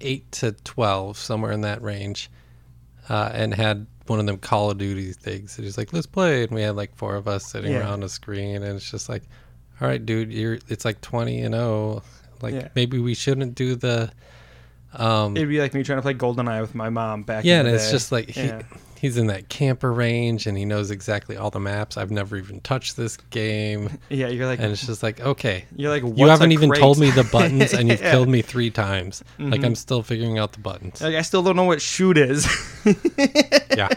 eight 0.00 0.30
to 0.32 0.52
twelve, 0.52 1.16
somewhere 1.16 1.52
in 1.52 1.60
that 1.62 1.82
range, 1.82 2.30
uh, 3.08 3.30
and 3.32 3.54
had 3.54 3.86
one 4.06 4.20
of 4.20 4.26
them 4.26 4.36
Call 4.38 4.70
of 4.70 4.78
Duty 4.78 5.12
things. 5.12 5.56
And 5.56 5.64
he's 5.64 5.78
like, 5.78 5.92
"Let's 5.92 6.06
play," 6.06 6.42
and 6.42 6.52
we 6.52 6.62
had 6.62 6.76
like 6.76 6.94
four 6.96 7.16
of 7.16 7.26
us 7.28 7.46
sitting 7.46 7.72
Yeah. 7.72 7.80
around 7.80 8.02
a 8.02 8.08
screen, 8.08 8.56
and 8.62 8.76
it's 8.76 8.90
just 8.90 9.08
like, 9.08 9.22
"All 9.80 9.88
right, 9.88 10.04
dude, 10.04 10.32
you're 10.32 10.58
it's 10.68 10.84
like 10.84 11.00
twenty 11.00 11.40
and 11.42 11.54
oh, 11.54 12.02
like 12.42 12.54
Yeah. 12.54 12.68
maybe 12.74 12.98
we 12.98 13.14
shouldn't 13.14 13.54
do 13.54 13.74
the." 13.76 14.10
Um, 14.96 15.36
It'd 15.36 15.48
be 15.48 15.58
like 15.60 15.74
me 15.74 15.82
trying 15.82 15.98
to 15.98 16.02
play 16.02 16.14
GoldenEye 16.14 16.60
with 16.60 16.74
my 16.74 16.88
mom 16.88 17.24
back. 17.24 17.44
yeah, 17.44 17.60
in 17.60 17.66
and 17.66 17.74
it's 17.74 17.90
just 17.90 18.12
like 18.12 18.28
he, 18.30 18.44
Yeah. 18.44 18.62
He's 19.04 19.18
in 19.18 19.26
that 19.26 19.50
camper 19.50 19.92
range, 19.92 20.46
and 20.46 20.56
he 20.56 20.64
knows 20.64 20.90
exactly 20.90 21.36
all 21.36 21.50
the 21.50 21.60
maps. 21.60 21.98
I've 21.98 22.10
never 22.10 22.36
even 22.38 22.60
touched 22.62 22.96
this 22.96 23.18
game, 23.28 23.98
yeah. 24.08 24.28
You're 24.28 24.46
like 24.46 24.60
and 24.60 24.72
it's 24.72 24.86
just 24.86 25.02
like, 25.02 25.20
okay, 25.20 25.66
you're 25.76 25.90
like 25.90 26.02
you 26.18 26.26
haven't 26.26 26.52
even 26.52 26.70
crate?" 26.70 26.80
told 26.80 26.98
me 26.98 27.10
the 27.10 27.24
buttons, 27.32 27.74
and 27.74 27.88
you've 27.90 28.00
Yeah. 28.00 28.12
killed 28.12 28.28
me 28.30 28.40
three 28.40 28.70
times. 28.70 29.22
Like 29.38 29.60
Mhm. 29.60 29.64
I'm 29.66 29.74
still 29.74 30.02
figuring 30.02 30.38
out 30.38 30.52
the 30.52 30.60
buttons. 30.60 31.02
Like 31.02 31.14
I 31.16 31.22
still 31.22 31.42
don't 31.42 31.56
know 31.56 31.64
what 31.64 31.82
shoot 31.82 32.16
is. 32.16 32.46
yeah, 33.76 33.88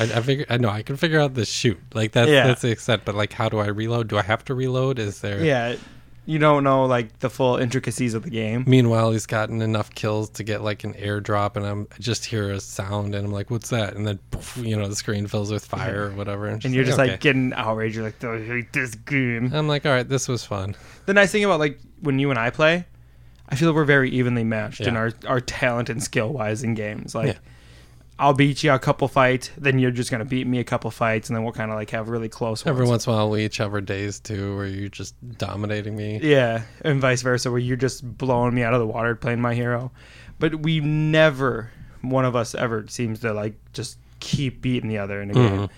I, 0.00 0.02
I 0.02 0.20
figure 0.22 0.46
I 0.50 0.56
know 0.56 0.68
I 0.70 0.82
can 0.82 0.96
figure 0.96 1.20
out 1.20 1.34
the 1.34 1.44
shoot. 1.44 1.78
Like 1.94 2.12
that's 2.12 2.28
Yeah. 2.30 2.46
that's 2.48 2.62
the 2.62 2.70
extent. 2.70 3.02
But 3.04 3.14
like, 3.14 3.32
how 3.32 3.48
do 3.48 3.58
I 3.58 3.66
reload? 3.68 4.08
Do 4.08 4.18
I 4.18 4.22
have 4.22 4.44
to 4.46 4.54
reload? 4.54 4.98
Is 4.98 5.20
there? 5.20 5.44
yeah, 5.44 5.76
you 6.24 6.38
don't 6.38 6.62
know 6.62 6.86
like 6.86 7.18
the 7.18 7.28
full 7.28 7.56
intricacies 7.56 8.14
of 8.14 8.22
the 8.22 8.30
game. 8.30 8.64
Meanwhile, 8.66 9.12
he's 9.12 9.26
gotten 9.26 9.60
enough 9.60 9.92
kills 9.94 10.30
to 10.30 10.44
get 10.44 10.62
like 10.62 10.84
an 10.84 10.94
airdrop, 10.94 11.56
and 11.56 11.66
I'm 11.66 11.88
I 11.92 11.98
just 11.98 12.24
hear 12.24 12.50
a 12.50 12.60
sound, 12.60 13.14
and 13.14 13.26
I'm 13.26 13.32
like, 13.32 13.50
"What's 13.50 13.70
that?" 13.70 13.94
And 13.94 14.06
then, 14.06 14.18
poof, 14.30 14.56
you 14.58 14.76
know, 14.76 14.88
the 14.88 14.96
screen 14.96 15.26
fills 15.26 15.50
with 15.50 15.64
fire 15.64 16.06
or 16.06 16.10
whatever, 16.12 16.46
And 16.46 16.64
you're 16.74 16.84
just 16.84 16.98
okay. 16.98 17.12
like 17.12 17.20
getting 17.20 17.52
outraged. 17.54 17.96
You're 17.96 18.04
like, 18.04 18.22
"Oh, 18.22 18.34
I 18.34 18.44
hate 18.44 18.72
this 18.72 18.94
game. 18.94 19.50
I'm 19.52 19.66
like, 19.68 19.84
all 19.84 19.92
right, 19.92 20.08
this 20.08 20.28
was 20.28 20.44
fun. 20.44 20.76
The 21.06 21.14
nice 21.14 21.32
thing 21.32 21.44
about 21.44 21.58
like 21.58 21.80
when 22.00 22.18
you 22.18 22.30
and 22.30 22.38
I 22.38 22.50
play, 22.50 22.86
I 23.48 23.56
feel 23.56 23.68
like 23.68 23.76
we're 23.76 23.84
very 23.84 24.10
evenly 24.10 24.44
matched 24.44 24.80
in 24.82 24.96
our 24.96 25.12
our 25.26 25.40
talent 25.40 25.88
and 25.90 26.02
skill 26.02 26.32
wise 26.32 26.62
in 26.62 26.74
games. 26.74 27.14
Like, 27.14 27.26
Yeah. 27.34 27.38
I'll 28.22 28.32
beat 28.34 28.62
you 28.62 28.72
a 28.72 28.78
couple 28.78 29.08
fights, 29.08 29.50
then 29.58 29.78
you're 29.78 29.90
just 29.90 30.10
gonna 30.10 30.24
beat 30.24 30.46
me 30.46 30.58
a 30.60 30.64
couple 30.64 30.90
fights, 30.90 31.28
and 31.28 31.36
then 31.36 31.42
we'll 31.44 31.52
kind 31.52 31.70
of 31.70 31.76
like 31.76 31.90
have 31.90 32.08
really 32.08 32.28
close. 32.28 32.64
Every 32.66 32.82
ones. 32.82 32.90
once 32.90 33.06
in 33.06 33.12
a 33.12 33.16
while, 33.16 33.30
we 33.30 33.44
each 33.44 33.56
have 33.58 33.74
our 33.74 33.80
days 33.80 34.20
too, 34.20 34.56
where 34.56 34.66
you're 34.66 34.88
just 34.88 35.14
dominating 35.38 35.96
me. 35.96 36.20
Yeah, 36.22 36.62
and 36.82 37.00
vice 37.00 37.22
versa, 37.22 37.50
where 37.50 37.60
you're 37.60 37.76
just 37.76 38.16
blowing 38.16 38.54
me 38.54 38.62
out 38.62 38.74
of 38.74 38.80
the 38.80 38.86
water 38.86 39.14
playing 39.16 39.40
my 39.40 39.54
hero. 39.54 39.90
But 40.38 40.60
we 40.60 40.80
never, 40.80 41.70
one 42.00 42.24
of 42.24 42.34
us 42.36 42.54
ever 42.54 42.86
seems 42.88 43.20
to 43.20 43.32
like 43.32 43.54
just 43.72 43.98
keep 44.20 44.62
beating 44.62 44.88
the 44.88 44.98
other 44.98 45.20
in 45.20 45.30
a 45.30 45.34
game. 45.34 45.68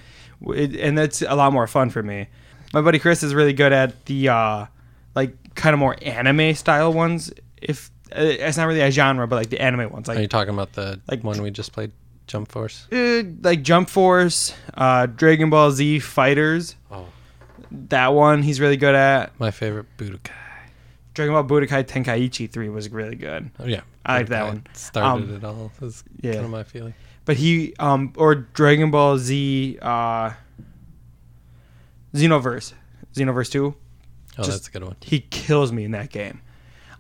It, 0.55 0.77
and 0.77 0.97
that's 0.99 1.23
a 1.23 1.35
lot 1.35 1.53
more 1.53 1.67
fun 1.67 1.89
for 1.91 2.03
me. 2.03 2.29
My 2.75 2.83
buddy 2.83 2.99
Chris 2.99 3.23
is 3.23 3.35
really 3.35 3.53
good 3.55 3.73
at 3.73 4.05
the, 4.07 4.29
uh, 4.29 4.67
like, 5.15 5.55
kind 5.55 5.73
of 5.73 5.79
more 5.81 5.97
anime 6.03 6.55
style 6.55 6.93
ones. 6.93 7.33
If 7.63 7.91
uh, 8.15 8.21
it's 8.21 8.57
not 8.59 8.67
really 8.67 8.81
a 8.81 8.91
genre, 8.91 9.27
but 9.27 9.37
like 9.37 9.49
the 9.51 9.61
anime 9.61 9.91
ones, 9.91 10.09
Are 10.09 10.21
you 10.21 10.27
talking 10.29 10.53
about 10.53 10.73
the 10.73 11.01
like- 11.09 11.25
one 11.25 11.41
we 11.41 11.51
just 11.51 11.73
played, 11.73 11.93
Jump 12.27 12.51
Force? 12.51 12.87
uh, 12.93 13.23
like 13.43 13.63
Jump 13.63 13.89
Force, 13.91 14.55
uh, 14.75 15.07
Dragon 15.07 15.51
Ball 15.51 15.71
Z 15.71 15.99
Fighters. 16.01 16.77
Oh, 16.91 17.07
That 17.71 18.09
one 18.15 18.43
he's 18.43 18.61
really 18.61 18.77
good 18.77 18.95
at. 18.95 19.39
my 19.39 19.51
favorite 19.51 19.87
Budokai. 19.99 20.31
Dragon 21.15 21.35
Ball 21.35 21.45
Budokai 21.45 21.85
Tenkaichi 21.85 22.51
3 22.51 22.69
was 22.71 22.89
really 22.91 23.15
good. 23.17 23.51
Oh 23.61 23.67
yeah, 23.67 23.83
I 24.07 24.19
like 24.19 24.29
that 24.29 24.47
one. 24.47 24.67
Started 24.73 25.29
Um, 25.31 25.37
it 25.37 25.45
all. 25.45 25.71
Is 25.83 26.03
yeah. 26.23 26.33
kind 26.33 26.45
of 26.47 26.51
my 26.51 26.65
feeling. 26.65 26.95
But 27.25 27.37
he 27.37 27.75
um 27.79 28.13
or 28.17 28.35
Dragon 28.35 28.91
Ball 28.91 29.17
Z 29.19 29.79
uh 29.81 30.31
Xenoverse. 32.15 32.73
Xenoverse 33.15 33.51
2. 33.51 33.67
Oh, 33.67 33.75
Just- 34.43 34.51
that's 34.51 34.69
a 34.69 34.71
good 34.71 34.85
one. 34.85 34.97
He 35.01 35.21
kills 35.21 35.73
me 35.73 35.85
in 35.85 35.93
that 35.93 36.11
game. 36.11 36.41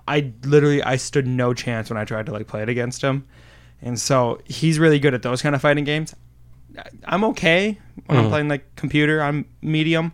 I 0.07 0.33
literally 0.45 0.83
I 0.83 0.97
stood 0.97 1.27
no 1.27 1.55
chance 1.55 1.89
when 1.89 1.97
I 1.97 2.05
tried 2.05 2.27
to 2.27 2.33
like 2.33 2.47
play 2.47 2.63
it 2.63 2.69
against 2.69 3.01
him. 3.03 3.27
And 3.85 4.01
so 4.01 4.41
he's 4.47 4.79
really 4.81 4.99
good 4.99 5.15
at 5.15 5.23
those 5.23 5.43
kind 5.43 5.55
of 5.55 5.61
fighting 5.61 5.85
games. 5.85 6.15
I'm 7.05 7.23
okay 7.25 7.79
when 8.07 8.19
I'm 8.19 8.25
Mhm. 8.25 8.29
playing 8.31 8.49
like 8.49 8.75
computer, 8.77 9.23
I'm 9.23 9.45
medium. 9.63 10.13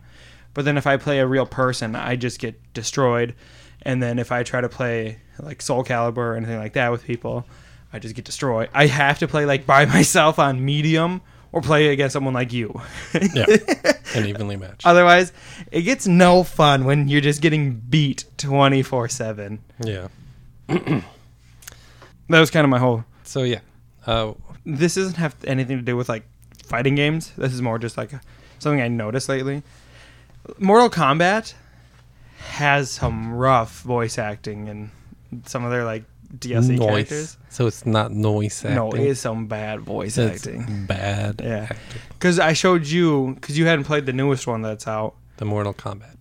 But 0.52 0.64
then 0.66 0.76
if 0.76 0.87
I 0.87 0.96
play 0.98 1.20
a 1.20 1.26
real 1.26 1.46
person, 1.46 1.94
I 1.96 2.16
just 2.16 2.38
get 2.40 2.61
destroyed. 2.74 3.35
And 3.83 4.02
then 4.02 4.18
if 4.18 4.30
I 4.33 4.42
try 4.42 4.61
to 4.61 4.68
play 4.68 5.18
like 5.38 5.62
Soul 5.62 5.85
Calibur 5.85 6.18
or 6.18 6.37
anything 6.37 6.59
like 6.59 6.72
that 6.74 6.90
with 6.90 7.04
people, 7.04 7.46
I 7.92 7.98
just 8.00 8.14
get 8.14 8.24
destroyed. 8.24 8.68
I 8.74 8.87
have 8.87 9.18
to 9.20 9.28
play 9.28 9.46
like 9.46 9.64
by 9.66 9.85
myself 9.96 10.38
on 10.38 10.62
medium 10.64 11.22
or 11.52 11.61
play 11.62 11.88
against 11.88 12.12
someone 12.12 12.35
like 12.35 12.52
you. 12.52 12.78
Yeah, 13.14 13.46
and 14.14 14.26
evenly 14.26 14.56
matched. 14.56 14.85
Otherwise, 14.87 15.33
it 15.72 15.83
gets 15.83 16.06
no 16.06 16.42
fun 16.44 16.85
when 16.85 17.09
you're 17.09 17.20
just 17.20 17.40
getting 17.40 17.74
beat 17.74 18.24
24 18.37 19.09
7. 19.09 19.61
yeah. 19.85 20.09
That 22.28 22.38
was 22.38 22.50
kind 22.50 22.64
of 22.64 22.70
my 22.70 22.78
whole. 22.78 23.04
So 23.31 23.45
yeah, 23.45 23.61
uh, 24.09 24.33
This 24.66 24.97
doesn't 24.97 25.16
have 25.16 25.37
anything 25.45 25.77
to 25.77 25.83
do 25.85 25.97
with 25.97 26.09
like 26.09 26.25
fighting 26.64 26.97
games. 26.97 27.31
This 27.37 27.53
is 27.55 27.62
more 27.62 27.79
just 27.79 27.97
like 27.97 28.11
something 28.59 28.81
I 28.81 28.88
noticed 28.88 29.29
lately. 29.29 29.62
Mortal 30.59 30.90
Kombat 30.90 31.55
has 32.49 32.90
some 32.90 33.33
rough 33.33 33.83
voice 33.83 34.19
acting 34.19 34.69
and 34.69 34.90
some 35.47 35.64
of 35.64 35.71
their 35.71 35.85
like 35.85 36.03
DLC 36.37 36.71
noise. 36.77 36.88
characters. 36.88 37.37
So 37.51 37.69
it's 37.69 37.87
not 37.87 38.11
noise 38.11 38.64
acting. 38.64 38.75
No, 38.75 38.90
it 38.90 39.01
is 39.03 39.21
some 39.21 39.47
bad 39.47 39.81
voice 39.81 40.19
It's 40.19 40.45
acting. 40.47 40.87
bad. 40.87 41.40
Yeah. 41.45 41.71
Because 42.09 42.40
I 42.40 42.53
showed 42.53 42.85
you, 42.87 43.35
because 43.37 43.57
you 43.57 43.66
hadn't 43.66 43.85
played 43.85 44.07
the 44.07 44.12
newest 44.12 44.49
one 44.49 44.62
that's 44.62 44.88
out. 44.88 45.14
The 45.37 45.45
Mortal 45.45 45.73
Kombat. 45.75 46.16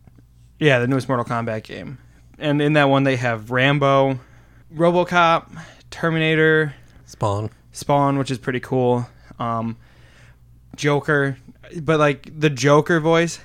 Yeah, 0.60 0.78
the 0.78 0.88
newest 0.88 1.08
Mortal 1.08 1.26
Kombat 1.26 1.64
game. 1.64 1.98
And 2.38 2.62
in 2.62 2.74
that 2.74 2.86
one, 2.86 3.04
they 3.04 3.16
have 3.16 3.50
Rambo, 3.50 4.20
Robocop, 4.76 5.60
Terminator, 5.90 6.76
Spawn. 7.10 7.50
Spawn, 7.72 8.18
which 8.20 8.30
is 8.30 8.38
pretty 8.38 8.60
cool. 8.60 9.08
Um, 9.40 9.78
Joker, 10.76 11.38
but 11.82 12.00
like 12.00 12.30
the 12.40 12.50
Joker 12.52 13.00
voice 13.00 13.40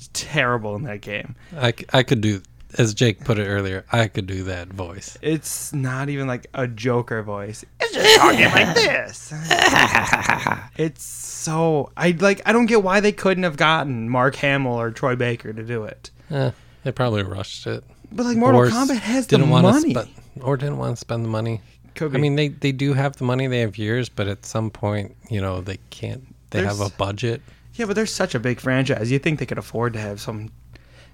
is 0.00 0.08
terrible 0.08 0.74
in 0.74 0.82
that 0.82 1.00
game. 1.02 1.36
I, 1.56 1.72
I 1.92 2.02
could 2.02 2.20
do 2.20 2.42
as 2.78 2.94
Jake 2.94 3.24
put 3.24 3.38
it 3.38 3.46
earlier, 3.46 3.84
I 3.92 4.08
could 4.08 4.26
do 4.26 4.42
that 4.44 4.68
voice. 4.68 5.16
It's 5.22 5.72
not 5.72 6.08
even 6.08 6.26
like 6.26 6.48
a 6.52 6.66
Joker 6.66 7.22
voice. 7.22 7.64
It's 7.80 7.94
just 7.94 8.18
talking 8.18 8.44
like 8.46 8.74
this. 8.74 9.32
it's 10.76 11.04
so 11.04 11.92
I 11.96 12.10
like. 12.10 12.42
I 12.44 12.52
don't 12.52 12.66
get 12.66 12.82
why 12.82 12.98
they 13.00 13.12
couldn't 13.12 13.44
have 13.44 13.56
gotten 13.56 14.08
Mark 14.08 14.34
Hamill 14.36 14.72
or 14.80 14.90
Troy 14.90 15.14
Baker 15.16 15.52
to 15.52 15.62
do 15.62 15.84
it. 15.84 16.10
Eh, 16.30 16.50
they 16.82 16.90
probably 16.92 17.22
rushed 17.22 17.66
it. 17.68 17.84
But 18.12 18.26
like 18.26 18.36
Mortal 18.36 18.62
Or 18.62 18.66
Kombat 18.68 18.98
has 18.98 19.26
the 19.26 19.36
didn't 19.38 19.50
want 19.50 19.64
money. 19.64 19.94
to 19.94 20.08
or 20.42 20.56
didn't 20.56 20.78
want 20.78 20.96
to 20.96 21.00
spend 21.00 21.24
the 21.24 21.28
money. 21.28 21.60
Could 21.96 22.14
I 22.14 22.18
mean, 22.18 22.36
they 22.36 22.48
they 22.48 22.72
do 22.72 22.92
have 22.92 23.16
the 23.16 23.24
money. 23.24 23.46
They 23.46 23.60
have 23.60 23.78
years, 23.78 24.08
but 24.08 24.28
at 24.28 24.46
some 24.46 24.70
point, 24.70 25.16
you 25.30 25.40
know, 25.40 25.60
they 25.60 25.78
can't. 25.90 26.24
They 26.50 26.62
have 26.62 26.80
a 26.80 26.90
budget. 26.90 27.42
yeah, 27.74 27.86
but 27.86 27.96
they're 27.96 28.06
such 28.06 28.34
a 28.34 28.38
big 28.40 28.60
franchise. 28.60 29.10
You 29.10 29.18
think 29.18 29.38
they 29.38 29.46
could 29.46 29.58
afford 29.58 29.92
to 29.94 29.98
have 29.98 30.20
some? 30.20 30.50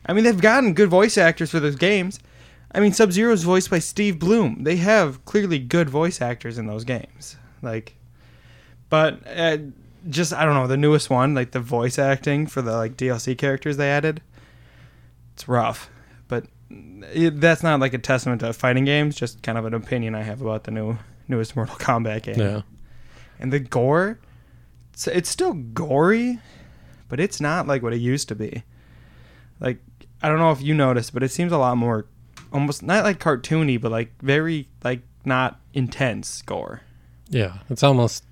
I 0.06 0.12
mean, 0.12 0.24
they've 0.24 0.40
gotten 0.40 0.74
good 0.74 0.88
voice 0.90 1.16
actors 1.16 1.50
for 1.50 1.60
those 1.60 1.76
games. 1.76 2.18
I 2.74 2.80
mean, 2.80 2.92
Sub 2.92 3.12
Zero 3.12 3.32
is 3.32 3.44
voiced 3.44 3.70
by 3.70 3.78
Steve 3.78 4.18
Blum. 4.18 4.64
They 4.64 4.76
have 4.76 5.24
clearly 5.24 5.58
good 5.58 5.90
voice 5.90 6.20
actors 6.20 6.58
in 6.58 6.66
those 6.66 6.84
games. 6.84 7.36
Like, 7.60 7.94
but 8.88 9.20
uh, 9.26 9.58
just 10.08 10.32
I 10.32 10.44
don't 10.44 10.54
know 10.54 10.66
the 10.66 10.76
newest 10.76 11.10
one, 11.10 11.34
like 11.34 11.52
the 11.52 11.60
voice 11.60 11.98
acting 11.98 12.46
for 12.46 12.62
the 12.62 12.76
like 12.76 12.96
DLC 12.96 13.36
characters 13.36 13.76
they 13.76 13.90
added. 13.90 14.22
It's 15.34 15.48
rough, 15.48 15.90
it, 17.12 17.40
that's 17.40 17.62
not 17.62 17.80
like 17.80 17.94
a 17.94 17.98
testament 17.98 18.40
to 18.40 18.52
fighting 18.52 18.84
games. 18.84 19.16
Just 19.16 19.42
kind 19.42 19.58
of 19.58 19.64
an 19.64 19.74
opinion 19.74 20.14
I 20.14 20.22
have 20.22 20.40
about 20.42 20.64
the 20.64 20.70
new 20.70 20.98
newest 21.28 21.56
Mortal 21.56 21.76
Kombat 21.76 22.22
game. 22.22 22.38
Yeah. 22.38 22.62
And 23.38 23.52
the 23.52 23.58
gore, 23.60 24.18
it's, 24.92 25.06
it's 25.08 25.28
still 25.30 25.52
gory, 25.54 26.38
but 27.08 27.18
it's 27.20 27.40
not 27.40 27.66
like 27.66 27.82
what 27.82 27.92
it 27.92 28.00
used 28.00 28.28
to 28.28 28.34
be. 28.34 28.62
Like 29.60 29.78
I 30.22 30.28
don't 30.28 30.38
know 30.38 30.52
if 30.52 30.60
you 30.62 30.74
noticed, 30.74 31.12
but 31.14 31.22
it 31.22 31.30
seems 31.30 31.52
a 31.52 31.58
lot 31.58 31.76
more, 31.76 32.06
almost 32.52 32.82
not 32.82 33.04
like 33.04 33.18
cartoony, 33.18 33.80
but 33.80 33.90
like 33.90 34.12
very 34.22 34.68
like 34.84 35.00
not 35.24 35.60
intense 35.74 36.42
gore. 36.42 36.82
Yeah, 37.28 37.58
it's 37.70 37.82
almost 37.82 38.24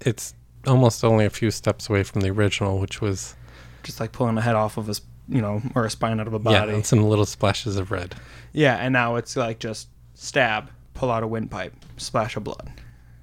it's 0.00 0.34
almost 0.66 1.04
only 1.04 1.24
a 1.24 1.30
few 1.30 1.50
steps 1.50 1.88
away 1.90 2.02
from 2.04 2.20
the 2.20 2.30
original, 2.30 2.78
which 2.78 3.00
was 3.00 3.34
Just 3.82 4.00
like 4.00 4.12
pulling 4.12 4.36
a 4.38 4.40
head 4.40 4.54
off 4.54 4.76
of 4.76 4.88
a, 4.88 4.90
s- 4.90 5.00
you 5.28 5.40
know, 5.40 5.62
or 5.74 5.84
a 5.84 5.90
spine 5.90 6.20
out 6.20 6.26
of 6.26 6.34
a 6.34 6.38
body. 6.38 6.54
yeah, 6.70 6.74
and 6.74 6.84
some 6.86 7.02
little 7.02 7.26
splashes 7.26 7.76
of 7.76 7.90
red. 7.90 8.14
Yeah, 8.52 8.76
and 8.76 8.92
now 8.92 9.16
it's 9.16 9.36
like 9.36 9.58
just 9.58 9.88
stab, 10.14 10.70
pull 10.94 11.10
out 11.10 11.22
a 11.22 11.26
windpipe, 11.26 11.74
splash 11.96 12.36
of 12.36 12.44
blood. 12.44 12.70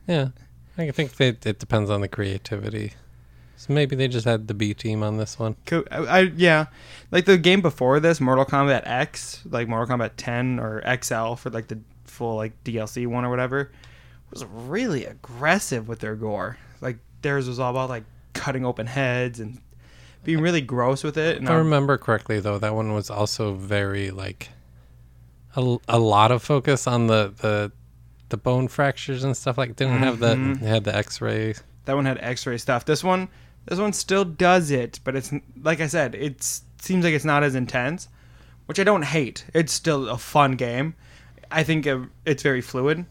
Yeah, 0.08 0.30
I 0.78 0.91
think 0.91 1.15
that 1.15 1.46
it 1.46 1.60
depends 1.60 1.89
on 1.89 2.02
the 2.02 2.08
creativity. 2.08 2.94
So 3.58 3.74
maybe 3.74 3.96
they 3.96 4.08
just 4.08 4.26
had 4.26 4.48
the 4.48 4.54
B 4.54 4.74
team 4.74 5.02
on 5.02 5.18
this 5.18 5.39
one. 5.39 5.56
Co- 5.65 5.86
I, 5.89 5.98
I 5.98 6.20
yeah, 6.36 6.65
like 7.12 7.26
the 7.26 7.38
game 7.38 7.62
before 7.62 8.00
this, 8.00 8.20
Mortal 8.20 8.46
Kombat 8.46 8.84
X, 8.86 9.41
like 9.50 9.68
Mortal 9.68 9.98
Kombat 9.98 10.12
10 10.18 10.60
or 10.60 10.82
XL 11.02 11.36
for 11.36 11.50
like 11.50 11.68
the 11.68 11.80
full 12.04 12.36
like 12.36 12.63
DLC 12.63 13.08
one 13.08 13.24
or 13.24 13.30
whatever, 13.30 13.72
was 14.30 14.46
really 14.46 15.06
aggressive 15.06 15.88
with 15.88 16.00
their 16.00 16.15
gore. 16.15 16.58
Like 16.82 16.98
theirs 17.22 17.48
was 17.48 17.60
all 17.60 17.72
about 17.72 17.89
like 17.89 18.04
cutting 18.34 18.65
open 18.65 18.86
heads 18.86 19.39
and 19.39 19.60
being 20.26 20.42
really 20.42 20.62
gross 20.62 21.04
with 21.04 21.18
it. 21.18 21.42
If 21.44 21.50
I 21.50 21.56
remember 21.56 21.98
correctly, 21.98 22.40
though, 22.40 22.58
that 22.60 22.74
one 22.76 22.94
was 22.94 23.10
also 23.10 23.54
very 23.54 24.12
like 24.12 24.50
a, 25.56 25.78
a 25.88 26.00
lot 26.00 26.32
of 26.32 26.44
focus 26.44 26.88
on 26.88 27.08
the 27.08 27.34
the 27.38 27.72
the 28.30 28.38
bone 28.38 28.68
fractures 28.68 29.24
and 29.24 29.38
stuff 29.38 29.58
like. 29.58 29.76
Didn't 29.76 30.00
have 30.00 30.20
that. 30.20 30.38
Mhm. 30.38 30.62
It 30.62 30.66
had 30.66 30.84
the 30.84 30.96
X-ray. 30.96 31.54
that 31.86 31.96
one 31.96 32.06
had 32.06 32.18
X-ray 32.20 32.58
stuff. 32.58 32.84
This 32.86 33.04
one, 33.04 33.30
this 33.66 33.80
one 33.80 33.94
still 33.94 34.26
does 34.26 34.72
it, 34.72 35.00
but 35.04 35.16
it's 35.16 35.32
like 35.62 35.80
I 35.80 35.88
said, 35.88 36.16
it 36.16 36.44
seems 36.82 37.04
like 37.06 37.14
it's 37.14 37.24
not 37.26 37.44
as 37.44 37.56
intense, 37.56 38.10
which 38.66 38.80
I 38.80 38.84
don't 38.84 39.04
hate. 39.04 39.46
It's 39.54 39.72
still 39.72 40.10
a 40.10 40.18
fun 40.18 40.54
game. 40.54 40.96
I 41.52 41.64
think 41.64 41.86
it, 41.86 42.00
it's 42.26 42.42
very 42.42 42.62
fluid, 42.62 43.06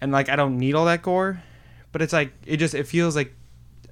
and 0.00 0.10
like 0.10 0.30
I 0.30 0.36
don't 0.36 0.58
need 0.58 0.74
all 0.74 0.86
that 0.86 1.02
gore, 1.02 1.42
but 1.92 2.00
it's 2.00 2.14
like 2.14 2.32
it 2.46 2.56
just 2.56 2.74
it 2.74 2.86
feels 2.86 3.14
like 3.14 3.34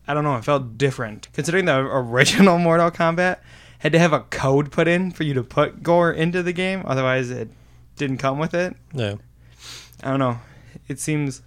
I 0.06 0.14
don't 0.14 0.24
know. 0.24 0.36
It 0.36 0.44
felt 0.44 0.76
different 0.76 1.28
considering 1.32 1.64
the 1.64 1.78
original 1.78 2.58
Mortal 2.58 2.90
Kombat 2.90 3.38
had 3.78 3.92
to 3.92 3.98
have 3.98 4.12
a 4.12 4.20
code 4.20 4.70
put 4.72 4.88
in 4.88 5.10
for 5.10 5.24
you 5.24 5.34
to 5.34 5.42
put 5.42 5.82
gore 5.82 6.12
into 6.12 6.42
the 6.42 6.52
game, 6.52 6.82
otherwise 6.86 7.30
it 7.30 7.48
didn't 7.96 8.18
come 8.18 8.38
with 8.38 8.54
it. 8.54 8.74
Yeah, 8.92 9.16
I 10.02 10.10
don't 10.10 10.18
know. 10.18 10.40
It 10.88 10.98
seems 10.98 11.42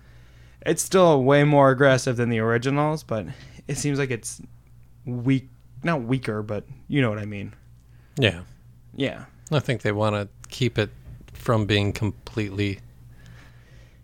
it's 0.66 0.82
still 0.82 1.24
way 1.24 1.44
more 1.44 1.72
aggressive 1.72 2.18
than 2.18 2.30
the 2.30 2.40
originals, 2.40 3.04
but 3.04 3.26
it 3.68 3.78
seems 3.78 4.00
like 4.00 4.12
it's 4.12 4.42
weak, 5.06 5.50
not 5.84 6.04
weaker, 6.04 6.42
but 6.42 6.66
you 6.88 7.02
know 7.02 7.10
what 7.10 7.20
I 7.20 7.26
mean. 7.26 7.54
yeah. 8.18 8.42
Yeah. 8.96 9.26
I 9.52 9.60
think 9.60 9.82
they 9.82 9.92
want 9.92 10.16
to 10.16 10.28
keep 10.50 10.78
it 10.78 10.90
from 11.34 11.66
being 11.66 11.94
completely 11.94 12.80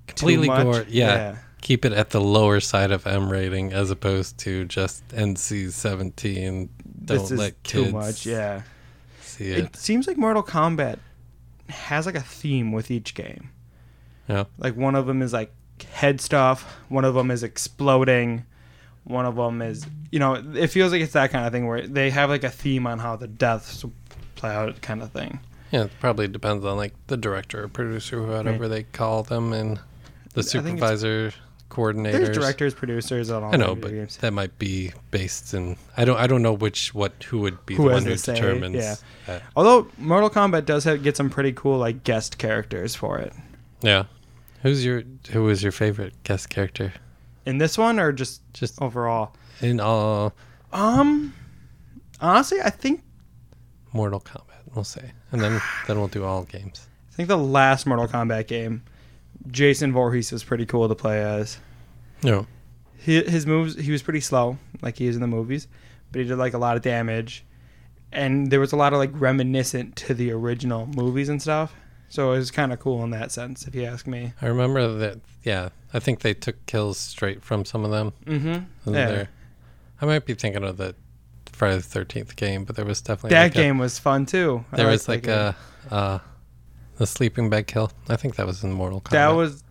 completely 0.07 0.47
gore. 0.47 0.85
Yeah, 0.87 1.15
Yeah. 1.15 1.35
Keep 1.63 1.85
it 1.85 1.93
at 1.93 2.09
the 2.11 2.19
lower 2.21 2.59
side 2.59 2.91
of 2.91 3.07
M 3.07 3.31
rating 3.31 3.71
as 3.73 3.89
opposed 3.89 4.37
to 4.39 4.65
just 4.65 5.07
NC 5.09 5.71
seventeen. 5.71 6.69
Don't 7.05 7.17
this 7.19 7.31
is 7.31 7.39
let 7.39 7.63
kids 7.63 7.85
too 7.87 7.91
much. 7.91 8.25
Yeah. 8.25 8.61
see 9.21 9.51
it. 9.51 9.59
It 9.65 9.75
seems 9.75 10.05
like 10.07 10.17
Mortal 10.17 10.43
Kombat 10.43 10.99
has 11.69 12.05
like 12.05 12.15
a 12.15 12.21
theme 12.21 12.71
with 12.71 12.91
each 12.91 13.15
game. 13.15 13.49
Yeah. 14.27 14.43
Like 14.57 14.75
one 14.75 14.95
of 14.95 15.07
them 15.07 15.21
is 15.21 15.33
like 15.33 15.51
head 15.91 16.21
stuff, 16.21 16.77
one 16.89 17.05
of 17.05 17.13
them 17.15 17.31
is 17.31 17.43
exploding, 17.43 18.45
one 19.05 19.25
of 19.25 19.35
them 19.35 19.61
is, 19.61 19.85
you 20.11 20.19
know, 20.19 20.35
it 20.55 20.67
feels 20.67 20.91
like 20.91 21.01
it's 21.01 21.13
that 21.13 21.31
kind 21.31 21.45
of 21.45 21.51
thing 21.51 21.65
where 21.67 21.87
they 21.87 22.09
have 22.09 22.29
like 22.29 22.43
a 22.43 22.49
theme 22.49 22.85
on 22.87 22.99
how 22.99 23.15
the 23.15 23.27
deaths 23.27 23.83
play 24.35 24.51
out 24.53 24.81
kind 24.81 25.01
of 25.01 25.11
thing. 25.11 25.39
Yeah, 25.71 25.85
it 25.85 25.91
probably 25.99 26.27
depends 26.27 26.63
on 26.65 26.77
like 26.77 26.93
the 27.07 27.17
director 27.17 27.63
or 27.63 27.67
producer, 27.67 28.21
whatever 28.21 28.67
they 28.67 28.83
call 28.83 29.23
them, 29.23 29.51
and 29.53 29.77
the 29.77 30.41
I 30.41 30.43
think 30.43 30.45
it's- 30.45 30.51
supervisor, 30.53 31.31
coordinators. 31.73 32.11
There's 32.11 32.37
directors, 32.37 32.73
producers 32.73 33.29
on 33.29 33.43
all 33.43 33.53
I 33.53 33.57
know, 33.57 33.75
but 33.75 33.91
games. 33.91 34.17
that 34.17 34.31
might 34.33 34.57
be 34.59 34.91
based 35.11 35.53
in. 35.53 35.75
I 35.97 36.05
don't. 36.05 36.17
I 36.17 36.27
don't 36.27 36.41
know 36.41 36.53
which 36.53 36.93
what 36.93 37.23
who 37.23 37.39
would 37.39 37.65
be 37.65 37.75
Who 37.75 37.83
the 37.87 37.93
one 37.95 38.03
who 38.05 38.15
say, 38.17 38.35
determines. 38.35 38.75
yeah. 38.75 38.95
that. 39.27 39.43
Although 39.55 39.87
Mortal 39.97 40.29
Kombat 40.29 40.65
does 40.65 40.83
have, 40.83 41.01
get 41.03 41.17
some 41.17 41.29
pretty 41.29 41.51
cool 41.53 41.77
like 41.77 42.03
guest 42.03 42.37
characters 42.37 42.95
for 42.95 43.17
it. 43.19 43.33
Yeah. 43.81 44.05
Who's 44.61 44.85
your 44.85 45.03
Who 45.31 45.43
was 45.43 45.61
your 45.63 45.71
favorite 45.73 46.13
guest 46.23 46.49
character? 46.49 46.93
In 47.45 47.57
this 47.57 47.77
one 47.77 47.99
or 47.99 48.11
just 48.13 48.41
Just 48.53 48.81
overall? 48.81 49.35
in 49.61 49.79
all 49.79 50.33
Um 50.71 51.33
honestly, 52.21 52.61
I 52.61 52.69
think 52.69 53.01
Mortal 53.91 54.21
Kombat, 54.21 54.73
we'll 54.73 54.83
say, 54.85 55.11
and 55.31 55.41
then 55.41 55.61
then 55.87 55.97
we'll 55.99 56.07
do 56.07 56.23
all 56.23 56.43
games. 56.43 56.87
I 57.11 57.15
think 57.15 57.27
the 57.29 57.37
last 57.37 57.85
Mortal 57.85 58.07
Kombat 58.07 58.47
game, 58.47 58.83
Jason 59.51 59.91
Voorhees 59.91 60.31
was 60.31 60.43
pretty 60.43 60.65
cool 60.65 60.87
to 60.87 60.95
play 60.95 61.21
as. 61.23 61.57
No. 62.23 62.47
He, 62.97 63.21
his 63.23 63.45
moves, 63.45 63.75
he 63.75 63.91
was 63.91 64.01
pretty 64.01 64.21
slow, 64.21 64.57
like 64.81 64.97
he 64.97 65.07
is 65.07 65.15
in 65.15 65.21
the 65.21 65.27
movies, 65.27 65.67
but 66.11 66.21
he 66.21 66.27
did 66.27 66.37
like 66.37 66.53
a 66.53 66.57
lot 66.57 66.77
of 66.77 66.83
damage, 66.83 67.43
and 68.13 68.49
there 68.49 68.59
was 68.61 68.71
a 68.71 68.77
lot 68.77 68.93
of 68.93 68.99
like 68.99 69.11
reminiscent 69.13 69.95
to 69.97 70.13
the 70.13 70.31
original 70.31 70.85
movies 70.85 71.27
and 71.29 71.41
stuff. 71.41 71.73
So 72.07 72.31
it 72.31 72.37
was 72.37 72.51
kind 72.51 72.71
of 72.71 72.79
cool 72.79 73.03
in 73.03 73.09
that 73.09 73.31
sense, 73.31 73.67
if 73.67 73.73
you 73.75 73.83
ask 73.85 74.05
me. 74.07 74.33
I 74.41 74.45
remember 74.47 74.87
that. 74.99 75.19
Yeah, 75.43 75.69
I 75.93 75.99
think 75.99 76.19
they 76.21 76.33
took 76.35 76.63
kills 76.67 76.97
straight 76.97 77.43
from 77.43 77.65
some 77.65 77.83
of 77.83 77.91
them. 77.91 78.13
Mm-hmm. 78.25 78.93
Yeah. 78.95 79.25
I 79.99 80.05
might 80.05 80.25
be 80.25 80.33
thinking 80.35 80.63
of 80.63 80.77
the 80.77 80.95
Friday 81.51 81.75
the 81.77 81.81
Thirteenth 81.81 82.35
game, 82.35 82.63
but 82.65 82.75
there 82.75 82.85
was 82.85 83.01
definitely 83.01 83.31
That 83.31 83.43
like 83.43 83.51
a- 83.55 83.57
game 83.57 83.77
was 83.79 83.99
fun 83.99 84.25
too. 84.25 84.63
I 84.71 84.77
there 84.77 84.87
was 84.87 85.07
like 85.09 85.27
a 85.27 85.55
uh, 85.91 86.19
the 86.97 87.07
sleeping 87.07 87.49
bag 87.49 87.67
kill. 87.67 87.91
I 88.09 88.15
think 88.15 88.35
that 88.35 88.45
was 88.45 88.63
in 88.63 88.71
Mortal 88.71 89.01
Kombat. 89.01 89.11
That 89.11 89.29
was. 89.29 89.63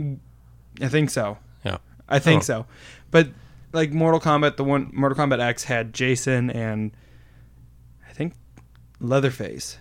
I 0.00 0.88
think 0.88 1.10
so. 1.10 1.38
Yeah. 1.64 1.78
I 2.08 2.18
think 2.18 2.42
Oh. 2.42 2.44
so, 2.44 2.66
but 3.10 3.28
like 3.72 3.92
Mortal 3.92 4.20
Kombat, 4.20 4.56
the 4.56 4.64
one 4.64 4.90
Mortal 4.92 5.16
Kombat 5.18 5.40
X 5.40 5.64
had 5.64 5.92
Jason 5.94 6.50
and 6.50 6.92
I 8.08 8.12
think 8.12 8.34
Leatherface. 9.00 9.78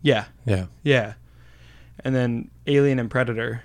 Yeah, 0.00 0.26
yeah, 0.46 0.66
yeah, 0.84 1.14
and 2.04 2.14
then 2.14 2.50
Alien 2.68 3.00
and 3.00 3.10
Predator. 3.10 3.62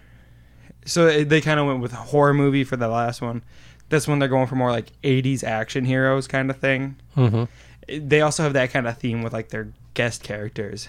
So 0.85 1.23
they 1.23 1.41
kind 1.41 1.59
of 1.59 1.67
went 1.67 1.79
with 1.79 1.93
a 1.93 1.97
horror 1.97 2.33
movie 2.33 2.63
for 2.63 2.75
the 2.75 2.87
last 2.87 3.21
one. 3.21 3.43
This 3.89 4.07
one 4.07 4.17
they're 4.19 4.27
going 4.27 4.47
for 4.47 4.55
more 4.55 4.71
like 4.71 4.87
'80s 5.03 5.43
action 5.43 5.85
heroes 5.85 6.27
kind 6.27 6.49
of 6.49 6.57
thing 6.57 6.95
hmm 7.15 7.43
they 7.87 8.21
also 8.21 8.41
have 8.43 8.53
that 8.53 8.71
kind 8.71 8.87
of 8.87 8.97
theme 8.97 9.21
with 9.21 9.33
like 9.33 9.49
their 9.49 9.67
guest 9.93 10.23
characters 10.23 10.87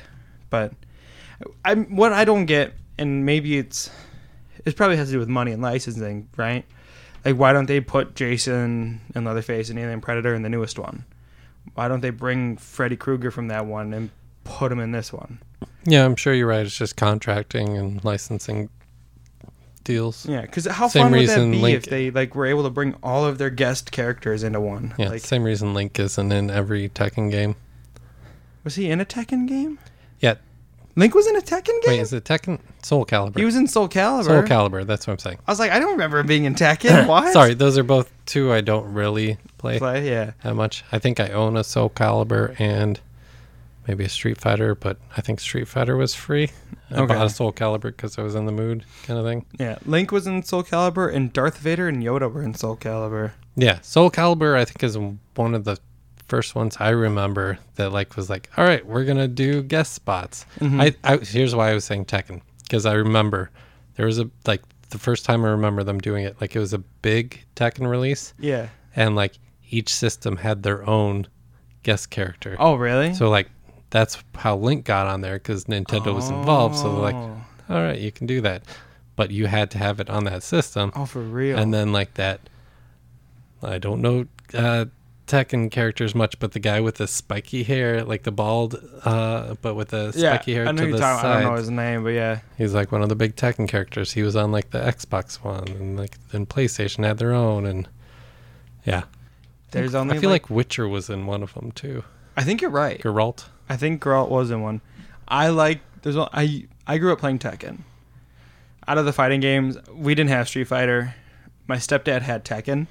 but 0.51 0.73
I'm 1.65 1.97
what 1.97 2.13
i 2.13 2.25
don't 2.25 2.47
get 2.47 2.75
and 2.99 3.27
maybe 3.27 3.59
it's 3.59 3.91
it 4.65 4.77
probably 4.77 4.97
has 4.97 5.09
to 5.09 5.13
do 5.13 5.19
with 5.19 5.29
money 5.29 5.53
and 5.53 5.61
licensing 5.63 6.29
right 6.37 6.65
like 7.25 7.37
why 7.37 7.53
don't 7.53 7.67
they 7.67 7.81
put 7.81 8.15
jason 8.15 9.01
and 9.15 9.27
leatherface 9.27 9.71
and 9.71 9.79
alien 9.79 10.01
predator 10.01 10.35
in 10.35 10.43
the 10.43 10.49
newest 10.49 10.79
one 10.79 11.05
why 11.75 11.89
don't 11.89 12.01
they 12.01 12.11
bring 12.11 12.57
freddy 12.57 12.97
krueger 12.97 13.31
from 13.31 13.49
that 13.49 13.67
one 13.67 13.93
and 13.93 14.11
put 14.45 14.71
him 14.71 14.81
in 14.81 14.93
this 14.93 15.13
one 15.13 15.39
yeah. 15.87 16.05
I'm 16.05 16.17
sure 16.17 16.33
you're 16.33 16.47
right. 16.47 16.65
It's 16.65 16.77
just 16.77 16.97
contracting 16.97 17.77
and 17.77 18.03
licensing 18.05 18.71
deals. 19.85 20.25
yeah 20.27 20.41
because 20.41 20.67
how 20.67 20.89
Same 20.89 21.05
fun 21.05 21.13
would 21.13 21.29
that 21.29 21.51
be 21.51 21.59
Link- 21.59 21.77
if 21.77 21.85
they 21.85 22.11
like 22.11 22.35
were 22.35 22.47
able 22.47 22.63
to 22.63 22.71
bring 22.71 22.95
all 23.03 23.27
of 23.27 23.37
their 23.37 23.51
guest 23.51 23.93
characters 23.93 24.43
into 24.43 24.59
one 24.61 24.95
Yeah, 24.97 25.11
like 25.11 25.21
same 25.21 25.43
reason 25.45 25.75
Link 25.75 25.99
isn't 25.99 26.33
in 26.33 26.51
every 26.51 26.89
Tekken 26.89 27.31
game. 27.31 27.57
Was 28.65 28.75
he 28.77 28.91
in 28.91 29.01
a 29.01 29.05
Tekken 29.05 29.47
game? 29.47 29.79
Yeah. 30.21 30.35
Link 30.97 31.15
was 31.15 31.27
in 31.27 31.37
a 31.37 31.41
Tekken 31.41 31.67
game. 31.83 31.89
Wait, 31.89 32.01
is 32.01 32.13
it 32.13 32.25
Tekken? 32.25 32.61
Soul 32.83 33.05
Calibur. 33.05 33.37
he 33.39 33.45
was 33.45 33.57
in 33.57 33.67
Soul 33.67 33.89
Calibur. 33.89 34.25
Soul 34.25 34.43
Calibur. 34.43 34.87
That's 34.87 35.07
what 35.07 35.13
I'm 35.15 35.19
saying. 35.19 35.39
I 35.47 35.51
was 35.51 35.59
like, 35.59 35.73
I 35.73 35.79
don't 35.81 35.93
remember 35.93 36.19
him 36.21 36.27
being 36.27 36.45
in 36.45 36.55
Tekken. 36.55 37.07
What? 37.09 37.33
Sorry, 37.33 37.55
those 37.55 37.77
are 37.79 37.83
both 37.83 38.11
two 38.27 38.53
I 38.53 38.61
don't 38.61 38.93
really 38.95 39.39
play 39.59 39.79
Play, 39.79 40.09
yeah. 40.09 40.33
that 40.43 40.55
much. 40.55 40.85
I 40.93 40.99
think 40.99 41.19
I 41.21 41.29
own 41.31 41.57
a 41.57 41.65
Soul 41.65 41.91
Calibur 41.91 42.55
and 42.61 43.01
maybe 43.89 44.05
a 44.05 44.09
Street 44.09 44.41
Fighter, 44.41 44.75
but 44.75 44.99
I 45.17 45.21
think 45.21 45.41
Street 45.41 45.67
Fighter 45.69 45.97
was 45.97 46.15
free. 46.15 46.51
I 46.91 46.95
Okay. 47.01 47.15
bought 47.15 47.27
a 47.27 47.31
Soul 47.31 47.53
Calibur 47.53 47.83
because 47.91 48.17
I 48.19 48.23
was 48.23 48.35
in 48.37 48.47
the 48.47 48.53
mood, 48.53 48.85
kind 49.03 49.19
of 49.19 49.27
thing. 49.27 49.45
Yeah. 49.59 49.79
Link 49.85 50.13
was 50.13 50.27
in 50.29 50.43
Soul 50.45 50.63
Calibur, 50.63 51.13
and 51.13 51.33
Darth 51.33 51.59
Vader 51.59 51.89
and 51.89 52.03
Yoda 52.03 52.33
were 52.33 52.43
in 52.43 52.55
Soul 52.55 52.77
Calibur. 52.77 53.33
Yeah, 53.57 53.81
Soul 53.83 54.11
Calibur 54.13 54.57
I 54.57 54.65
think 54.65 54.83
is 54.85 54.97
one 55.35 55.55
of 55.55 55.65
the 55.65 55.79
first 56.29 56.55
ones 56.55 56.77
I 56.81 56.91
remember 56.91 57.59
that 57.77 57.91
like 57.93 58.17
was 58.17 58.31
like, 58.31 58.49
all 58.57 58.65
right, 58.65 58.85
we're 58.87 59.05
gonna 59.05 59.29
do 59.29 59.63
guest 59.63 59.93
spots. 59.93 60.47
Mhm. 60.61 60.81
I, 61.05 61.13
I 61.15 61.17
here's 61.19 61.55
why 61.55 61.71
I 61.71 61.75
was 61.75 61.85
saying 61.85 62.07
Tekken 62.07 62.41
because 62.63 62.87
I 62.87 62.95
remember 62.95 63.51
there 63.97 64.07
was 64.07 64.19
a 64.19 64.31
like 64.47 64.63
the 64.91 64.99
first 64.99 65.25
time 65.25 65.45
I 65.45 65.49
remember 65.51 65.83
them 65.85 65.99
doing 65.99 66.25
it 66.25 66.41
like 66.41 66.55
it 66.57 66.59
was 66.61 66.73
a 66.73 66.79
big 66.79 67.45
Tekken 67.57 67.89
release 67.89 68.33
Yeah. 68.39 68.69
and 68.97 69.17
like 69.17 69.39
each 69.71 69.93
system 69.93 70.37
had 70.37 70.63
their 70.63 70.89
own 70.89 71.27
guest 71.83 72.11
character. 72.11 72.57
Oh, 72.59 72.75
really? 72.77 73.13
So 73.15 73.29
like 73.29 73.51
that's 73.91 74.23
how 74.35 74.57
Link 74.57 74.85
got 74.85 75.07
on 75.07 75.21
there 75.21 75.35
because 75.35 75.65
Nintendo 75.67 76.15
was 76.15 76.29
involved. 76.31 76.77
So 76.77 76.93
they're 76.93 77.03
like, 77.03 77.15
Oh. 77.15 77.41
all 77.71 77.83
right, 77.83 77.99
you 77.99 78.11
can 78.13 78.27
do 78.27 78.41
that, 78.41 78.63
but 79.17 79.31
you 79.31 79.47
had 79.47 79.71
to 79.73 79.79
have 79.79 80.01
it 80.01 80.09
on 80.11 80.25
that 80.25 80.43
system. 80.43 80.91
Oh, 80.97 81.05
for 81.07 81.21
real. 81.21 81.59
And 81.59 81.73
then 81.73 81.93
like 81.93 82.15
that, 82.15 82.41
I 83.63 83.79
don't 83.79 84.01
know 84.01 84.27
uh, 84.53 84.87
Tekken 85.27 85.71
characters 85.71 86.15
much, 86.15 86.39
but 86.39 86.53
the 86.53 86.59
guy 86.59 86.81
with 86.81 86.97
the 86.97 87.07
spiky 87.07 87.63
hair, 87.63 88.05
like 88.05 88.25
the 88.25 88.31
bald, 88.33 88.77
uh, 89.05 89.55
but 89.63 89.75
with 89.75 89.89
the 89.89 90.13
yeah, 90.15 90.35
spiky 90.35 90.55
hair 90.55 90.69
I 90.69 90.73
know 90.73 90.83
to 90.83 90.89
you're 90.89 90.93
the 90.97 90.99
talking. 90.99 91.31
I 91.31 91.41
don't 91.41 91.53
know 91.53 91.59
his 91.59 91.71
name, 91.71 92.05
but 92.05 92.11
yeah. 92.11 92.41
He's 92.59 92.75
like 92.75 92.93
one 92.93 93.03
of 93.03 93.09
the 93.09 93.17
big 93.17 93.35
Tekken 93.35 93.67
characters. 93.67 94.13
He 94.13 94.23
was 94.23 94.37
on 94.37 94.53
like 94.53 94.71
the 94.71 94.81
Xbox 94.81 95.37
one, 95.37 95.67
and 95.69 95.97
like 95.99 96.19
then 96.29 96.45
PlayStation 96.45 97.05
had 97.05 97.17
their 97.19 97.33
own, 97.33 97.65
and 97.65 97.89
yeah. 98.85 99.05
There's 99.71 99.95
I 99.95 100.01
only. 100.01 100.19
feel 100.19 100.31
like, 100.31 100.51
Witcher 100.51 100.87
was 100.87 101.09
in 101.11 101.27
one 101.27 101.43
of 101.43 101.55
them 101.55 101.73
too. 101.73 102.05
I 102.37 102.45
think 102.45 102.61
you're 102.61 102.71
right. 102.71 103.01
Geralt. 103.01 103.47
I 103.69 103.77
think 103.77 104.03
Geralt 104.03 104.29
was 104.29 104.51
in 104.51 104.61
one. 104.61 104.83
I 105.27 105.49
like. 105.49 105.81
There's. 106.03 106.17
one- 106.17 106.29
I 106.33 106.67
I 106.87 106.99
grew 106.99 107.13
up 107.13 107.19
playing 107.19 107.39
Tekken. 107.39 107.79
Out 108.87 108.99
of 108.99 109.07
the 109.07 109.13
fighting 109.15 109.41
games, 109.41 109.79
we 109.91 110.15
didn't 110.15 110.29
have 110.31 110.49
Street 110.49 110.65
Fighter. 110.65 111.15
My 111.67 111.77
stepdad 111.77 112.21
had 112.21 112.45
Tekken, 112.45 112.87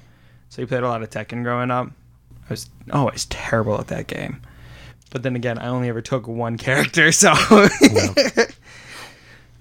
so 0.48 0.60
he 0.60 0.66
played 0.66 0.82
a 0.82 0.88
lot 0.88 1.02
of 1.02 1.10
Tekken 1.10 1.44
growing 1.44 1.70
up. 1.70 1.92
I 2.48 2.52
was 2.52 2.68
oh, 2.90 3.00
always 3.00 3.24
terrible 3.26 3.78
at 3.80 3.88
that 3.88 4.06
game. 4.06 4.40
But 5.10 5.22
then 5.22 5.36
again, 5.36 5.58
I 5.58 5.68
only 5.68 5.88
ever 5.88 6.00
took 6.02 6.26
one 6.26 6.58
character, 6.58 7.12
so 7.12 7.30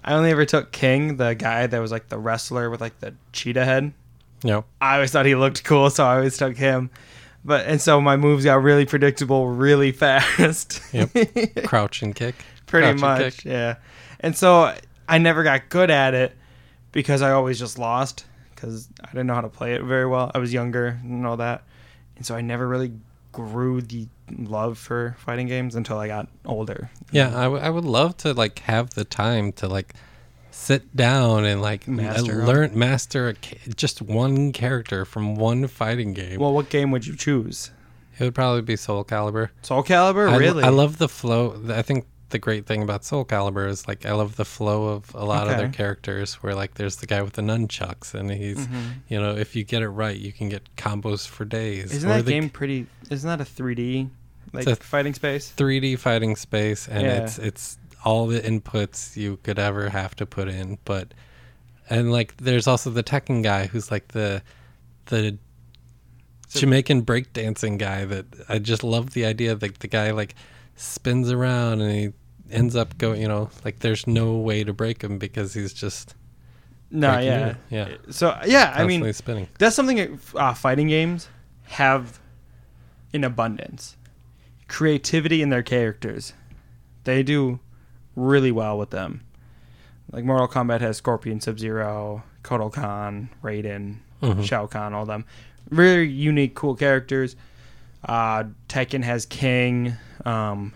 I 0.03 0.13
only 0.13 0.31
ever 0.31 0.45
took 0.45 0.71
King, 0.71 1.17
the 1.17 1.33
guy 1.33 1.67
that 1.67 1.79
was 1.79 1.91
like 1.91 2.09
the 2.09 2.17
wrestler 2.17 2.69
with 2.69 2.81
like 2.81 2.99
the 2.99 3.13
cheetah 3.31 3.63
head. 3.65 3.93
No. 4.43 4.65
I 4.81 4.95
always 4.95 5.11
thought 5.11 5.25
he 5.25 5.35
looked 5.35 5.63
cool, 5.63 5.89
so 5.89 6.03
I 6.03 6.15
always 6.15 6.37
took 6.37 6.57
him. 6.57 6.89
But 7.45 7.65
and 7.65 7.81
so 7.81 7.99
my 8.01 8.17
moves 8.17 8.45
got 8.45 8.61
really 8.61 8.85
predictable 8.85 9.47
really 9.47 9.91
fast. 9.93 10.81
Yep. 10.93 11.63
Crouch 11.65 12.01
and 12.01 12.15
kick. 12.15 12.35
Pretty 12.65 12.85
Crouch 12.85 12.91
and 12.91 13.01
much, 13.01 13.37
kick. 13.37 13.45
yeah. 13.45 13.75
And 14.19 14.35
so 14.35 14.73
I 15.07 15.17
never 15.17 15.43
got 15.43 15.69
good 15.69 15.89
at 15.89 16.13
it 16.13 16.35
because 16.91 17.21
I 17.21 17.31
always 17.31 17.59
just 17.59 17.77
lost 17.77 18.25
because 18.55 18.87
I 19.03 19.07
didn't 19.07 19.27
know 19.27 19.35
how 19.35 19.41
to 19.41 19.49
play 19.49 19.73
it 19.73 19.83
very 19.83 20.07
well. 20.07 20.31
I 20.33 20.37
was 20.39 20.53
younger 20.53 20.99
and 21.03 21.27
all 21.27 21.37
that, 21.37 21.63
and 22.15 22.25
so 22.25 22.35
I 22.35 22.41
never 22.41 22.67
really 22.67 22.91
grew 23.31 23.81
the 23.81 24.07
love 24.31 24.77
for 24.77 25.15
fighting 25.19 25.47
games 25.47 25.75
until 25.75 25.97
I 25.97 26.07
got 26.07 26.27
older. 26.45 26.89
Yeah, 27.11 27.29
I, 27.37 27.43
w- 27.43 27.61
I 27.61 27.69
would 27.69 27.85
love 27.85 28.15
to 28.17 28.33
like 28.33 28.59
have 28.59 28.91
the 28.91 29.03
time 29.03 29.51
to 29.53 29.67
like 29.67 29.93
sit 30.51 30.95
down 30.95 31.45
and 31.45 31.61
like 31.61 31.87
Master 31.87 32.43
uh, 32.43 32.45
learn 32.45 32.77
master 32.77 33.29
a, 33.29 33.33
ca- 33.33 33.57
just 33.75 34.01
one 34.01 34.51
character 34.51 35.03
from 35.03 35.35
one 35.35 35.67
fighting 35.67 36.13
game. 36.13 36.39
Well, 36.39 36.53
what 36.53 36.69
game 36.69 36.91
would 36.91 37.05
you 37.07 37.15
choose? 37.15 37.71
it 38.19 38.23
would 38.23 38.35
probably 38.35 38.61
be 38.61 38.75
Soul 38.75 39.03
Calibur. 39.03 39.49
Soul 39.63 39.83
Calibur, 39.83 40.29
I, 40.29 40.37
really? 40.37 40.63
I 40.63 40.69
love 40.69 40.99
the 40.99 41.09
flow. 41.09 41.59
I 41.69 41.81
think 41.81 42.05
the 42.33 42.39
great 42.39 42.65
thing 42.65 42.83
about 42.83 43.05
Soul 43.05 43.23
Calibur 43.23 43.69
is 43.69 43.87
like 43.87 44.05
I 44.05 44.11
love 44.11 44.35
the 44.35 44.43
flow 44.45 44.89
of 44.89 45.15
a 45.15 45.23
lot 45.23 45.47
of 45.47 45.55
their 45.57 45.69
characters. 45.69 46.33
Where 46.43 46.53
like 46.53 46.73
there's 46.73 46.97
the 46.97 47.07
guy 47.07 47.21
with 47.21 47.33
the 47.33 47.41
nunchucks, 47.41 48.13
and 48.13 48.29
he's 48.29 48.57
Mm-hmm. 48.67 48.81
you 49.07 49.19
know 49.21 49.35
if 49.37 49.55
you 49.55 49.63
get 49.63 49.81
it 49.81 49.87
right, 49.89 50.17
you 50.17 50.33
can 50.33 50.49
get 50.49 50.75
combos 50.75 51.25
for 51.25 51.45
days. 51.45 51.93
Isn't 51.93 52.09
Or 52.11 52.17
that 52.17 52.25
the 52.25 52.31
game 52.33 52.49
pretty? 52.49 52.87
Isn't 53.09 53.27
that 53.29 53.39
a 53.39 53.49
3D 53.49 54.09
like 54.51 54.67
a- 54.67 54.75
fighting 54.75 55.13
space? 55.13 55.53
3D 55.55 55.97
fighting 55.97 56.35
space, 56.35 56.87
and 56.89 57.03
Yeah. 57.03 57.23
it's 57.23 57.39
it's 57.39 57.77
all 58.03 58.27
the 58.27 58.41
inputs 58.41 59.15
you 59.15 59.37
could 59.43 59.57
ever 59.57 59.87
have 59.89 60.13
to 60.17 60.25
put 60.25 60.49
in. 60.49 60.77
But 60.83 61.13
and 61.89 62.11
like 62.11 62.35
there's 62.37 62.67
also 62.67 62.89
the 62.89 63.03
Tekken 63.03 63.43
guy 63.43 63.67
who's 63.67 63.89
like 63.91 64.09
the 64.09 64.41
the 65.05 65.37
So- 66.49 66.59
Jamaican 66.59 67.03
breakdancing 67.05 67.77
guy 67.79 68.05
that 68.05 68.25
I 68.49 68.59
just 68.59 68.83
love 68.83 69.11
the 69.13 69.25
idea 69.25 69.55
that 69.55 69.79
the 69.79 69.87
guy 69.87 70.11
like 70.11 70.35
spins 70.75 71.31
around 71.31 71.81
and 71.81 71.91
he 71.91 72.13
ends 72.53 72.75
up 72.75 72.97
going 72.97 73.21
you 73.21 73.27
know 73.27 73.49
like 73.65 73.79
there's 73.79 74.05
no 74.07 74.35
way 74.37 74.63
to 74.63 74.73
break 74.73 75.01
him 75.03 75.17
because 75.17 75.53
he's 75.53 75.73
just 75.73 76.15
No, 76.91 77.17
yeah, 77.19 77.55
yeah 77.69 77.95
So 78.11 78.37
yeah, 78.45 78.73
I 78.75 78.85
mean 78.85 79.11
spinning 79.13 79.47
that's 79.57 79.75
something 79.75 79.97
that 79.97 80.11
uh, 80.35 80.53
fighting 80.53 80.87
games 80.87 81.27
have 81.65 82.19
in 83.11 83.23
abundance. 83.23 83.97
Creativity 84.67 85.41
in 85.41 85.49
their 85.49 85.63
characters, 85.63 86.33
they 87.03 87.21
do 87.23 87.59
really 88.15 88.51
well 88.51 88.77
with 88.77 88.89
them. 88.91 89.21
Like 90.11 90.23
Mortal 90.23 90.47
Kombat 90.47 90.81
has 90.81 90.97
Scorpion, 90.97 91.41
Sub 91.41 91.59
Zero, 91.59 92.23
Kotal 92.43 92.71
Khan, 92.71 93.29
Raiden, 93.43 93.97
Mhm. 94.21 94.43
Shao 94.43 94.67
Kahn, 94.67 94.93
all 94.93 95.05
them. 95.05 95.25
Really 95.69 96.07
unique, 96.07 96.55
cool 96.55 96.75
characters. 96.75 97.35
Uh, 98.07 98.45
Tekken 98.69 99.03
has 99.03 99.25
King. 99.25 99.93
Um, 100.25 100.73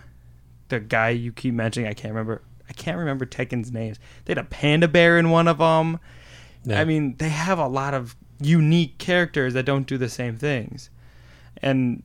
the 0.68 0.80
guy 0.80 1.10
you 1.10 1.32
keep 1.32 1.54
mentioning, 1.54 1.88
I 1.88 1.94
can't 1.94 2.12
remember. 2.12 2.42
I 2.68 2.72
can't 2.74 2.98
remember 2.98 3.24
Tekken's 3.24 3.72
names. 3.72 3.98
They 4.24 4.32
had 4.32 4.38
a 4.38 4.44
panda 4.44 4.88
bear 4.88 5.18
in 5.18 5.30
one 5.30 5.48
of 5.48 5.58
them. 5.58 6.00
Yeah. 6.64 6.80
I 6.80 6.84
mean, 6.84 7.16
they 7.16 7.30
have 7.30 7.58
a 7.58 7.66
lot 7.66 7.94
of 7.94 8.14
unique 8.40 8.98
characters 8.98 9.54
that 9.54 9.64
don't 9.64 9.86
do 9.86 9.96
the 9.96 10.08
same 10.08 10.36
things. 10.36 10.90
And 11.62 12.02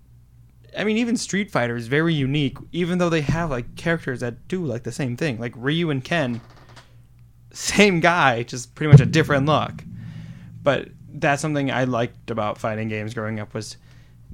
I 0.78 0.84
mean, 0.84 0.98
even 0.98 1.18
Street 1.18 1.52
Fighter 1.52 1.76
is 1.76 1.88
very 1.88 2.14
unique, 2.14 2.58
even 2.72 2.98
though 2.98 3.10
they 3.10 3.22
have 3.22 3.50
like 3.50 3.76
characters 3.76 4.22
that 4.22 4.48
do 4.48 4.66
like 4.66 4.84
the 4.84 4.92
same 4.92 5.18
thing. 5.18 5.40
Like 5.40 5.54
Ryu 5.56 5.90
and 5.90 6.04
Ken, 6.04 6.42
same 7.52 8.00
guy, 8.00 8.44
just 8.44 8.74
pretty 8.74 8.92
much 8.92 9.02
a 9.02 9.06
different 9.06 9.46
look. 9.46 9.84
But 10.64 10.90
that's 11.14 11.42
something 11.42 11.70
I 11.72 11.84
liked 11.84 12.32
about 12.32 12.58
fighting 12.58 12.88
games 12.88 13.14
growing 13.14 13.40
up 13.40 13.54
was 13.54 13.78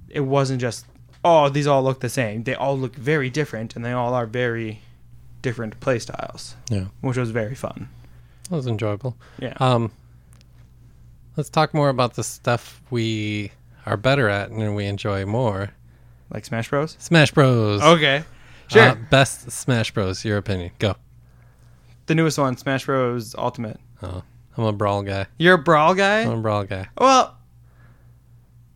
it 0.07 0.21
wasn't 0.21 0.61
just 0.61 0.85
oh 1.23 1.49
these 1.49 1.67
all 1.67 1.83
look 1.83 1.99
the 1.99 2.09
same. 2.09 2.43
They 2.43 2.55
all 2.55 2.77
look 2.77 2.95
very 2.95 3.29
different, 3.29 3.75
and 3.75 3.83
they 3.85 3.91
all 3.91 4.13
are 4.13 4.25
very 4.25 4.81
different 5.41 5.79
play 5.79 5.99
styles, 5.99 6.55
yeah 6.69 6.85
which 7.01 7.17
was 7.17 7.31
very 7.31 7.55
fun. 7.55 7.87
that 8.49 8.55
was 8.55 8.67
enjoyable 8.67 9.15
Yeah. 9.39 9.53
Um, 9.59 9.91
let's 11.37 11.49
talk 11.49 11.73
more 11.73 11.89
about 11.89 12.15
the 12.15 12.23
stuff 12.23 12.81
we 12.89 13.51
are 13.85 13.95
better 13.97 14.27
at 14.29 14.49
and 14.49 14.75
we 14.75 14.85
enjoy 14.85 15.25
more. 15.25 15.69
like 16.29 16.45
Smash 16.45 16.69
Bros. 16.69 16.95
Smash 16.99 17.31
Bros. 17.31 17.81
Okay. 17.81 18.23
Sure. 18.67 18.89
Uh, 18.89 18.95
best 19.09 19.49
Smash 19.49 19.91
Bros. 19.93 20.23
Your 20.25 20.37
opinion? 20.37 20.71
Go. 20.77 20.95
the 22.07 22.13
newest 22.15 22.37
one, 22.37 22.55
Smash 22.57 22.85
Bros. 22.85 23.33
Ultimate. 23.37 23.79
Oh, 24.03 24.21
I'm 24.57 24.63
a 24.65 24.73
brawl 24.73 25.01
guy. 25.03 25.25
You're 25.37 25.55
a 25.55 25.57
brawl 25.57 25.95
guy. 25.95 26.21
I'm 26.21 26.39
a 26.39 26.41
brawl 26.41 26.65
guy. 26.65 26.87
well, 26.97 27.37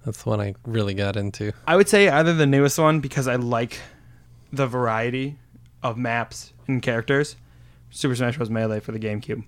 That's 0.06 0.24
the 0.24 0.30
one 0.30 0.41
I 0.41 0.54
really 0.66 0.93
got 0.93 1.16
into. 1.16 1.54
I 1.66 1.76
would 1.76 1.88
say 1.88 2.10
either 2.10 2.34
the 2.34 2.45
newest 2.45 2.78
one 2.78 2.99
because 2.99 3.28
I 3.28 3.36
like 3.36 3.80
the 4.51 4.68
variety 4.68 5.38
of 5.82 5.97
maps 5.97 6.54
and 6.68 6.82
characters. 6.82 7.36
Super 7.89 8.16
Smash 8.16 8.38
Bros. 8.38 8.49
Melee 8.49 8.80
for 8.80 8.91
the 8.91 8.99
GameCube. 8.99 9.43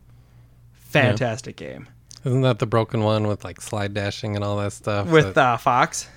Fantastic 0.74 1.56
game 1.58 1.88
Isn't 2.24 2.42
that 2.42 2.60
the 2.60 2.66
broken 2.66 3.04
one 3.04 3.28
with 3.28 3.44
like 3.44 3.60
slide 3.60 3.94
dashing 3.94 4.36
and 4.36 4.44
all 4.44 4.58
that 4.58 4.72
stuff? 4.74 5.08
with 5.10 5.36
That- 5.36 5.54
uh, 5.54 5.58
Fox. 5.58 6.08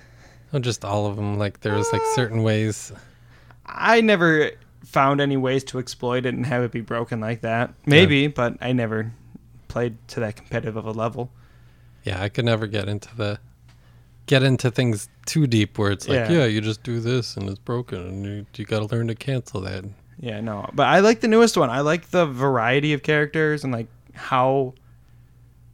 oh, 0.53 0.59
just 0.59 0.85
all 0.85 1.05
of 1.07 1.15
them. 1.15 1.37
Like 1.37 1.59
there 1.61 1.73
was 1.73 1.91
like 1.91 2.01
certain 2.15 2.43
ways. 2.43 2.91
I 3.65 4.01
never 4.01 4.51
found 4.85 5.19
any 5.21 5.37
ways 5.37 5.63
to 5.65 5.79
exploit 5.79 6.25
it 6.25 6.33
and 6.33 6.45
have 6.45 6.63
it 6.63 6.71
be 6.71 6.81
broken 6.81 7.19
like 7.19 7.41
that. 7.41 7.73
Maybe, 7.85 8.27
but 8.27 8.57
I 8.61 8.71
never 8.71 9.11
played 9.67 9.97
to 10.09 10.21
that 10.21 10.35
competitive 10.37 10.77
of 10.77 10.85
a 10.85 10.91
level. 10.91 11.31
Yeah, 12.03 12.21
I 12.23 12.29
could 12.29 12.45
never 12.45 12.65
get 12.65 12.87
into 12.87 13.13
the 13.15 13.39
get 14.29 14.43
into 14.43 14.69
things 14.69 15.09
too 15.25 15.47
deep 15.47 15.79
where 15.79 15.91
it's 15.91 16.07
like, 16.07 16.29
Yeah. 16.29 16.31
yeah, 16.31 16.45
you 16.45 16.61
just 16.61 16.83
do 16.83 16.99
this 16.99 17.35
and 17.35 17.49
it's 17.49 17.57
broken 17.57 17.97
and 17.99 18.23
you, 18.25 18.45
you 18.55 18.63
got 18.65 18.79
to 18.87 18.95
learn 18.95 19.07
to 19.07 19.15
cancel 19.15 19.59
that. 19.61 19.83
Yeah, 20.19 20.39
no. 20.39 20.69
But 20.73 20.85
I 20.87 20.99
like 20.99 21.21
the 21.21 21.27
newest 21.27 21.57
one. 21.57 21.71
I 21.71 21.79
like 21.81 22.09
the 22.11 22.27
variety 22.27 22.93
of 22.93 23.01
characters 23.01 23.63
and 23.63 23.73
like 23.73 23.87
how 24.13 24.75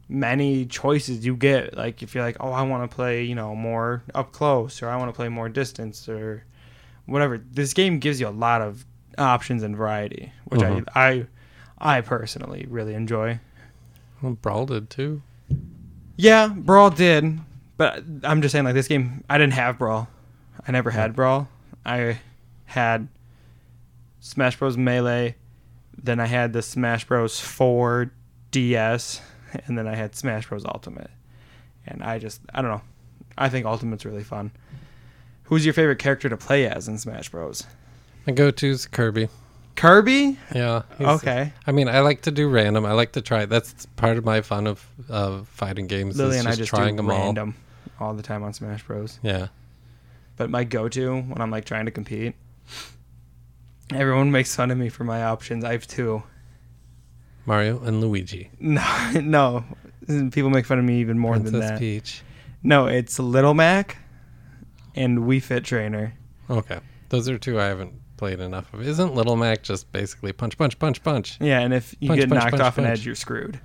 many 0.08 0.64
choices 0.66 1.26
you 1.26 1.36
get. 1.36 1.76
Like 1.76 2.02
if 2.02 2.14
you're 2.14 2.24
like, 2.24 2.36
"Oh, 2.40 2.52
I 2.52 2.62
want 2.62 2.88
to 2.90 2.94
play, 2.94 3.24
you 3.24 3.34
know, 3.34 3.54
more 3.54 4.02
up 4.14 4.32
close 4.32 4.82
or 4.82 4.88
I 4.88 4.96
want 4.96 5.08
to 5.10 5.16
play 5.16 5.28
more 5.28 5.48
distance 5.50 6.08
or 6.08 6.44
whatever. 7.06 7.38
This 7.38 7.74
game 7.74 7.98
gives 7.98 8.20
you 8.20 8.28
a 8.28 8.30
lot 8.30 8.62
of 8.62 8.86
options 9.18 9.62
and 9.62 9.76
variety, 9.76 10.32
which 10.46 10.60
Mhm. 10.62 10.84
I 10.94 11.26
I 11.78 11.96
I 11.98 12.00
personally 12.00 12.66
really 12.70 12.94
enjoy. 12.94 13.38
Well, 14.22 14.32
Brawl 14.40 14.64
did 14.66 14.88
too. 14.88 15.20
Yeah, 16.16 16.48
Brawl 16.48 16.88
did, 16.90 17.38
but 17.76 18.02
I'm 18.24 18.42
just 18.42 18.52
saying 18.52 18.64
like 18.64 18.74
this 18.74 18.88
game. 18.88 19.24
I 19.28 19.38
didn't 19.38 19.54
have 19.54 19.78
Brawl. 19.78 20.08
I 20.66 20.72
never 20.72 20.90
had 20.90 21.14
Brawl. 21.14 21.48
I 21.84 22.18
had 22.64 23.08
Smash 24.20 24.58
Bros. 24.58 24.76
Melee. 24.76 25.36
Then 26.02 26.20
I 26.20 26.26
had 26.26 26.52
the 26.52 26.62
Smash 26.62 27.06
Bros. 27.06 27.40
4 27.40 28.10
DS, 28.50 29.20
and 29.66 29.78
then 29.78 29.86
I 29.86 29.94
had 29.94 30.14
Smash 30.14 30.48
Bros. 30.48 30.64
Ultimate. 30.64 31.10
And 31.86 32.02
I 32.02 32.18
just 32.18 32.40
I 32.54 32.62
don't 32.62 32.70
know. 32.70 32.82
I 33.38 33.48
think 33.48 33.66
Ultimate's 33.66 34.04
really 34.04 34.24
fun. 34.24 34.50
Who's 35.44 35.64
your 35.64 35.74
favorite 35.74 35.98
character 35.98 36.28
to 36.28 36.36
play 36.36 36.66
as 36.66 36.88
in 36.88 36.98
Smash 36.98 37.28
Bros? 37.28 37.64
My 38.26 38.32
go-to's 38.32 38.86
Kirby. 38.86 39.28
Kirby? 39.76 40.36
Yeah. 40.52 40.82
Okay. 41.00 41.52
I 41.66 41.72
mean, 41.72 41.88
I 41.88 42.00
like 42.00 42.22
to 42.22 42.30
do 42.32 42.48
random. 42.48 42.84
I 42.84 42.92
like 42.92 43.12
to 43.12 43.20
try. 43.20 43.44
That's 43.44 43.86
part 43.96 44.16
of 44.16 44.24
my 44.24 44.40
fun 44.40 44.66
of 44.66 44.84
of 45.08 45.46
fighting 45.48 45.86
games. 45.86 46.16
Lily 46.16 46.36
is 46.36 46.40
and 46.40 46.48
I 46.48 46.52
just 46.52 46.60
just 46.60 46.70
trying 46.70 46.94
do 46.94 47.02
them 47.02 47.10
random 47.10 47.54
all 47.56 47.65
the 48.14 48.22
time 48.22 48.42
on 48.42 48.52
Smash 48.52 48.82
Bros. 48.84 49.18
Yeah. 49.22 49.48
But 50.36 50.50
my 50.50 50.64
go-to 50.64 51.20
when 51.22 51.40
I'm 51.40 51.50
like 51.50 51.64
trying 51.64 51.86
to 51.86 51.90
compete, 51.90 52.34
everyone 53.92 54.30
makes 54.30 54.54
fun 54.54 54.70
of 54.70 54.78
me 54.78 54.88
for 54.88 55.04
my 55.04 55.22
options. 55.24 55.64
I 55.64 55.72
have 55.72 55.86
two. 55.86 56.22
Mario 57.46 57.80
and 57.82 58.00
Luigi. 58.00 58.50
No, 58.60 59.10
no. 59.14 59.64
People 60.30 60.50
make 60.50 60.66
fun 60.66 60.78
of 60.78 60.84
me 60.84 61.00
even 61.00 61.18
more 61.18 61.32
Princess 61.34 61.52
than 61.52 61.60
that. 61.60 61.78
Peach. 61.78 62.22
No, 62.62 62.86
it's 62.86 63.18
Little 63.18 63.54
Mac 63.54 63.98
and 64.94 65.20
Wii 65.20 65.42
Fit 65.42 65.64
Trainer. 65.64 66.14
Okay. 66.50 66.78
Those 67.08 67.28
are 67.28 67.38
two 67.38 67.60
I 67.60 67.64
haven't 67.66 67.92
played 68.16 68.40
enough 68.40 68.72
of. 68.74 68.82
Isn't 68.86 69.14
Little 69.14 69.36
Mac 69.36 69.62
just 69.62 69.90
basically 69.92 70.32
punch, 70.32 70.56
punch, 70.58 70.78
punch, 70.78 71.02
punch? 71.02 71.38
Yeah, 71.40 71.60
and 71.60 71.72
if 71.74 71.94
you 72.00 72.08
Punch, 72.08 72.20
get 72.20 72.28
punch, 72.28 72.40
knocked 72.40 72.50
punch, 72.52 72.62
off 72.62 72.78
an 72.78 72.84
edge, 72.84 73.04
you're 73.06 73.14
screwed. 73.14 73.60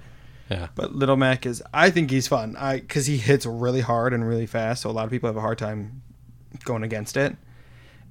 Yeah. 0.52 0.68
But 0.76 0.94
Little 0.94 1.18
Mac 1.18 1.46
is, 1.46 1.64
I 1.74 1.90
think 1.90 2.12
he's 2.12 2.28
fun. 2.28 2.56
I 2.58 2.80
because 2.82 3.06
he 3.06 3.18
hits 3.18 3.46
really 3.46 3.82
hard 3.82 4.14
and 4.14 4.28
really 4.28 4.46
fast, 4.46 4.82
so 4.84 4.90
a 4.90 4.92
lot 4.92 5.06
of 5.06 5.12
people 5.12 5.28
have 5.30 5.38
a 5.38 5.42
hard 5.42 5.58
time 5.58 6.02
going 6.66 6.84
against 6.84 7.16
it. 7.18 7.36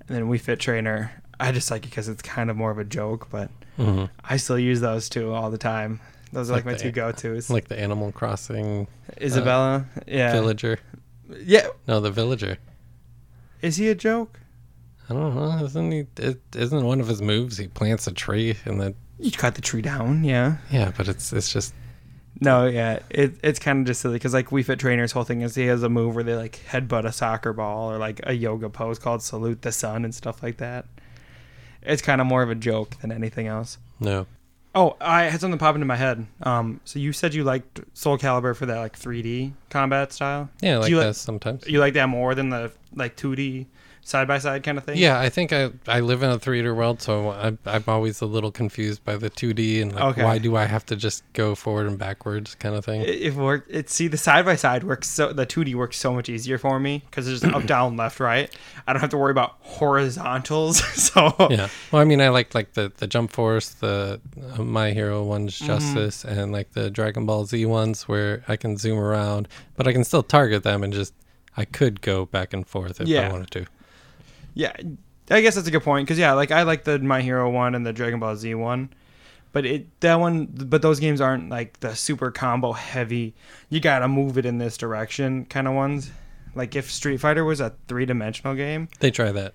And 0.09 0.17
then 0.17 0.29
Wii 0.29 0.41
Fit 0.41 0.59
Trainer, 0.59 1.13
I 1.39 1.53
just 1.53 1.71
like 1.71 1.85
it 1.85 1.91
because 1.91 2.09
it's 2.09 2.23
kind 2.23 2.51
of 2.51 2.57
more 2.57 2.71
of 2.71 2.79
a 2.79 2.85
joke, 2.85 3.29
but 3.31 3.51
hmm 3.77 4.07
I 4.25 4.37
still 4.39 4.59
use 4.59 4.81
those 4.81 5.09
two 5.09 5.33
all 5.35 5.51
the 5.51 5.59
time. 5.59 6.01
Those 6.33 6.49
are 6.51 6.55
like, 6.55 6.65
Like 6.65 6.73
my 6.75 6.79
the- 6.79 6.85
two 6.85 6.91
go-tos. 6.93 7.51
Like 7.51 7.69
the 7.69 7.79
Animal 7.79 8.13
Crossing 8.13 8.87
Isabella, 9.21 9.85
yeah, 10.07 10.33
villager. 10.33 10.79
yeah. 11.45 11.67
No, 11.89 12.01
the 12.01 12.11
villager. 12.11 12.57
Is 13.63 13.77
he 13.77 13.89
a 13.89 13.95
joke? 13.95 14.41
I 15.09 15.13
don't 15.15 15.35
know. 15.35 15.65
Isn't 15.65 15.91
he? 15.93 16.07
It, 16.17 16.41
isn't 16.55 16.85
one 16.85 17.01
of 17.01 17.09
his 17.09 17.21
moves? 17.21 17.57
He 17.59 17.67
plants 17.67 18.07
a 18.07 18.13
tree 18.13 18.55
and 18.65 18.81
then 18.81 18.95
You 19.19 19.33
cut 19.33 19.57
the 19.57 19.61
tree 19.61 19.83
down, 19.83 20.23
yeah. 20.25 20.59
yeah, 20.71 20.93
but 20.97 21.09
it's 21.09 21.33
it's 21.33 21.53
just 21.53 21.75
No, 22.39 22.67
yeah, 22.67 23.01
it, 23.11 23.35
it's 23.43 23.59
kind 23.59 23.81
of 23.81 23.87
just 23.87 24.01
silly 24.01 24.15
because 24.15 24.33
like 24.35 24.49
Wii 24.51 24.65
Fit 24.65 24.79
Trainer's 24.79 25.13
whole 25.13 25.25
thing 25.25 25.41
is 25.43 25.55
he 25.55 25.67
has 25.67 25.83
a 25.83 25.89
move 25.89 26.15
where 26.15 26.25
they 26.25 26.35
like 26.37 26.61
headbutt 26.69 27.05
a 27.05 27.13
soccer 27.13 27.53
ball 27.53 27.91
or 27.91 27.99
like 27.99 28.21
a 28.25 28.33
yoga 28.35 28.69
pose 28.71 28.99
called 28.99 29.23
Salute 29.23 29.63
the 29.63 29.73
Sun 29.73 30.05
and 30.05 30.15
stuff 30.15 30.43
like 30.43 30.57
that. 30.59 30.87
It's 31.83 32.03
kind 32.03 32.21
of 32.21 32.27
more 32.27 32.43
of 32.43 32.51
a 32.51 32.55
joke 32.55 32.97
than 33.01 33.11
anything 33.13 33.47
else. 33.47 33.79
no. 33.99 34.27
Oh, 34.73 34.97
I 35.01 35.25
had 35.25 35.41
something 35.41 35.59
pop 35.59 35.75
into 35.75 35.85
my 35.85 35.97
head. 35.97 36.29
Um, 36.45 36.81
so 36.85 37.01
you 37.01 37.13
said 37.13 37.35
you 37.35 37.43
liked 37.43 37.81
Soul 37.93 38.17
Calibur 38.17 38.55
for 38.55 38.67
that 38.67 38.79
like 38.79 38.97
3D 38.97 39.51
combat 39.69 40.13
style. 40.13 40.49
Yeah, 40.63 40.75
Do 40.75 40.81
like 40.83 40.91
you 40.91 40.97
that 40.99 41.07
like- 41.07 41.15
sometimes. 41.17 41.67
You 41.67 41.81
like 41.81 41.95
that 41.95 42.09
more 42.09 42.37
than 42.37 42.51
the 42.51 42.71
like 42.95 43.17
2D 43.17 43.67
side 44.03 44.27
by 44.27 44.39
side 44.39 44.63
kind 44.63 44.79
of 44.79 44.85
thing? 44.85 44.97
Yeah, 44.99 45.19
I 45.21 45.29
think 45.29 45.53
I 45.53 45.71
I 45.87 46.01
live 46.01 46.23
in 46.23 46.31
a 46.31 46.39
3D 46.39 46.75
world, 46.75 47.01
so 47.03 47.31
I, 47.31 47.57
I'm 47.67 47.85
always 47.87 48.21
a 48.21 48.27
little 48.27 48.51
confused 48.51 49.05
by 49.05 49.17
the 49.17 49.31
2D 49.31 49.83
and 49.83 49.95
like 49.95 50.05
Okay. 50.05 50.25
why 50.25 50.39
do 50.39 50.57
I 50.57 50.65
have 50.65 50.85
to 50.87 50.97
just 50.97 51.23
go 51.33 51.55
forward 51.55 51.87
and 51.87 51.99
backwards 51.99 52.55
kind 52.57 52.75
of 52.75 52.85
thing. 52.85 53.03
It, 53.03 53.09
it 53.23 53.35
worked. 53.35 53.71
It 53.71 53.89
see 53.91 54.09
the 54.09 54.17
side 54.17 54.45
by 54.45 54.57
side 54.57 54.85
works 54.85 55.09
so 55.09 55.33
the 55.33 55.47
2D 55.47 55.75
works 55.75 55.97
so 55.99 56.13
much 56.13 56.29
easier 56.29 56.59
for 56.59 56.81
me 56.81 57.03
because 57.07 57.27
just 57.27 57.45
up, 57.45 57.65
down, 57.75 57.97
left, 57.97 58.21
right. 58.21 58.51
I 58.87 58.93
don't 58.93 59.01
have 59.01 59.11
to 59.11 59.19
worry 59.19 59.31
about 59.33 59.57
horizontals. 59.61 60.79
so 60.95 61.35
yeah. 61.51 61.69
Well, 61.93 62.03
I 62.03 62.05
mean, 62.05 62.21
I 62.21 62.29
like 62.29 62.55
like 62.55 62.73
the 62.75 62.93
the 62.97 63.07
Jump 63.07 63.31
Force, 63.33 63.71
the 63.71 64.21
uh, 64.59 64.63
My 64.63 64.93
Hero 64.93 65.23
ones, 65.23 65.51
Mm-hmm. 65.61 65.67
Justice, 65.67 66.25
and 66.25 66.53
like 66.53 66.73
the 66.73 66.91
Dragon 66.91 67.27
Ball 67.27 67.45
Z 67.45 67.65
ones 67.67 68.09
where 68.09 68.43
I 68.49 68.57
can 68.57 68.77
zoom 68.77 68.99
around, 68.99 69.49
but 69.77 69.87
I 69.87 69.93
can 69.93 70.05
still 70.05 70.23
target 70.23 70.63
them 70.63 70.83
and 70.83 70.93
just 70.93 71.13
I 71.57 71.65
could 71.65 72.01
go 72.01 72.25
back 72.27 72.53
and 72.53 72.67
forth 72.67 73.01
if 73.01 73.09
I 73.09 73.31
wanted 73.33 73.51
to. 73.53 73.67
Yeah, 74.55 74.73
I 75.31 75.41
guess 75.41 75.55
that's 75.55 75.69
a 75.69 75.71
good 75.71 75.83
point 75.83 76.07
because 76.07 76.19
yeah, 76.19 76.33
like 76.33 76.51
I 76.51 76.63
like 76.63 76.85
the 76.85 76.99
My 76.99 77.21
Hero 77.23 77.49
one 77.51 77.75
and 77.75 77.87
the 77.87 77.93
Dragon 77.93 78.19
Ball 78.21 78.37
Z 78.37 78.55
one, 78.55 78.91
but 79.53 79.65
it 79.65 79.87
that 80.01 80.17
one, 80.21 80.47
but 80.47 80.83
those 80.83 80.99
games 81.01 81.21
aren't 81.21 81.49
like 81.51 81.81
the 81.81 81.95
super 81.95 82.31
combo 82.31 82.73
heavy. 82.73 83.35
You 83.69 83.81
gotta 83.81 84.09
move 84.09 84.39
it 84.39 84.47
in 84.47 84.59
this 84.59 84.77
direction 84.77 85.45
kind 85.47 85.69
of 85.69 85.75
ones. 85.75 86.11
Like 86.55 86.75
if 86.75 86.91
Street 86.91 87.19
Fighter 87.19 87.45
was 87.45 87.61
a 87.61 87.73
three 87.87 88.07
dimensional 88.07 88.55
game, 88.57 88.89
They 88.99 89.11
try 89.13 89.31
that. 89.33 89.55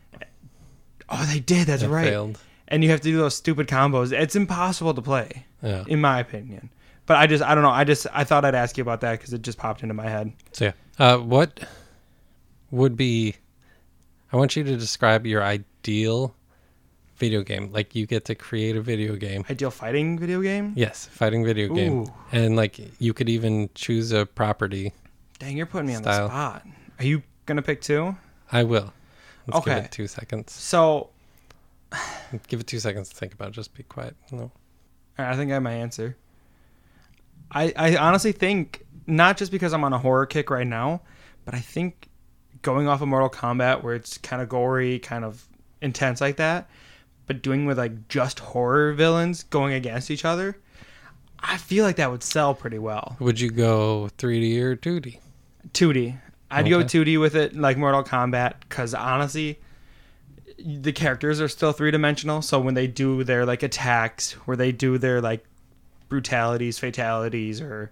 oh, 1.09 1.25
they 1.31 1.39
did. 1.41 1.67
That's 1.67 1.83
right. 1.83 2.07
Failed. 2.07 2.39
And 2.67 2.83
you 2.83 2.89
have 2.89 3.01
to 3.01 3.09
do 3.09 3.17
those 3.17 3.35
stupid 3.35 3.67
combos. 3.67 4.11
It's 4.11 4.35
impossible 4.35 4.93
to 4.95 5.01
play, 5.01 5.45
Yeah. 5.61 5.83
in 5.87 5.99
my 6.01 6.19
opinion. 6.19 6.69
But 7.05 7.17
I 7.17 7.27
just, 7.27 7.43
I 7.43 7.53
don't 7.53 7.63
know. 7.63 7.69
I 7.69 7.83
just, 7.83 8.07
I 8.11 8.23
thought 8.23 8.43
I'd 8.45 8.55
ask 8.55 8.77
you 8.77 8.81
about 8.81 9.01
that 9.01 9.19
because 9.19 9.31
it 9.33 9.43
just 9.43 9.59
popped 9.59 9.83
into 9.83 9.93
my 9.93 10.07
head. 10.09 10.33
So 10.53 10.65
yeah, 10.65 10.71
uh, 10.97 11.17
what 11.19 11.59
would 12.71 12.95
be? 12.97 13.35
I 14.35 14.37
want 14.37 14.57
you 14.57 14.65
to 14.65 14.75
describe 14.75 15.25
your 15.25 15.41
ideal 15.41 16.35
video 17.15 17.41
game. 17.41 17.71
Like 17.71 17.95
you 17.95 18.05
get 18.05 18.25
to 18.25 18.35
create 18.35 18.75
a 18.75 18.81
video 18.81 19.15
game. 19.15 19.45
Ideal 19.49 19.71
fighting 19.71 20.19
video 20.19 20.41
game? 20.41 20.73
Yes, 20.75 21.05
fighting 21.05 21.45
video 21.45 21.73
game, 21.73 21.99
Ooh. 22.01 22.13
and 22.33 22.57
like 22.57 22.77
you 22.99 23.13
could 23.13 23.29
even 23.29 23.69
choose 23.75 24.11
a 24.11 24.25
property. 24.25 24.91
Dang, 25.39 25.55
you're 25.55 25.65
putting 25.65 25.87
me 25.87 25.95
on 25.95 26.03
Style. 26.03 26.27
the 26.27 26.33
spot. 26.33 26.67
Are 26.99 27.05
you 27.05 27.23
gonna 27.45 27.61
pick 27.61 27.79
two? 27.79 28.13
I 28.51 28.63
will. 28.65 28.91
Let's 29.47 29.63
give 29.65 29.73
Okay. 29.73 29.85
it 29.85 29.91
two 29.93 30.07
seconds. 30.07 30.51
So 30.51 31.11
Give 32.49 32.59
it 32.59 32.67
two 32.67 32.79
seconds 32.79 33.07
to 33.07 33.15
think 33.15 33.33
about. 33.33 33.47
it. 33.49 33.51
Just 33.51 33.73
be 33.73 33.83
quiet. 33.83 34.17
No. 34.33 34.51
I 35.17 35.37
think 35.37 35.49
I 35.49 35.53
have 35.53 35.63
my 35.63 35.71
answer. 35.71 36.17
I 37.51 37.71
I 37.77 37.95
honestly 37.95 38.33
think 38.33 38.85
not 39.07 39.37
just 39.37 39.53
because 39.53 39.71
I'm 39.73 39.85
on 39.85 39.93
a 39.93 39.97
horror 39.97 40.25
kick 40.25 40.49
right 40.49 40.67
now, 40.67 41.03
but 41.45 41.53
I 41.55 41.59
think 41.61 42.09
going 42.65 42.87
off 42.87 42.99
of 42.99 43.07
Mortal 43.07 43.29
Kombat 43.29 43.83
where 43.83 43.93
it's 43.93 44.17
kind 44.17 44.41
of 44.41 44.49
gory, 44.49 44.97
kind 44.97 45.23
of 45.23 45.45
intense 45.81 46.19
like 46.19 46.37
that, 46.37 46.67
but 47.27 47.43
doing 47.43 47.67
with 47.67 47.77
like 47.77 48.07
just 48.09 48.39
horror 48.39 48.91
villains 48.93 49.43
going 49.43 49.73
against 49.73 50.09
each 50.09 50.25
other, 50.25 50.57
I 51.39 51.57
feel 51.57 51.85
like 51.85 51.97
that 51.97 52.09
would 52.09 52.23
sell 52.23 52.55
pretty 52.55 52.79
well. 52.79 53.17
Would 53.19 53.39
you 53.39 53.51
go 53.51 54.09
3D 54.17 54.59
or 54.59 54.75
2D? 54.75 55.19
2D. 55.73 56.19
I'd 56.49 56.67
go 56.67 56.79
2D 56.79 57.19
with 57.19 57.35
it, 57.35 57.55
like 57.55 57.77
Mortal 57.77 58.03
Kombat, 58.03 58.55
because 58.61 58.95
honestly, 58.95 59.59
the 60.57 60.91
characters 60.91 61.39
are 61.39 61.47
still 61.47 61.71
three 61.71 61.91
dimensional. 61.91 62.41
So 62.41 62.59
when 62.59 62.73
they 62.73 62.87
do 62.87 63.23
their 63.23 63.45
like 63.45 63.61
attacks, 63.61 64.31
where 64.47 64.57
they 64.57 64.71
do 64.71 64.97
their 64.97 65.21
like 65.21 65.45
brutalities, 66.09 66.79
fatalities, 66.79 67.61
or 67.61 67.91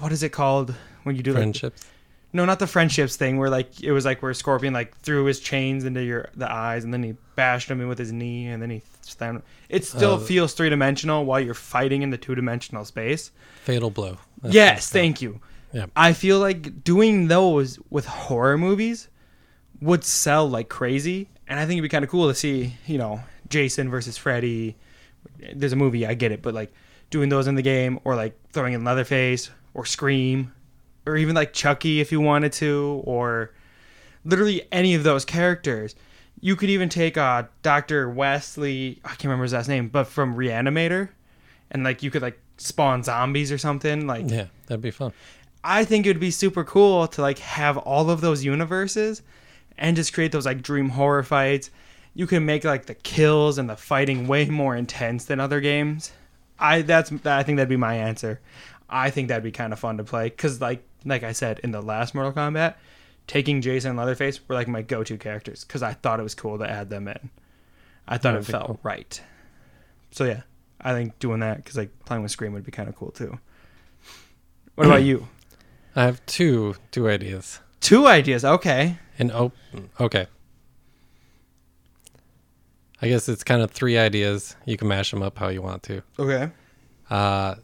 what 0.00 0.12
is 0.12 0.22
it 0.22 0.30
called 0.30 0.74
when 1.02 1.16
you 1.16 1.22
do 1.22 1.32
like 1.32 1.40
Friendships. 1.40 1.86
No, 2.34 2.44
not 2.44 2.58
the 2.58 2.66
friendships 2.66 3.16
thing, 3.16 3.38
where 3.38 3.48
like 3.48 3.82
it 3.82 3.92
was 3.92 4.04
like 4.04 4.22
where 4.22 4.34
Scorpion 4.34 4.74
like 4.74 4.94
threw 4.98 5.24
his 5.24 5.40
chains 5.40 5.84
into 5.84 6.02
your 6.02 6.28
the 6.34 6.50
eyes, 6.50 6.84
and 6.84 6.92
then 6.92 7.02
he 7.02 7.14
bashed 7.36 7.70
him 7.70 7.80
in 7.80 7.88
with 7.88 7.98
his 7.98 8.12
knee, 8.12 8.48
and 8.48 8.60
then 8.60 8.68
he 8.68 8.82
slammed. 9.00 9.42
It 9.68 9.84
still 9.84 10.12
Oh. 10.14 10.18
feels 10.18 10.52
three 10.52 10.68
dimensional 10.68 11.24
while 11.24 11.40
you're 11.40 11.54
fighting 11.54 12.02
in 12.02 12.10
the 12.10 12.18
two 12.18 12.34
dimensional 12.34 12.84
space. 12.84 13.30
Fatal 13.64 13.88
Blow. 13.90 14.18
That's 14.42 14.54
yes, 14.54 14.90
thank 14.90 15.22
you. 15.22 15.40
Yeah. 15.72 15.86
I 15.96 16.12
feel 16.12 16.38
like 16.40 16.84
doing 16.84 17.28
those 17.28 17.78
with 17.90 18.04
horror 18.06 18.58
movies 18.58 19.08
would 19.80 20.04
sell 20.04 20.48
like 20.48 20.68
crazy, 20.68 21.28
and 21.48 21.58
I 21.58 21.62
think 21.66 21.78
it'd 21.78 21.82
be 21.82 21.88
kind 21.88 22.04
of 22.04 22.10
cool 22.10 22.28
to 22.28 22.34
see, 22.34 22.74
you 22.86 22.98
know, 22.98 23.20
Jason 23.48 23.88
versus 23.90 24.16
Freddy. 24.16 24.76
There's 25.54 25.72
a 25.72 25.76
movie, 25.76 26.06
I 26.06 26.14
get 26.14 26.32
it, 26.32 26.42
but 26.42 26.54
like 26.54 26.72
doing 27.10 27.28
those 27.28 27.46
in 27.46 27.54
the 27.54 27.62
game, 27.62 27.98
or 28.04 28.14
like 28.16 28.38
throwing 28.52 28.72
in 28.72 28.84
Leatherface, 28.84 29.50
or 29.72 29.84
Scream, 29.84 30.52
or 31.06 31.16
even 31.16 31.34
like 31.34 31.52
Chucky 31.52 32.00
if 32.00 32.12
you 32.12 32.20
wanted 32.20 32.52
to, 32.54 33.02
or 33.04 33.52
literally 34.24 34.66
any 34.72 34.94
of 34.94 35.02
those 35.02 35.24
characters. 35.24 35.94
You 36.40 36.56
could 36.56 36.68
even 36.68 36.88
take 36.88 37.16
uh, 37.16 37.44
Dr. 37.62 38.10
Wesley, 38.10 39.00
I 39.04 39.08
can't 39.08 39.24
remember 39.24 39.44
his 39.44 39.54
last 39.54 39.68
name, 39.68 39.88
but 39.88 40.06
from 40.06 40.36
Reanimator, 40.36 41.08
and 41.70 41.84
like 41.84 42.02
you 42.02 42.10
could 42.10 42.22
like 42.22 42.38
spawn 42.56 43.02
zombies 43.02 43.50
or 43.50 43.58
something. 43.58 44.06
Like 44.06 44.28
Yeah, 44.28 44.46
that'd 44.66 44.82
be 44.82 44.90
fun. 44.90 45.12
I 45.62 45.84
think 45.84 46.06
it 46.06 46.10
would 46.10 46.20
be 46.20 46.30
super 46.30 46.64
cool 46.64 47.08
to 47.08 47.22
like 47.22 47.38
have 47.38 47.78
all 47.78 48.10
of 48.10 48.20
those 48.20 48.44
universes 48.44 49.22
and 49.78 49.96
just 49.96 50.12
create 50.12 50.32
those 50.32 50.46
like 50.46 50.62
dream 50.62 50.90
horror 50.90 51.22
fights. 51.22 51.70
You 52.14 52.26
can 52.26 52.44
make 52.44 52.64
like 52.64 52.86
the 52.86 52.94
kills 52.94 53.58
and 53.58 53.68
the 53.68 53.76
fighting 53.76 54.28
way 54.28 54.44
more 54.46 54.76
intense 54.76 55.24
than 55.24 55.40
other 55.40 55.60
games. 55.60 56.12
I 56.58 56.82
that's 56.82 57.10
I 57.24 57.42
think 57.42 57.56
that'd 57.56 57.68
be 57.68 57.76
my 57.76 57.94
answer. 57.94 58.40
I 58.88 59.10
think 59.10 59.28
that'd 59.28 59.42
be 59.42 59.50
kind 59.50 59.72
of 59.72 59.78
fun 59.78 59.96
to 59.96 60.04
play 60.04 60.30
cuz 60.30 60.60
like 60.60 60.84
like 61.04 61.22
I 61.22 61.32
said 61.32 61.60
in 61.62 61.70
the 61.70 61.82
last 61.82 62.14
Mortal 62.14 62.32
Kombat, 62.32 62.74
taking 63.26 63.60
Jason 63.60 63.90
and 63.90 63.98
Leatherface 63.98 64.40
were 64.48 64.54
like 64.54 64.68
my 64.68 64.82
go-to 64.82 65.16
characters 65.16 65.64
because 65.64 65.82
I 65.82 65.94
thought 65.94 66.20
it 66.20 66.22
was 66.24 66.34
cool 66.34 66.58
to 66.58 66.68
add 66.68 66.90
them 66.90 67.08
in. 67.08 67.30
I 68.06 68.18
thought 68.18 68.34
it 68.36 68.44
felt 68.44 68.66
cool. 68.66 68.80
right. 68.82 69.20
So 70.10 70.24
yeah, 70.24 70.42
I 70.80 70.92
think 70.92 71.18
doing 71.18 71.40
that 71.40 71.58
because 71.58 71.76
like 71.76 71.90
playing 72.04 72.22
with 72.22 72.32
Scream 72.32 72.52
would 72.52 72.64
be 72.64 72.72
kind 72.72 72.88
of 72.88 72.94
cool 72.94 73.10
too. 73.10 73.38
What 74.74 74.86
about 74.86 75.02
you? 75.04 75.26
I 75.96 76.04
have 76.04 76.24
two 76.26 76.76
two 76.90 77.08
ideas. 77.08 77.60
Two 77.80 78.06
ideas. 78.06 78.44
Okay. 78.44 78.96
And 79.18 79.30
oh, 79.30 79.52
okay. 80.00 80.26
I 83.02 83.08
guess 83.08 83.28
it's 83.28 83.44
kind 83.44 83.60
of 83.60 83.70
three 83.70 83.98
ideas. 83.98 84.56
You 84.64 84.76
can 84.76 84.88
mash 84.88 85.10
them 85.10 85.22
up 85.22 85.38
how 85.38 85.48
you 85.48 85.60
want 85.60 85.82
to. 85.84 86.02
Okay. 86.18 86.50
Uh, 87.10 87.56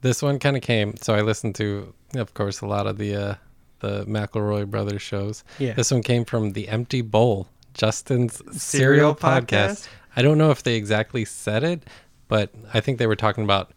this 0.00 0.22
one 0.22 0.38
kind 0.38 0.56
of 0.56 0.62
came. 0.62 0.96
So 0.96 1.14
I 1.14 1.20
listened 1.20 1.54
to, 1.56 1.92
of 2.14 2.34
course, 2.34 2.60
a 2.60 2.66
lot 2.66 2.86
of 2.86 2.98
the 2.98 3.14
uh, 3.14 3.34
the 3.80 4.04
McElroy 4.06 4.66
brothers 4.66 5.02
shows. 5.02 5.44
Yeah. 5.58 5.74
This 5.74 5.90
one 5.90 6.02
came 6.02 6.24
from 6.24 6.52
the 6.52 6.68
Empty 6.68 7.02
Bowl, 7.02 7.48
Justin's 7.74 8.36
Cereal 8.36 9.14
cereal 9.14 9.14
podcast? 9.14 9.46
podcast. 9.46 9.88
I 10.16 10.22
don't 10.22 10.38
know 10.38 10.50
if 10.50 10.62
they 10.62 10.76
exactly 10.76 11.24
said 11.24 11.64
it, 11.64 11.84
but 12.28 12.50
I 12.72 12.80
think 12.80 12.98
they 12.98 13.06
were 13.06 13.16
talking 13.16 13.44
about 13.44 13.72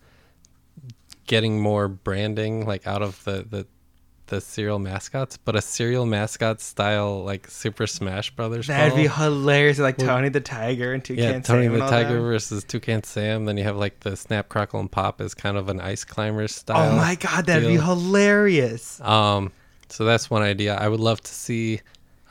getting 1.27 1.59
more 1.59 1.87
branding 1.87 2.65
like 2.65 2.85
out 2.85 3.01
of 3.01 3.23
the 3.23 3.45
the 3.49 3.67
the 4.27 4.41
cereal 4.41 4.79
mascots, 4.79 5.37
but 5.37 5.55
a 5.55 5.61
cereal 5.61 6.05
mascot 6.05 6.59
style 6.61 7.23
like 7.23 7.49
Super 7.49 7.85
Smash 7.87 8.31
Brothers. 8.31 8.67
That'd 8.67 8.95
be 8.95 9.07
hilarious. 9.07 9.77
Like 9.79 9.97
Well, 9.97 10.07
Tony 10.07 10.29
the 10.29 10.41
Tiger 10.41 10.93
and 10.93 11.03
Toucan 11.05 11.23
yeah, 11.23 11.39
Tony 11.41 11.65
Sam 11.67 11.73
the 11.73 11.79
Tiger 11.87 12.15
that. 12.15 12.21
versus 12.21 12.63
Toucan 12.63 13.03
Sam. 13.03 13.45
Then 13.45 13.57
you 13.57 13.63
have 13.63 13.77
like 13.77 13.99
the 13.99 14.15
Snap 14.15 14.49
Crackle 14.49 14.79
and 14.79 14.91
Pop 14.91 15.21
is 15.21 15.33
kind 15.33 15.57
of 15.57 15.69
an 15.69 15.79
ice 15.79 16.03
climber 16.03 16.47
style. 16.47 16.93
Oh 16.93 16.95
my 16.95 17.15
god, 17.15 17.45
that'd 17.45 17.67
be 17.67 17.77
hilarious. 17.77 18.99
Um, 19.01 19.51
so 19.89 20.05
that's 20.05 20.29
one 20.29 20.41
idea. 20.41 20.75
I 20.75 20.87
would 20.87 20.99
love 20.99 21.21
to 21.21 21.33
see. 21.33 21.81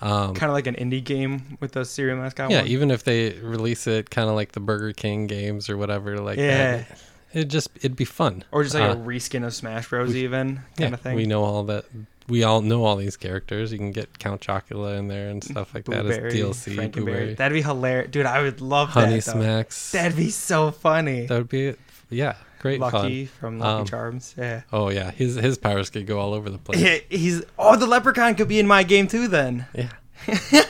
Um, 0.01 0.34
Kind 0.34 0.51
of 0.51 0.55
like 0.55 0.66
an 0.66 0.74
indie 0.74 1.03
game 1.03 1.57
with 1.61 1.72
those 1.72 1.88
cereal 1.88 2.18
mascot. 2.18 2.51
yeah, 2.51 2.59
ones. 2.59 2.70
even 2.70 2.90
if 2.90 3.05
they 3.05 3.30
release 3.40 3.86
it 3.86 4.11
kind 4.11 4.28
of 4.28 4.34
like 4.34 4.53
the 4.53 4.61
Burger 4.61 4.92
King 4.92 5.26
games 5.26 5.70
or 5.70 5.76
whatever, 5.78 6.18
like 6.18 6.36
Yeah. 6.38 6.78
that, 6.78 6.99
it 7.35 7.45
just 7.49 7.68
it'd 7.76 7.97
be 7.97 8.05
fun. 8.05 8.45
or 8.53 8.62
just 8.62 8.74
like 8.74 8.85
a 8.85 8.93
Uh, 8.93 8.97
reskin 8.97 9.45
of 9.45 9.55
Smash 9.55 9.89
Bros. 9.89 10.12
we- 10.12 10.24
even 10.24 10.61
yeah, 10.78 10.85
kind 10.87 10.95
of 10.95 11.01
thing. 11.01 11.16
we 11.16 11.26
know 11.26 11.43
all 11.45 11.64
that. 11.64 11.85
We 12.26 12.43
all 12.43 12.62
know 12.62 12.85
all 12.87 12.97
these 12.97 13.18
characters. 13.18 13.70
You 13.70 13.76
can 13.76 13.93
get 13.93 14.18
Count 14.18 14.41
Chocula 14.41 14.99
in 14.99 15.09
there 15.09 15.28
and 15.28 15.45
stuff 15.45 15.74
like 15.74 15.85
that 15.87 16.07
as 16.07 16.32
DLC. 16.32 16.91
Blueberry, 16.91 17.35
That'd 17.35 17.53
be 17.55 17.61
hilarious, 17.61 18.11
dude. 18.11 18.24
I 18.24 18.41
would 18.41 18.62
love 18.62 18.89
Honey 18.89 19.16
that. 19.20 19.24
though. 19.26 19.32
Smacks. 19.32 19.93
That'd 19.93 20.16
be 20.16 20.30
so 20.30 20.70
funny. 20.70 21.26
That 21.26 21.37
would 21.37 21.51
be 21.51 21.74
yeah, 22.09 22.37
great 22.61 22.80
Lucky 22.80 23.26
fun. 23.26 23.39
from 23.41 23.59
Lucky 23.59 23.80
Um, 23.80 23.87
Charms. 23.87 24.35
Yeah. 24.39 24.62
Oh 24.72 24.89
yeah, 24.89 25.11
his 25.11 25.35
his 25.35 25.59
powers 25.59 25.91
could 25.91 26.07
go 26.07 26.18
all 26.18 26.32
over 26.32 26.49
the 26.49 26.57
place. 26.57 26.80
Yeah, 26.80 26.97
He's 27.11 27.43
oh 27.59 27.76
the 27.76 27.87
leprechaun 27.87 28.37
could 28.37 28.49
be 28.49 28.59
in 28.59 28.66
my 28.66 28.85
game 28.85 29.07
too 29.07 29.28
then. 29.28 29.66
Yeah. 29.74 29.91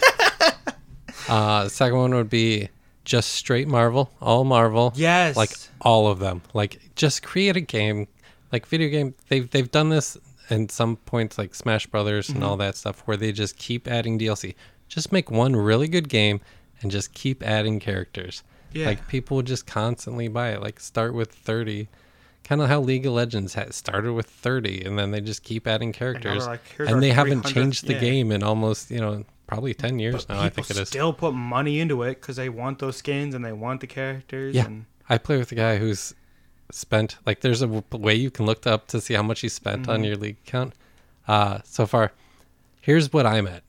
uh, 1.29 1.65
the 1.65 1.71
second 1.71 1.99
one 1.99 2.15
would 2.15 2.31
be 2.31 2.69
just 3.05 3.33
straight 3.33 3.69
Marvel, 3.69 4.11
all 4.21 4.45
Marvel. 4.45 4.93
Yes. 4.97 5.37
Like 5.37 5.51
all 5.81 6.07
of 6.09 6.19
them. 6.19 6.43
Like 6.53 6.81
just 6.97 7.23
create 7.23 7.57
a 7.57 7.61
game, 7.61 8.09
like 8.53 8.67
video 8.67 8.89
game. 8.89 9.15
They've 9.29 9.49
they've 9.51 9.71
done 9.71 9.91
this 9.91 10.17
in 10.51 10.69
some 10.69 10.97
points, 10.97 11.39
like 11.39 11.55
Smash 11.55 11.87
Brothers 11.87 12.29
and 12.29 12.39
Mm-hmm. 12.39 12.47
all 12.49 12.57
that 12.59 12.77
stuff, 12.77 13.01
where 13.07 13.17
they 13.17 13.33
just 13.33 13.57
keep 13.57 13.87
adding 13.89 14.19
DLC. 14.19 14.55
Just 14.89 15.13
make 15.13 15.31
one 15.31 15.55
really 15.57 15.89
good 15.89 16.09
game 16.09 16.41
and 16.81 16.91
just 16.91 17.15
keep 17.15 17.43
adding 17.43 17.81
characters. 17.81 18.43
Yeah. 18.73 18.87
Like 18.87 19.07
people 19.09 19.37
would 19.39 19.47
just 19.47 19.67
constantly 19.67 20.29
buy 20.29 20.51
it. 20.51 20.61
Like 20.63 20.81
start 20.81 21.15
with 21.15 21.33
thirty. 21.33 21.89
Kind 22.43 22.61
of 22.61 22.69
how 22.69 22.81
League 22.81 23.07
of 23.07 23.15
Legends 23.15 23.55
had 23.55 23.73
started 23.73 24.13
with 24.13 24.27
30 24.27 24.85
and 24.85 24.99
then 24.99 25.13
they 25.13 25.23
just 25.23 25.43
keep 25.45 25.67
adding 25.67 25.95
characters. 25.95 26.47
like, 26.47 26.61
and 26.79 27.03
they 27.03 27.09
haven't 27.09 27.47
changed 27.47 27.87
the 27.87 27.95
yeah. 27.95 28.01
game 28.01 28.31
in 28.31 28.43
almost, 28.43 28.91
you 28.91 29.01
know, 29.01 29.25
probably 29.47 29.75
10 29.75 29.99
years 29.99 30.25
But 30.27 30.35
now, 30.35 30.41
I 30.41 30.49
people 30.49 30.65
think 30.65 30.79
it 30.79 30.83
is. 30.83 30.89
still 30.89 31.13
put 31.13 31.33
money 31.35 31.81
into 31.81 32.03
it 32.03 32.21
because 32.21 32.37
they 32.37 32.49
want 32.49 32.79
those 32.79 32.97
skins 32.97 33.35
and 33.35 33.45
they 33.45 33.53
want 33.53 33.81
the 33.81 33.87
characters. 33.87 34.55
Yeah. 34.55 34.67
And 34.67 34.87
I 35.09 35.19
play 35.19 35.37
with 35.39 35.53
a 35.53 35.55
guy 35.55 35.77
who's 35.79 36.15
spent 36.71 37.19
like 37.27 37.41
there's 37.41 37.61
a 37.63 37.69
way 37.93 38.15
you 38.15 38.31
can 38.31 38.47
look 38.47 38.67
up 38.67 38.87
to 38.89 39.01
see 39.01 39.15
how 39.15 39.23
much 39.23 39.41
he 39.41 39.49
spent 39.49 39.83
Mm-hmm. 39.83 39.91
on 39.91 40.05
your 40.05 40.17
league 40.17 40.39
account. 40.47 40.73
Uh, 41.29 41.59
so 41.65 41.87
far, 41.87 42.13
here's 42.81 43.13
what 43.13 43.27
I'm 43.27 43.47
at: 43.47 43.63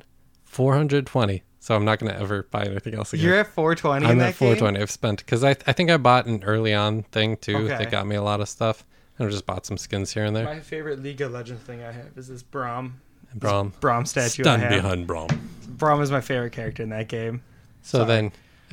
420. 0.45 1.43
So 1.59 1.75
I'm 1.75 1.83
not 1.83 1.99
gonna 1.99 2.13
ever 2.13 2.43
buy 2.43 2.63
anything 2.65 2.93
else 2.93 3.11
again. 3.13 3.25
you're 3.25 3.35
at 3.39 3.47
420 3.47 4.05
I'm 4.05 4.19
that 4.19 4.29
at 4.29 4.35
420. 4.35 4.79
I've 4.79 4.91
spent 4.91 5.19
because 5.19 5.43
I 5.43 5.49
I 5.65 5.73
think 5.73 5.89
I 5.89 5.97
bought 5.97 6.25
an 6.27 6.43
early 6.43 6.73
on 6.73 7.03
thing 7.03 7.37
too 7.37 7.57
Okay. 7.57 7.67
that 7.77 7.91
got 7.91 8.05
me 8.07 8.15
a 8.15 8.21
lot 8.21 8.39
of 8.39 8.47
stuff. 8.49 8.85
And 9.17 9.27
I 9.27 9.31
just 9.31 9.45
bought 9.45 9.65
some 9.65 9.77
skins 9.77 10.13
here 10.13 10.25
and 10.25 10.35
there. 10.35 10.43
My 10.45 10.59
favorite 10.59 11.01
League 11.01 11.21
of 11.21 11.31
Legends 11.31 11.63
thing 11.63 11.81
I 11.83 11.91
have 11.91 12.17
is 12.17 12.27
this 12.27 12.43
Braum. 12.43 12.91
Braum, 13.37 13.77
Brom 13.79 14.05
statue 14.05 14.43
have. 14.45 14.69
behind 14.69 15.07
Braum. 15.07 15.29
Braum 15.77 16.01
is 16.01 16.11
my 16.11 16.21
favorite 16.21 16.51
character 16.51 16.83
in 16.83 16.89
that 16.89 17.07
game. 17.07 17.41
So 17.81 17.99
Sorry. 17.99 18.07
then, 18.07 18.31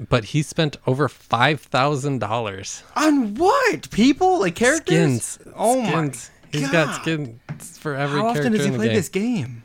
but 0.09 0.25
he 0.27 0.43
spent 0.43 0.77
over 0.87 1.09
five 1.09 1.61
thousand 1.61 2.21
dollars 2.21 2.83
On 2.97 3.35
what? 3.35 3.91
People 3.91 4.41
like 4.41 4.55
characters? 4.55 5.23
skins. 5.25 5.39
Oh 5.57 5.83
skins. 5.85 6.31
my 6.53 6.59
He's 6.59 6.71
God. 6.71 6.73
got 6.87 7.03
skins 7.03 7.79
for 7.79 7.95
every 7.95 8.21
How 8.21 8.29
often 8.29 8.53
does 8.53 8.65
he 8.65 8.71
play 8.71 8.87
game. 8.89 8.95
this 8.97 9.09
game? 9.09 9.63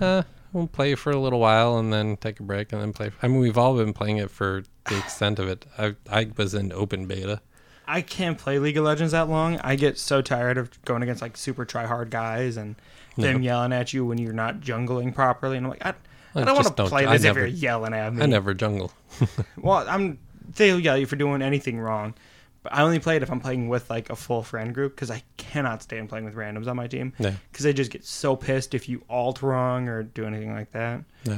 Uh, 0.00 0.22
we'll 0.52 0.66
play 0.66 0.94
for 0.94 1.10
a 1.10 1.18
little 1.18 1.38
while 1.40 1.76
and 1.78 1.92
then 1.92 2.16
take 2.16 2.40
a 2.40 2.42
break 2.42 2.72
and 2.72 2.80
then 2.80 2.92
play. 2.92 3.10
I 3.22 3.28
mean, 3.28 3.40
we've 3.40 3.58
all 3.58 3.76
been 3.76 3.92
playing 3.92 4.16
it 4.16 4.30
for 4.30 4.62
the 4.86 4.98
extent 5.04 5.38
of 5.38 5.48
it. 5.48 5.64
I 5.78 5.94
I 6.10 6.30
was 6.36 6.54
in 6.54 6.72
open 6.72 7.06
beta. 7.06 7.40
I 7.86 8.02
can't 8.02 8.38
play 8.38 8.58
League 8.58 8.76
of 8.76 8.84
Legends 8.84 9.12
that 9.12 9.28
long. 9.28 9.58
I 9.64 9.74
get 9.76 9.98
so 9.98 10.22
tired 10.22 10.56
of 10.58 10.70
going 10.84 11.02
against 11.02 11.22
like 11.22 11.36
super 11.36 11.64
try 11.64 11.86
hard 11.86 12.10
guys 12.10 12.56
and 12.56 12.76
them 13.20 13.42
yelling 13.42 13.72
at 13.72 13.92
you 13.92 14.04
when 14.04 14.18
you're 14.18 14.32
not 14.32 14.60
jungling 14.60 15.14
properly. 15.14 15.56
And 15.56 15.66
I'm 15.66 15.70
like, 15.70 15.84
I, 15.84 15.90
I 16.34 16.42
I 16.42 16.44
don't 16.44 16.54
want 16.54 16.76
to 16.76 16.84
play 16.86 17.06
this 17.06 17.24
if 17.24 17.36
you're 17.36 17.46
yelling 17.46 17.92
at 17.94 18.14
me. 18.14 18.22
I 18.22 18.26
never 18.26 18.54
jungle. 18.54 18.92
Well, 19.56 19.84
I'm 19.88 20.18
they'll 20.56 20.80
yell 20.80 20.96
you 20.96 21.06
for 21.06 21.16
doing 21.16 21.42
anything 21.42 21.78
wrong. 21.80 22.14
But 22.62 22.74
I 22.74 22.82
only 22.82 22.98
play 22.98 23.16
it 23.16 23.22
if 23.22 23.30
I'm 23.30 23.40
playing 23.40 23.68
with 23.68 23.88
like 23.88 24.10
a 24.10 24.16
full 24.16 24.42
friend 24.42 24.74
group 24.74 24.94
because 24.94 25.10
I 25.10 25.22
cannot 25.38 25.82
stand 25.82 26.08
playing 26.10 26.26
with 26.26 26.34
randoms 26.34 26.66
on 26.66 26.76
my 26.76 26.86
team 26.88 27.14
Yeah. 27.18 27.32
because 27.50 27.64
they 27.64 27.72
just 27.72 27.90
get 27.90 28.04
so 28.04 28.36
pissed 28.36 28.74
if 28.74 28.86
you 28.88 29.02
alt 29.08 29.40
wrong 29.42 29.88
or 29.88 30.02
do 30.02 30.26
anything 30.26 30.52
like 30.52 30.70
that. 30.72 31.02
No. 31.24 31.36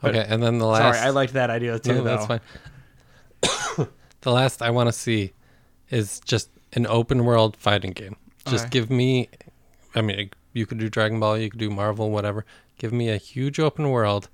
But- 0.00 0.16
Okay, 0.16 0.26
and 0.28 0.42
then 0.42 0.58
the 0.58 0.66
last. 0.66 0.96
Sorry, 0.98 1.06
I 1.06 1.10
liked 1.10 1.32
that 1.34 1.50
idea 1.50 1.78
too. 1.78 1.94
No, 1.94 2.02
that's 2.04 2.26
fine. 2.26 2.40
the 4.20 4.30
last 4.32 4.62
I 4.62 4.70
want 4.70 4.88
to 4.88 4.92
see 4.92 5.32
is 5.90 6.20
just 6.20 6.48
an 6.72 6.86
open 6.86 7.24
world 7.24 7.56
fighting 7.56 7.90
game. 7.92 8.16
Just 8.46 8.64
Okay. 8.64 8.70
give 8.70 8.90
me. 8.90 9.28
I 9.94 10.00
mean, 10.00 10.30
you 10.52 10.66
could 10.66 10.78
do 10.78 10.88
Dragon 10.88 11.18
Ball, 11.20 11.38
you 11.38 11.50
could 11.50 11.60
do 11.60 11.70
Marvel, 11.70 12.10
whatever. 12.10 12.44
Give 12.78 12.92
me 12.92 13.08
a 13.10 13.16
huge 13.16 13.58
open 13.60 13.90
world, 13.90 14.28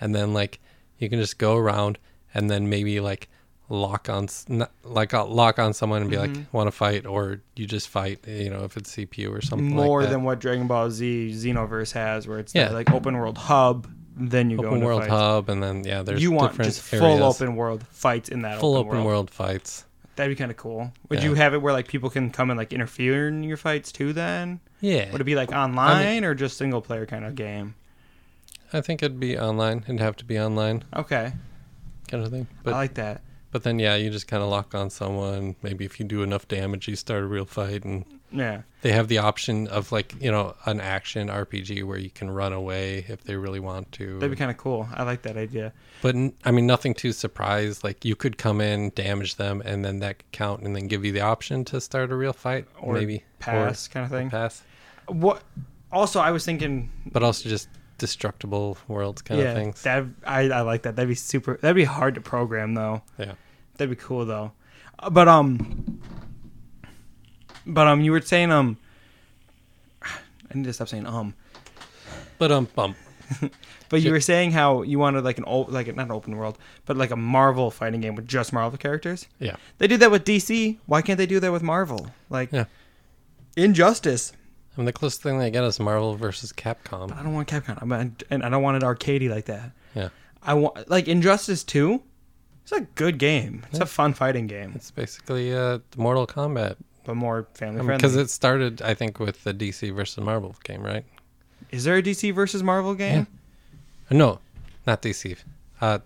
and 0.00 0.14
then 0.14 0.32
like 0.34 0.60
you 0.98 1.08
can 1.08 1.18
just 1.20 1.38
go 1.38 1.56
around, 1.56 1.98
and 2.32 2.50
then 2.50 2.68
maybe 2.68 3.00
like 3.00 3.28
lock 3.70 4.08
on 4.10 4.28
like 4.84 5.14
uh, 5.14 5.24
lock 5.26 5.58
on 5.58 5.72
someone 5.72 6.02
and 6.02 6.10
be 6.10 6.16
Mm-hmm. 6.16 6.34
like 6.34 6.52
want 6.52 6.66
to 6.68 6.72
fight, 6.72 7.06
or 7.06 7.40
you 7.56 7.66
just 7.66 7.88
fight. 7.88 8.20
You 8.26 8.50
know, 8.50 8.64
if 8.64 8.76
it's 8.76 8.94
CPU 8.94 9.30
or 9.36 9.40
something 9.40 9.68
more 9.70 10.00
like 10.00 10.08
that. 10.08 10.14
than 10.14 10.24
what 10.24 10.38
Dragon 10.38 10.66
Ball 10.66 10.90
Z 10.90 11.30
Xenoverse 11.34 11.92
has, 11.92 12.28
where 12.28 12.38
it's 12.38 12.54
Yeah. 12.54 12.70
like 12.70 12.90
open 12.92 13.16
world 13.16 13.38
hub. 13.38 13.88
Then 14.16 14.48
you 14.48 14.58
go 14.58 14.64
open 14.66 14.74
into 14.74 14.86
world 14.86 15.00
fights. 15.02 15.10
hub, 15.12 15.48
and 15.48 15.60
then 15.60 15.82
yeah, 15.82 16.02
there's 16.02 16.22
you 16.22 16.30
want 16.30 16.56
just 16.58 16.92
areas. 16.92 17.18
full 17.18 17.24
open 17.24 17.56
world 17.56 17.84
fights 17.90 18.28
in 18.28 18.42
that 18.42 18.60
full 18.60 18.76
open, 18.76 18.90
open 18.90 18.98
world. 18.98 19.06
world 19.06 19.30
fights. 19.30 19.84
That'd 20.16 20.30
be 20.30 20.38
kind 20.38 20.50
of 20.50 20.56
cool. 20.56 20.92
Would 21.08 21.20
Yeah. 21.20 21.24
you 21.30 21.34
have 21.34 21.54
it 21.54 21.58
where 21.62 21.72
like 21.72 21.88
people 21.88 22.08
can 22.10 22.30
come 22.30 22.50
and 22.50 22.56
like 22.58 22.72
interfere 22.72 23.28
in 23.28 23.42
your 23.42 23.56
fights 23.56 23.90
too? 23.90 24.12
Then 24.12 24.60
Yeah, 24.80 25.10
would 25.12 25.20
it 25.20 25.24
be 25.24 25.34
like 25.34 25.50
online 25.52 26.24
or 26.24 26.34
just 26.34 26.56
single 26.56 26.80
player 26.80 27.04
kind 27.06 27.24
of 27.24 27.34
game? 27.34 27.74
I 28.72 28.80
think 28.80 29.02
it'd 29.02 29.18
be 29.20 29.38
online. 29.38 29.84
It'd 29.88 30.00
have 30.00 30.16
to 30.16 30.24
be 30.24 30.38
online 30.38 30.84
Okay, 30.94 31.32
kind 32.08 32.24
of 32.24 32.30
thing. 32.30 32.46
But 32.62 32.74
I 32.74 32.76
like 32.76 32.94
that. 32.94 33.22
but 33.50 33.62
then 33.64 33.78
yeah, 33.78 33.94
you 33.96 34.10
just 34.10 34.26
kind 34.28 34.42
of 34.42 34.48
lock 34.48 34.74
on 34.74 34.90
someone. 34.90 35.56
Maybe 35.62 35.84
if 35.84 35.98
you 35.98 36.06
do 36.06 36.22
enough 36.22 36.46
damage, 36.48 36.86
you 36.88 36.96
start 36.96 37.22
a 37.22 37.26
real 37.26 37.44
fight, 37.46 37.84
and 37.84 38.04
Yeah, 38.36 38.62
they 38.82 38.90
have 38.92 39.06
the 39.08 39.18
option 39.18 39.68
of 39.68 39.92
like 39.92 40.14
you 40.20 40.30
know 40.30 40.56
an 40.66 40.80
action 40.80 41.28
RPG 41.28 41.84
where 41.84 41.96
you 41.98 42.10
can 42.10 42.28
run 42.30 42.52
away 42.52 43.04
if 43.08 43.22
they 43.22 43.36
really 43.36 43.60
want 43.60 43.92
to. 43.92 44.14
that'd 44.18 44.30
be 44.30 44.36
kind 44.36 44.50
of 44.50 44.56
cool. 44.56 44.88
I 44.92 45.04
like 45.04 45.22
that 45.22 45.36
idea. 45.36 45.72
but 46.02 46.16
I 46.44 46.50
mean, 46.50 46.66
nothing 46.66 46.94
too 46.94 47.12
surprised. 47.12 47.84
Like 47.84 48.04
you 48.04 48.16
could 48.16 48.36
come 48.36 48.60
in, 48.60 48.90
damage 48.96 49.36
them, 49.36 49.62
and 49.64 49.84
then 49.84 50.00
that 50.00 50.18
could 50.18 50.32
count, 50.32 50.62
and 50.62 50.74
then 50.74 50.88
give 50.88 51.04
you 51.04 51.12
the 51.12 51.20
option 51.20 51.64
to 51.66 51.80
start 51.80 52.10
a 52.10 52.16
real 52.16 52.32
fight, 52.32 52.66
Or 52.80 52.94
maybe 52.94 53.22
Pass 53.38 53.86
kind 53.88 54.04
of 54.04 54.10
thing. 54.10 54.30
pass. 54.30 54.62
What? 55.06 55.42
Also, 55.92 56.18
I 56.18 56.32
was 56.32 56.44
thinking. 56.44 56.90
But 57.06 57.22
also 57.22 57.48
just 57.48 57.68
destructible 57.98 58.76
worlds 58.88 59.22
kind 59.22 59.40
yeah, 59.40 59.50
of 59.50 59.56
things. 59.56 59.82
that 59.82 60.04
I, 60.26 60.48
I 60.50 60.62
like 60.62 60.82
that. 60.82 60.96
That'd 60.96 61.08
be 61.08 61.14
super. 61.14 61.56
That'd 61.60 61.76
be 61.76 61.84
hard 61.84 62.16
to 62.16 62.20
program 62.20 62.74
though. 62.74 63.02
yeah. 63.18 63.34
That'd 63.76 63.96
be 63.96 64.02
cool 64.02 64.24
though. 64.26 64.50
Uh, 64.98 65.10
But 65.10 65.28
um, 65.28 66.00
but 67.66 67.86
um, 67.86 68.00
you 68.00 68.12
were 68.12 68.20
saying 68.20 68.50
um, 68.52 68.76
I 70.02 70.08
need 70.54 70.64
to 70.64 70.72
stop 70.72 70.88
saying 70.88 71.06
um. 71.06 71.34
But 72.38 72.50
um, 72.52 72.68
bump. 72.74 72.96
But 73.88 74.02
you 74.02 74.10
were 74.10 74.20
saying 74.20 74.50
how 74.52 74.82
you 74.82 74.98
wanted 74.98 75.24
like 75.24 75.38
an 75.38 75.44
old, 75.44 75.70
like 75.72 75.86
not 75.94 76.06
an 76.06 76.12
open 76.12 76.36
world, 76.36 76.58
but 76.84 76.96
like 76.96 77.10
a 77.10 77.16
Marvel 77.16 77.70
fighting 77.70 78.00
game 78.00 78.16
with 78.16 78.26
just 78.26 78.52
Marvel 78.52 78.76
characters. 78.76 79.26
Yeah. 79.38 79.56
They 79.78 79.86
did 79.86 80.00
that 80.00 80.10
with 80.10 80.24
DC. 80.24 80.78
Why 80.86 81.00
can't 81.00 81.16
they 81.16 81.26
do 81.26 81.38
that 81.40 81.52
with 81.52 81.62
Marvel? 81.62 82.08
Like 82.28 82.50
Yeah. 82.52 82.64
Injustice. 83.56 84.32
I 84.76 84.80
mean, 84.80 84.86
the 84.86 84.92
closest 84.92 85.22
thing 85.22 85.38
they 85.38 85.50
get 85.50 85.62
is 85.64 85.78
Marvel 85.78 86.16
versus 86.16 86.52
Capcom. 86.52 87.08
But 87.08 87.18
I 87.18 87.22
don't 87.22 87.34
want 87.34 87.46
Capcom. 87.48 87.78
I 87.80 87.84
mean, 87.84 88.16
and 88.30 88.42
I 88.44 88.48
don't 88.48 88.62
want 88.62 88.82
it 88.82 88.86
arcadey 88.86 89.30
like 89.30 89.44
that. 89.46 89.70
Yeah. 89.94 90.08
I 90.42 90.54
want 90.54 90.90
like 90.90 91.06
Injustice 91.06 91.62
Two. 91.62 92.02
It's 92.64 92.72
a 92.72 92.80
good 92.96 93.18
game. 93.18 93.62
It's 93.68 93.78
Yeah. 93.78 93.84
a 93.84 93.86
fun 93.86 94.12
fighting 94.14 94.46
game, 94.48 94.72
It's 94.74 94.90
basically 94.90 95.54
uh, 95.54 95.78
Mortal 95.96 96.26
Kombat 96.26 96.76
but 97.04 97.14
more 97.16 97.46
family 97.54 97.76
friendly. 97.82 97.96
because 97.96 98.16
it 98.16 98.30
started, 98.30 98.82
I 98.82 98.94
think, 98.94 99.18
with 99.18 99.44
the 99.44 99.52
DC 99.54 99.94
versus 99.94 100.22
Marvel 100.24 100.54
game, 100.64 100.82
right? 100.82 101.04
Is 101.70 101.84
there 101.84 101.96
a 101.96 102.02
DC 102.02 102.34
versus 102.34 102.62
Marvel 102.62 102.94
game? 102.94 103.26
Uh, 104.10 104.14
No, 104.14 104.38
not 104.86 105.02
DC. 105.02 105.36
Uh, 105.80 105.98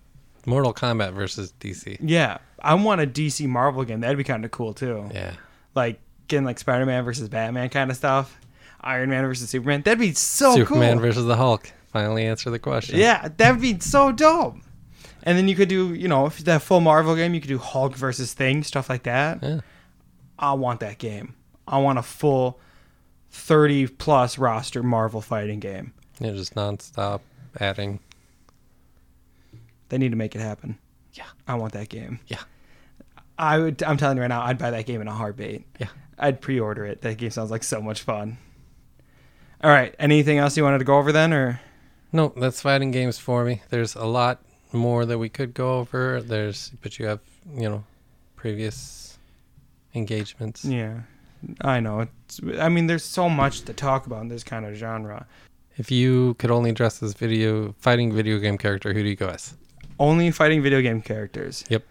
Mortal 0.46 0.72
Kombat 0.72 1.12
versus 1.12 1.52
DC. 1.60 1.98
Yeah. 2.00 2.38
I 2.60 2.74
want 2.74 3.00
a 3.00 3.06
DC 3.06 3.46
Marvel 3.46 3.84
game. 3.84 4.00
That'd 4.00 4.16
be 4.18 4.24
kind 4.24 4.44
of 4.44 4.50
cool 4.50 4.72
too. 4.74 5.08
Yeah. 5.12 5.32
Like 5.74 6.00
getting 6.26 6.44
like 6.44 6.58
Spider 6.58 6.86
Man 6.86 7.04
versus 7.04 7.28
Batman 7.28 7.68
kind 7.68 7.90
of 7.90 7.96
stuff. 7.96 8.36
Iron 8.80 9.10
Man 9.10 9.24
versus 9.26 9.50
Superman. 9.50 9.82
That'd 9.82 9.98
be 9.98 10.12
so 10.14 10.52
Superman 10.54 10.66
cool. 10.66 10.76
Superman 10.76 11.00
versus 11.00 11.26
the 11.26 11.36
Hulk. 11.36 11.70
Finally 11.92 12.26
answer 12.26 12.50
the 12.50 12.58
question. 12.58 12.98
Yeah, 12.98 13.28
that'd 13.36 13.60
be 13.60 13.78
so 13.80 14.12
dope. 14.12 14.56
And 15.24 15.36
then 15.36 15.48
you 15.48 15.56
could 15.56 15.68
do, 15.68 15.94
you 15.94 16.06
know, 16.08 16.26
if 16.26 16.38
that 16.38 16.62
full 16.62 16.80
Marvel 16.80 17.14
game, 17.16 17.34
you 17.34 17.40
could 17.40 17.48
do 17.48 17.58
Hulk 17.58 17.94
versus 17.96 18.32
Thing, 18.32 18.62
stuff 18.62 18.88
like 18.88 19.02
that. 19.02 19.42
Yeah. 19.42 19.60
I 20.38 20.52
want 20.52 20.80
that 20.80 20.98
game. 20.98 21.34
I 21.66 21.78
want 21.78 21.98
a 21.98 22.02
full 22.02 22.60
30 23.30 23.88
plus 23.88 24.38
roster 24.38 24.82
Marvel 24.82 25.20
fighting 25.20 25.60
game. 25.60 25.92
Yeah, 26.20 26.32
just 26.32 26.54
nonstop 26.54 27.20
adding. 27.60 28.00
They 29.88 29.98
need 29.98 30.10
to 30.10 30.16
make 30.16 30.34
it 30.34 30.40
happen. 30.40 30.78
Yeah. 31.14 31.26
I 31.46 31.54
want 31.54 31.72
that 31.72 31.88
game. 31.88 32.20
Yeah. 32.26 32.40
I 33.38 33.58
would 33.58 33.82
I'm 33.82 33.96
telling 33.96 34.16
you 34.16 34.22
right 34.22 34.28
now, 34.28 34.42
I'd 34.42 34.58
buy 34.58 34.70
that 34.70 34.86
game 34.86 35.00
in 35.00 35.08
a 35.08 35.12
heartbeat. 35.12 35.64
Yeah. 35.78 35.88
I'd 36.18 36.40
pre-order 36.40 36.84
it. 36.84 37.02
That 37.02 37.16
game 37.18 37.30
sounds 37.30 37.50
like 37.50 37.62
so 37.62 37.80
much 37.80 38.02
fun. 38.02 38.38
All 39.62 39.70
right, 39.70 39.94
anything 39.98 40.38
else 40.38 40.56
you 40.56 40.62
wanted 40.62 40.78
to 40.78 40.84
go 40.84 40.98
over 40.98 41.12
then 41.12 41.32
or 41.32 41.60
No, 42.12 42.32
that's 42.36 42.60
fighting 42.62 42.90
games 42.90 43.18
for 43.18 43.44
me. 43.44 43.62
There's 43.70 43.94
a 43.94 44.04
lot 44.04 44.40
more 44.72 45.06
that 45.06 45.18
we 45.18 45.28
could 45.28 45.54
go 45.54 45.78
over. 45.78 46.20
There's, 46.20 46.70
but 46.82 46.98
you 46.98 47.06
have, 47.06 47.20
you 47.54 47.68
know, 47.68 47.84
previous 48.36 49.07
engagements. 49.94 50.64
yeah. 50.64 51.00
I 51.60 51.78
know. 51.78 52.00
It's 52.00 52.40
I 52.58 52.68
mean 52.68 52.88
there's 52.88 53.04
so 53.04 53.28
much 53.28 53.60
to 53.62 53.72
talk 53.72 54.06
about 54.06 54.22
in 54.22 54.28
this 54.28 54.42
kind 54.42 54.66
of 54.66 54.74
genre. 54.74 55.26
If 55.76 55.90
you 55.92 56.34
could 56.34 56.50
only 56.50 56.72
dress 56.72 57.00
as 57.00 57.14
video 57.14 57.76
fighting 57.78 58.12
video 58.12 58.38
game 58.40 58.58
character, 58.58 58.92
who 58.92 59.02
do 59.04 59.08
you 59.08 59.14
go 59.14 59.28
as? 59.28 59.54
Only 60.00 60.32
fighting 60.32 60.62
video 60.62 60.80
game 60.82 61.00
characters. 61.00 61.64
Yep. 61.68 61.84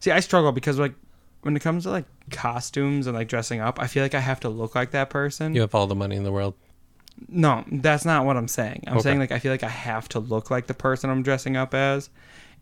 See, 0.00 0.10
I 0.10 0.20
struggle 0.20 0.52
because 0.52 0.78
like 0.78 0.94
when 1.42 1.54
it 1.56 1.60
comes 1.60 1.84
to 1.84 1.90
like 1.90 2.04
costumes 2.30 3.06
and 3.06 3.16
like 3.16 3.28
dressing 3.28 3.60
up, 3.60 3.80
I 3.80 3.86
feel 3.86 4.02
like 4.02 4.14
I 4.14 4.20
have 4.20 4.40
to 4.40 4.48
look 4.48 4.74
like 4.74 4.90
that 4.92 5.08
person. 5.10 5.54
You 5.54 5.60
have 5.60 5.74
all 5.74 5.86
the 5.86 5.94
money 5.94 6.16
in 6.16 6.24
the 6.24 6.32
world. 6.32 6.54
No, 7.28 7.64
that's 7.70 8.04
not 8.04 8.24
what 8.24 8.36
I'm 8.36 8.48
saying. 8.48 8.84
I'm 8.86 8.94
Okay. 8.94 9.02
saying 9.02 9.18
like 9.20 9.32
I 9.32 9.38
feel 9.38 9.52
like 9.52 9.62
I 9.64 9.68
have 9.68 10.08
to 10.10 10.18
look 10.20 10.50
like 10.50 10.66
the 10.66 10.74
person 10.74 11.10
I'm 11.10 11.22
dressing 11.22 11.56
up 11.56 11.74
as. 11.74 12.10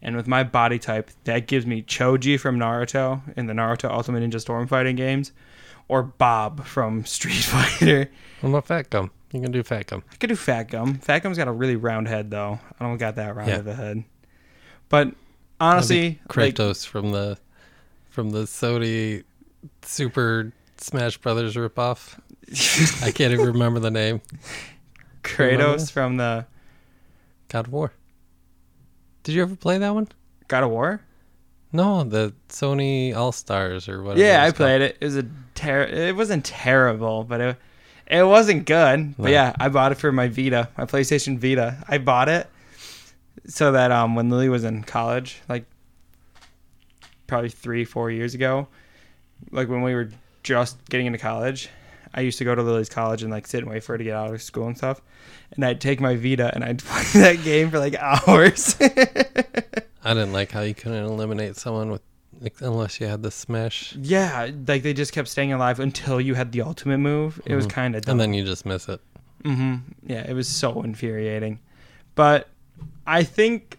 And 0.07 0.14
with 0.16 0.26
my 0.28 0.44
body 0.44 0.78
type, 0.78 1.11
that 1.24 1.48
gives 1.48 1.66
me 1.66 1.82
Choji 1.82 2.38
from 2.38 2.59
Naruto 2.59 3.20
in 3.36 3.46
the 3.46 3.52
Naruto 3.52 3.90
Ultimate 3.90 4.22
Ninja 4.22 4.40
Storm 4.40 4.66
fighting 4.68 4.94
games, 4.96 5.32
or 5.88 6.02
Bob 6.04 6.64
from 6.64 7.04
Street 7.16 7.42
Fighter. 7.42 8.09
What 8.40 8.50
about 8.50 8.66
Fat 8.68 8.88
Gum? 8.88 9.11
You 9.32 9.40
can 9.42 9.50
do 9.50 9.62
Fat 9.64 9.86
Gum. 9.88 10.04
I 10.12 10.14
could 10.16 10.28
do 10.28 10.36
Fat 10.36 10.68
Gum. 10.70 10.94
Fat 11.00 11.18
Gum's 11.24 11.36
got 11.36 11.48
a 11.48 11.52
really 11.52 11.74
round 11.76 12.07
head 12.07 12.30
though. 12.30 12.61
I 12.78 12.84
don't 12.84 12.96
got 12.98 13.16
that 13.16 13.34
round 13.34 13.48
Yeah. 13.50 13.57
of 13.57 13.66
a 13.66 13.74
head. 13.74 14.04
But 14.88 15.12
honestly, 15.61 16.20
like, 16.34 16.54
Kratos 16.54 16.86
from 16.86 17.11
the 17.11 17.36
from 18.09 18.30
the 18.30 18.44
Sony 18.44 19.24
Super 19.82 20.52
Smash 20.78 21.18
Brothers 21.18 21.57
ripoff. 21.57 22.18
I 23.04 23.11
can't 23.11 23.32
even 23.32 23.46
remember 23.46 23.80
the 23.80 23.90
name. 23.90 24.20
Remember 25.38 25.64
Kratos 25.64 25.78
this? 25.78 25.90
from 25.90 26.16
the 26.16 26.46
God 27.48 27.66
of 27.66 27.72
War. 27.72 27.92
Did 29.27 29.35
you 29.35 29.43
ever 29.43 29.57
play 29.57 29.77
that 29.79 29.93
one? 29.93 30.07
God 30.47 30.62
of 30.62 30.70
War. 30.70 31.01
No, 31.72 32.05
the 32.05 32.33
Sony 32.49 33.12
All 33.12 33.33
Stars 33.33 33.89
or 33.89 34.01
whatever. 34.01 34.22
Yeah, 34.24 34.43
I 34.43 34.47
called. 34.47 34.57
played 34.57 34.83
it. 34.83 34.99
It 35.01 35.05
was 35.05 35.16
a 35.16 35.27
ter- 35.57 35.83
It 35.83 36.14
wasn't 36.14 36.45
terrible, 36.45 37.24
but 37.24 37.41
it 37.41 37.57
it 38.07 38.22
wasn't 38.22 38.66
good. 38.66 39.16
But 39.16 39.24
No. 39.24 39.31
yeah, 39.31 39.53
I 39.59 39.68
bought 39.68 39.91
it 39.91 39.97
for 39.97 40.12
my 40.12 40.29
Vita, 40.29 40.68
my 40.79 40.85
PlayStation 40.85 41.39
Vita. 41.39 41.83
I 41.89 41.99
bought 41.99 42.29
it 42.29 42.49
so 43.49 43.72
that 43.72 43.91
um 43.91 44.14
when 44.14 44.31
Lily 44.31 44.49
was 44.49 44.62
in 44.62 44.85
college, 44.85 45.41
like 45.49 45.64
probably 47.27 47.51
three 47.51 47.85
four 47.85 48.12
years 48.12 48.33
ago, 48.35 48.68
like 49.51 49.68
when 49.68 49.83
we 49.83 49.93
were 49.93 50.11
just 50.45 50.77
getting 50.89 51.07
into 51.07 51.18
college, 51.18 51.68
I 52.16 52.20
used 52.20 52.38
to 52.38 52.44
go 52.44 52.54
to 52.54 52.62
Lily's 52.62 52.88
college 52.88 53.22
and 53.22 53.30
like 53.30 53.46
sit 53.46 53.60
and 53.60 53.70
wait 53.70 53.84
for 53.84 53.92
her 53.92 53.98
to 53.98 54.04
get 54.04 54.14
out 54.16 54.32
of 54.34 54.40
school 54.42 54.66
and 54.66 54.76
stuff. 54.76 55.00
And 55.52 55.64
I'd 55.64 55.80
take 55.80 56.00
my 56.00 56.16
Vita 56.16 56.50
and 56.54 56.64
I'd 56.64 56.78
play 56.84 57.02
that 57.20 57.44
game 57.44 57.70
for 57.70 57.78
like 57.78 57.94
hours. 57.96 58.74
I 58.80 60.14
didn't 60.14 60.32
like 60.32 60.50
how 60.52 60.62
you 60.62 60.74
couldn't 60.74 61.04
eliminate 61.04 61.56
someone 61.56 61.90
with 61.90 62.02
unless 62.60 63.00
you 63.00 63.06
had 63.06 63.22
the 63.22 63.30
smash, 63.30 63.94
yeah, 63.96 64.50
like 64.66 64.82
they 64.82 64.92
just 64.92 65.12
kept 65.12 65.26
staying 65.26 65.52
alive 65.54 65.80
until 65.80 66.20
you 66.20 66.34
had 66.34 66.52
the 66.52 66.60
ultimate 66.60 66.98
move. 66.98 67.40
It 67.46 67.54
was 67.54 67.66
Mhm. 67.66 67.70
kind 67.70 67.96
of 67.96 68.06
and 68.08 68.20
then 68.20 68.34
you 68.34 68.44
just 68.44 68.66
miss 68.66 68.88
it. 68.90 69.00
hmm 69.42 69.76
Yeah, 70.06 70.22
it 70.28 70.34
was 70.34 70.46
so 70.46 70.82
infuriating. 70.82 71.60
But 72.14 72.48
I 73.06 73.22
think 73.24 73.78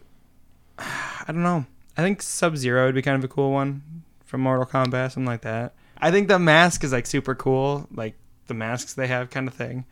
I 0.79 1.25
don't 1.27 1.43
know. 1.43 1.65
I 1.97 2.01
think 2.01 2.21
Sub 2.21 2.57
Zero 2.57 2.85
would 2.87 2.95
be 2.95 3.01
kind 3.01 3.17
of 3.17 3.23
a 3.23 3.27
cool 3.27 3.51
one 3.51 3.81
from 4.25 4.41
Mortal 4.41 4.65
Kombat, 4.65 5.11
something 5.11 5.25
like 5.25 5.41
that. 5.41 5.73
I 5.99 6.11
think 6.11 6.27
the 6.27 6.39
mask 6.39 6.83
is 6.83 6.91
like 6.91 7.05
super 7.05 7.35
cool, 7.35 7.87
like 7.93 8.15
the 8.47 8.53
masks 8.53 8.93
they 8.93 9.07
have 9.07 9.29
kind 9.29 9.47
of 9.47 9.53
thing. 9.53 9.85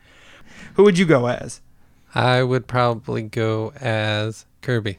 Who 0.74 0.84
would 0.84 0.98
you 0.98 1.04
go 1.06 1.26
as? 1.26 1.60
I 2.14 2.42
would 2.42 2.66
probably 2.66 3.22
go 3.22 3.72
as 3.80 4.46
Kirby. 4.62 4.98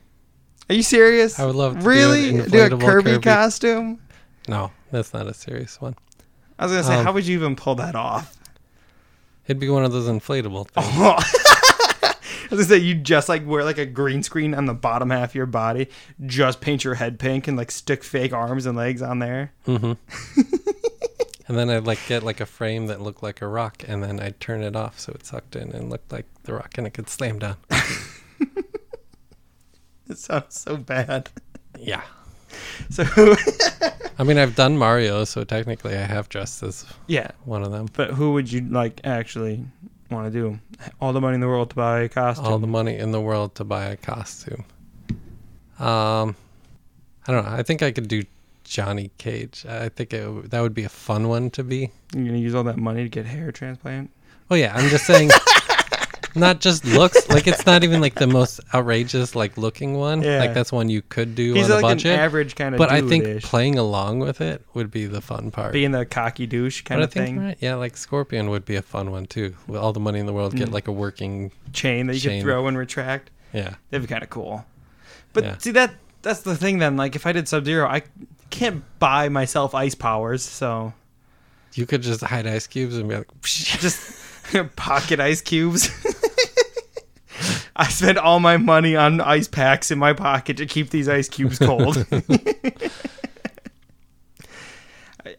Are 0.70 0.76
you 0.76 0.84
serious? 0.84 1.39
I 1.39 1.45
would 1.45 1.55
love 1.55 1.76
to 1.76 1.80
do 1.82 1.88
really 1.88 2.30
an 2.30 2.49
do 2.49 2.62
a 2.62 2.70
Kirby, 2.70 3.12
Kirby. 3.12 3.24
costume. 3.24 3.99
No, 4.47 4.72
that's 4.91 5.14
not 5.14 5.28
a 5.28 5.34
serious 5.34 5.80
one. 5.82 5.95
I 6.60 6.66
was 6.66 6.72
gonna 6.74 6.84
say, 6.84 6.95
Um, 6.95 7.05
how 7.05 7.14
would 7.14 7.26
you 7.26 7.38
even 7.38 7.55
pull 7.55 7.76
that 7.76 7.95
off? 7.95 8.36
It'd 9.47 9.60
be 9.60 9.70
one 9.70 9.86
of 9.86 9.91
those 9.93 10.08
inflatable 10.10 10.68
things. 10.72 10.88
Oh. 10.89 11.16
I 12.49 12.55
was 12.55 12.68
gonna 12.68 12.80
say 12.80 12.86
you 12.86 12.95
just 12.95 13.28
like 13.30 13.45
wear 13.45 13.64
like 13.64 13.78
a 13.78 13.86
green 13.86 14.24
screen 14.24 14.53
on 14.53 14.66
the 14.66 14.74
bottom 14.74 15.10
half 15.10 15.30
of 15.32 15.36
your 15.36 15.45
body, 15.45 15.89
just 16.26 16.62
paint 16.62 16.84
your 16.84 16.95
head 16.95 17.20
pink 17.20 17.47
and 17.47 17.58
like 17.58 17.72
stick 17.72 18.03
fake 18.03 18.32
arms 18.34 18.66
and 18.66 18.78
legs 18.78 19.01
on 19.01 19.20
there. 19.20 19.51
hmm 19.66 19.93
and 21.47 21.57
then 21.57 21.69
I'd 21.69 21.85
like 21.85 21.99
get 22.07 22.23
like 22.23 22.39
a 22.41 22.45
frame 22.45 22.87
that 22.87 23.01
looked 23.01 23.23
like 23.23 23.41
a 23.41 23.47
rock, 23.47 23.83
and 23.87 24.03
then 24.03 24.19
I'd 24.19 24.39
turn 24.39 24.61
it 24.63 24.75
off 24.75 24.99
so 24.99 25.13
it 25.13 25.25
sucked 25.25 25.55
in 25.55 25.71
and 25.71 25.89
looked 25.89 26.11
like 26.11 26.25
the 26.43 26.53
rock, 26.53 26.77
and 26.77 26.85
it 26.87 26.91
could 26.93 27.09
slam 27.09 27.39
down. 27.39 27.57
It 30.09 30.17
sounds 30.17 30.57
so 30.59 30.77
bad. 30.77 31.29
yeah. 31.77 32.01
So 32.89 33.03
I 34.19 34.23
mean, 34.23 34.37
I've 34.37 34.55
done 34.55 34.77
Mario, 34.77 35.25
so 35.25 35.43
technically 35.43 35.95
I 35.95 36.01
have 36.05 36.29
dressed 36.29 36.63
as 36.63 36.85
yeah, 37.07 37.31
one 37.43 37.63
of 37.63 37.71
them. 37.71 37.87
but 37.93 38.11
who 38.11 38.33
would 38.33 38.51
you 38.51 38.61
like 38.61 39.01
actually 39.03 39.65
want 40.09 40.31
to 40.31 40.39
do? 40.39 40.59
All 41.01 41.11
the 41.13 41.21
money 41.21 41.35
in 41.35 41.41
the 41.41 41.47
world 41.47 41.71
to 41.71 41.75
buy 41.75 41.99
a 42.01 42.09
costume. 42.09 42.45
All 42.45 42.57
the 42.57 42.67
money 42.67 42.97
in 42.97 43.11
the 43.11 43.19
world 43.21 43.53
to 43.55 43.63
buy 43.63 43.85
a 43.85 43.97
costume. 43.97 44.63
Um, 45.77 46.35
I 47.27 47.33
don't 47.33 47.45
know. 47.45 47.51
I 47.51 47.63
think 47.63 47.83
I 47.83 47.91
could 47.91 48.07
do 48.07 48.23
Johnny 48.68 49.11
Cage. 49.18 49.65
I 49.68 49.89
think 49.89 50.13
it, 50.13 50.51
that 50.51 50.61
would 50.61 50.74
be 50.74 50.84
a 50.84 50.89
fun 50.89 51.28
one 51.28 51.49
to 51.51 51.63
be. 51.63 51.91
You're 52.13 52.26
gonna 52.26 52.38
use 52.38 52.53
all 52.55 52.63
that 52.65 52.78
money 52.78 53.03
to 53.03 53.09
get 53.09 53.26
hair 53.26 53.51
transplant. 53.51 54.11
Oh 54.51 54.55
yeah, 54.55 54.74
I'm 54.76 54.89
just 54.89 55.05
saying. 55.05 55.30
not 56.36 56.59
just 56.61 56.86
looks 56.86 57.28
like 57.30 57.47
it's 57.47 57.65
not 57.65 57.84
even 57.84 57.99
like 57.99 58.13
the 58.13 58.28
most 58.28 58.59
outrageous 58.74 59.36
like 59.36 59.57
looking 59.57 59.95
one. 59.95 60.22
Yeah. 60.22 60.39
Like 60.39 60.53
that's 60.53 60.72
one 60.72 60.88
you 60.89 61.01
could 61.01 61.34
do 61.34 61.53
He's 61.55 61.70
on 61.72 61.80
a 61.80 61.82
budget. 61.82 62.13
an 62.13 62.20
average 62.20 62.55
kind 62.55 62.76
of. 62.76 62.80
but 62.80 62.91
I 62.91 63.01
think 63.01 63.41
playing 63.41 63.80
along 63.80 64.20
with 64.20 64.39
it 64.39 64.63
would 64.76 64.91
be 64.91 65.05
the 65.07 65.22
fun 65.22 65.49
part. 65.49 65.74
being 65.74 65.91
the 65.91 66.05
cocky 66.05 66.45
douche 66.45 66.82
kind 66.84 67.01
but 67.01 67.05
of 67.05 67.09
I 67.09 67.13
think 67.26 67.38
thing, 67.38 67.39
right. 67.45 67.57
Yeah, 67.59 67.76
like 67.76 67.97
Scorpion 67.97 68.49
would 68.51 68.65
be 68.65 68.76
a 68.76 68.82
fun 68.84 69.09
one 69.11 69.26
too. 69.26 69.55
With 69.65 69.80
all 69.80 69.93
the 69.93 69.99
money 69.99 70.20
in 70.20 70.28
the 70.28 70.34
world, 70.34 70.55
get 70.55 70.70
Mm. 70.70 70.74
like 70.74 70.88
a 70.88 70.91
working. 70.91 71.51
chain 71.74 72.05
that 72.07 72.13
you 72.15 72.20
Chain. 72.20 72.41
could 72.41 72.45
throw 72.45 72.68
and 72.68 72.78
retract. 72.78 73.32
Yeah, 73.53 73.76
That'd 73.89 74.07
be 74.07 74.11
kind 74.13 74.24
of 74.24 74.30
cool. 74.30 74.63
But 75.34 75.43
Yeah. 75.43 75.57
see 75.57 75.72
that 75.72 75.95
that's 76.22 76.41
the 76.41 76.55
thing 76.55 76.78
then. 76.78 76.97
Like 76.97 77.15
if 77.15 77.26
I 77.26 77.32
did 77.32 77.47
Sub 77.47 77.65
Zero, 77.65 77.88
I 77.88 78.03
can't 78.49 78.83
buy 78.99 79.29
myself 79.29 79.73
ice 79.75 79.95
powers, 79.95 80.43
so 80.43 80.93
you 81.73 81.85
could 81.85 82.01
just 82.01 82.21
hide 82.21 82.47
ice 82.47 82.67
cubes 82.67 82.97
and 82.97 83.07
be 83.09 83.15
like, 83.15 83.27
just 83.43 84.19
pocket 84.75 85.19
ice 85.19 85.41
cubes. 85.41 85.89
I 87.75 87.87
spent 87.89 88.17
all 88.17 88.39
my 88.39 88.57
money 88.57 88.95
on 88.95 89.21
ice 89.21 89.47
packs 89.47 89.91
in 89.91 89.99
my 89.99 90.13
pocket 90.13 90.57
to 90.57 90.65
keep 90.65 90.89
these 90.89 91.07
ice 91.07 91.29
cubes 91.29 91.59
cold. 91.59 92.03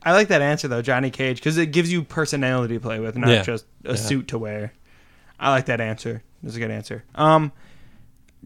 I- 0.04 0.12
like 0.12 0.28
that 0.28 0.42
answer 0.42 0.68
though, 0.68 0.82
Johnny 0.82 1.10
Cage, 1.10 1.38
because 1.38 1.56
it 1.58 1.66
gives 1.72 1.90
you 1.90 2.02
personality 2.04 2.74
to 2.74 2.80
play 2.80 3.00
with, 3.00 3.16
not 3.16 3.28
Yeah. 3.30 3.42
just 3.42 3.64
a 3.84 3.90
Yeah. 3.90 3.94
suit 3.96 4.28
to 4.28 4.38
wear. 4.38 4.72
I 5.40 5.50
like 5.50 5.66
that 5.66 5.80
answer. 5.80 6.22
That's 6.42 6.56
a 6.56 6.58
good 6.60 6.70
answer. 6.70 7.04
Um, 7.14 7.52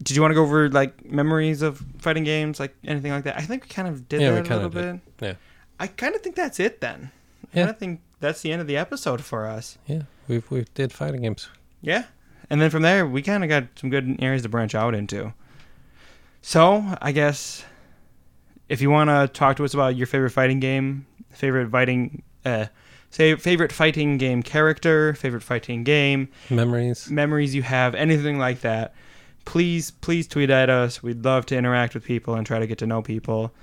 did 0.01 0.15
you 0.15 0.21
want 0.21 0.31
to 0.31 0.35
go 0.35 0.43
over 0.43 0.69
like 0.69 1.05
memories 1.05 1.61
of 1.61 1.83
fighting 1.99 2.23
games, 2.23 2.59
like 2.59 2.75
anything 2.85 3.11
like 3.11 3.23
that? 3.25 3.37
I 3.37 3.41
think 3.41 3.63
we 3.63 3.69
kind 3.69 3.87
of 3.87 4.07
did 4.09 4.21
Yeah, 4.21 4.31
that 4.31 4.43
we 4.43 4.49
a 4.49 4.53
little 4.55 4.69
bit. 4.69 4.99
Yeah. 5.19 5.33
I 5.79 5.87
kind 5.87 6.15
of 6.15 6.21
think 6.21 6.35
that's 6.35 6.59
it 6.59 6.81
then. 6.81 7.11
I 7.53 7.59
Yeah. 7.59 7.69
of 7.69 7.77
think 7.77 8.01
that's 8.19 8.41
the 8.41 8.51
end 8.51 8.61
of 8.61 8.67
the 8.67 8.77
episode 8.77 9.23
for 9.23 9.45
us. 9.45 9.77
Yeah, 9.85 10.03
we 10.27 10.41
we 10.49 10.65
did 10.73 10.91
fighting 10.91 11.21
games. 11.21 11.49
Yeah. 11.81 12.05
And 12.49 12.59
then 12.61 12.69
from 12.69 12.81
there, 12.81 13.05
we 13.07 13.21
kind 13.21 13.43
of 13.43 13.49
got 13.49 13.65
some 13.75 13.89
good 13.89 14.17
areas 14.19 14.41
to 14.43 14.49
branch 14.49 14.75
out 14.75 14.93
into. 14.95 15.33
So, 16.41 16.83
I 17.01 17.11
guess 17.11 17.63
if 18.69 18.81
you 18.81 18.89
want 18.89 19.09
to 19.09 19.27
talk 19.27 19.57
to 19.57 19.63
us 19.65 19.73
about 19.73 19.95
your 19.95 20.07
favorite 20.07 20.31
fighting 20.31 20.59
game, 20.59 21.05
favorite 21.31 21.69
fighting, 21.69 22.21
uh, 22.45 22.65
say 23.09 23.35
favorite 23.35 23.71
fighting 23.71 24.17
game 24.17 24.43
character, 24.43 25.13
favorite 25.13 25.41
fighting 25.41 25.83
game, 25.83 26.27
Memories. 26.49 27.09
memories 27.09 27.55
you 27.55 27.61
have, 27.63 27.95
anything 27.95 28.37
like 28.39 28.61
that, 28.61 28.93
please, 29.45 29.91
please 29.91 30.27
tweet 30.27 30.49
at 30.49 30.69
us. 30.69 31.01
We'd 31.03 31.23
love 31.23 31.45
to 31.47 31.57
interact 31.57 31.93
with 31.93 32.03
people 32.03 32.35
and 32.35 32.45
try 32.45 32.59
to 32.59 32.67
get 32.67 32.77
to 32.79 32.87
know 32.87 33.01
people. 33.01 33.53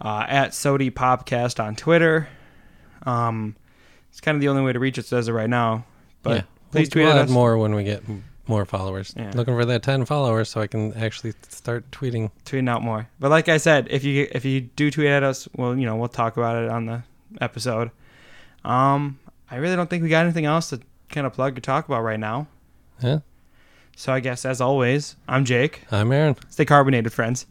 Uh, 0.00 0.26
at 0.28 0.50
Sodi 0.50 0.90
Popcast 0.90 1.62
on 1.62 1.74
Twitter. 1.74 2.28
Um, 3.04 3.56
it's 4.10 4.20
kind 4.20 4.34
of 4.34 4.40
the 4.40 4.48
only 4.48 4.62
way 4.62 4.72
to 4.72 4.78
reach 4.78 4.98
us 4.98 5.12
as 5.12 5.28
of 5.28 5.34
right 5.34 5.48
now. 5.48 5.86
But 6.22 6.36
yeah. 6.36 6.42
please 6.70 6.88
tweet 6.88 7.06
we'll 7.06 7.14
at 7.14 7.24
us. 7.24 7.30
more 7.30 7.56
when 7.56 7.74
we 7.74 7.84
get 7.84 8.02
more 8.46 8.64
followers. 8.64 9.14
Yeah. 9.16 9.32
Looking 9.34 9.54
for 9.54 9.64
that 9.64 9.82
10 9.82 10.04
followers 10.04 10.48
so 10.48 10.60
I 10.60 10.66
can 10.66 10.92
actually 10.94 11.32
start 11.48 11.90
tweeting. 11.90 12.30
tweeting 12.44 12.68
out 12.68 12.82
more. 12.82 13.08
But 13.18 13.30
like 13.30 13.48
I 13.48 13.56
said, 13.56 13.88
if 13.90 14.04
you 14.04 14.28
if 14.30 14.44
you 14.44 14.60
do 14.60 14.90
tweet 14.90 15.08
at 15.08 15.22
us, 15.22 15.48
well, 15.54 15.76
you 15.76 15.86
know, 15.86 15.96
we'll 15.96 16.08
talk 16.08 16.36
about 16.36 16.62
it 16.62 16.70
on 16.70 16.86
the 16.86 17.02
episode. 17.40 17.90
Um, 18.64 19.18
I 19.50 19.56
really 19.56 19.76
don't 19.76 19.88
think 19.88 20.02
we 20.02 20.08
got 20.08 20.24
anything 20.24 20.44
else 20.44 20.70
to 20.70 20.80
kind 21.08 21.26
of 21.26 21.32
plug 21.32 21.56
or 21.56 21.60
talk 21.60 21.86
about 21.86 22.02
right 22.02 22.20
now. 22.20 22.48
Yeah. 23.02 23.20
So 23.98 24.12
I 24.12 24.20
guess 24.20 24.44
as 24.44 24.60
always, 24.60 25.16
I'm 25.26 25.46
Jake. 25.46 25.80
I'm 25.90 26.12
Aaron. 26.12 26.36
Stay 26.50 26.66
carbonated, 26.66 27.14
friends. 27.14 27.46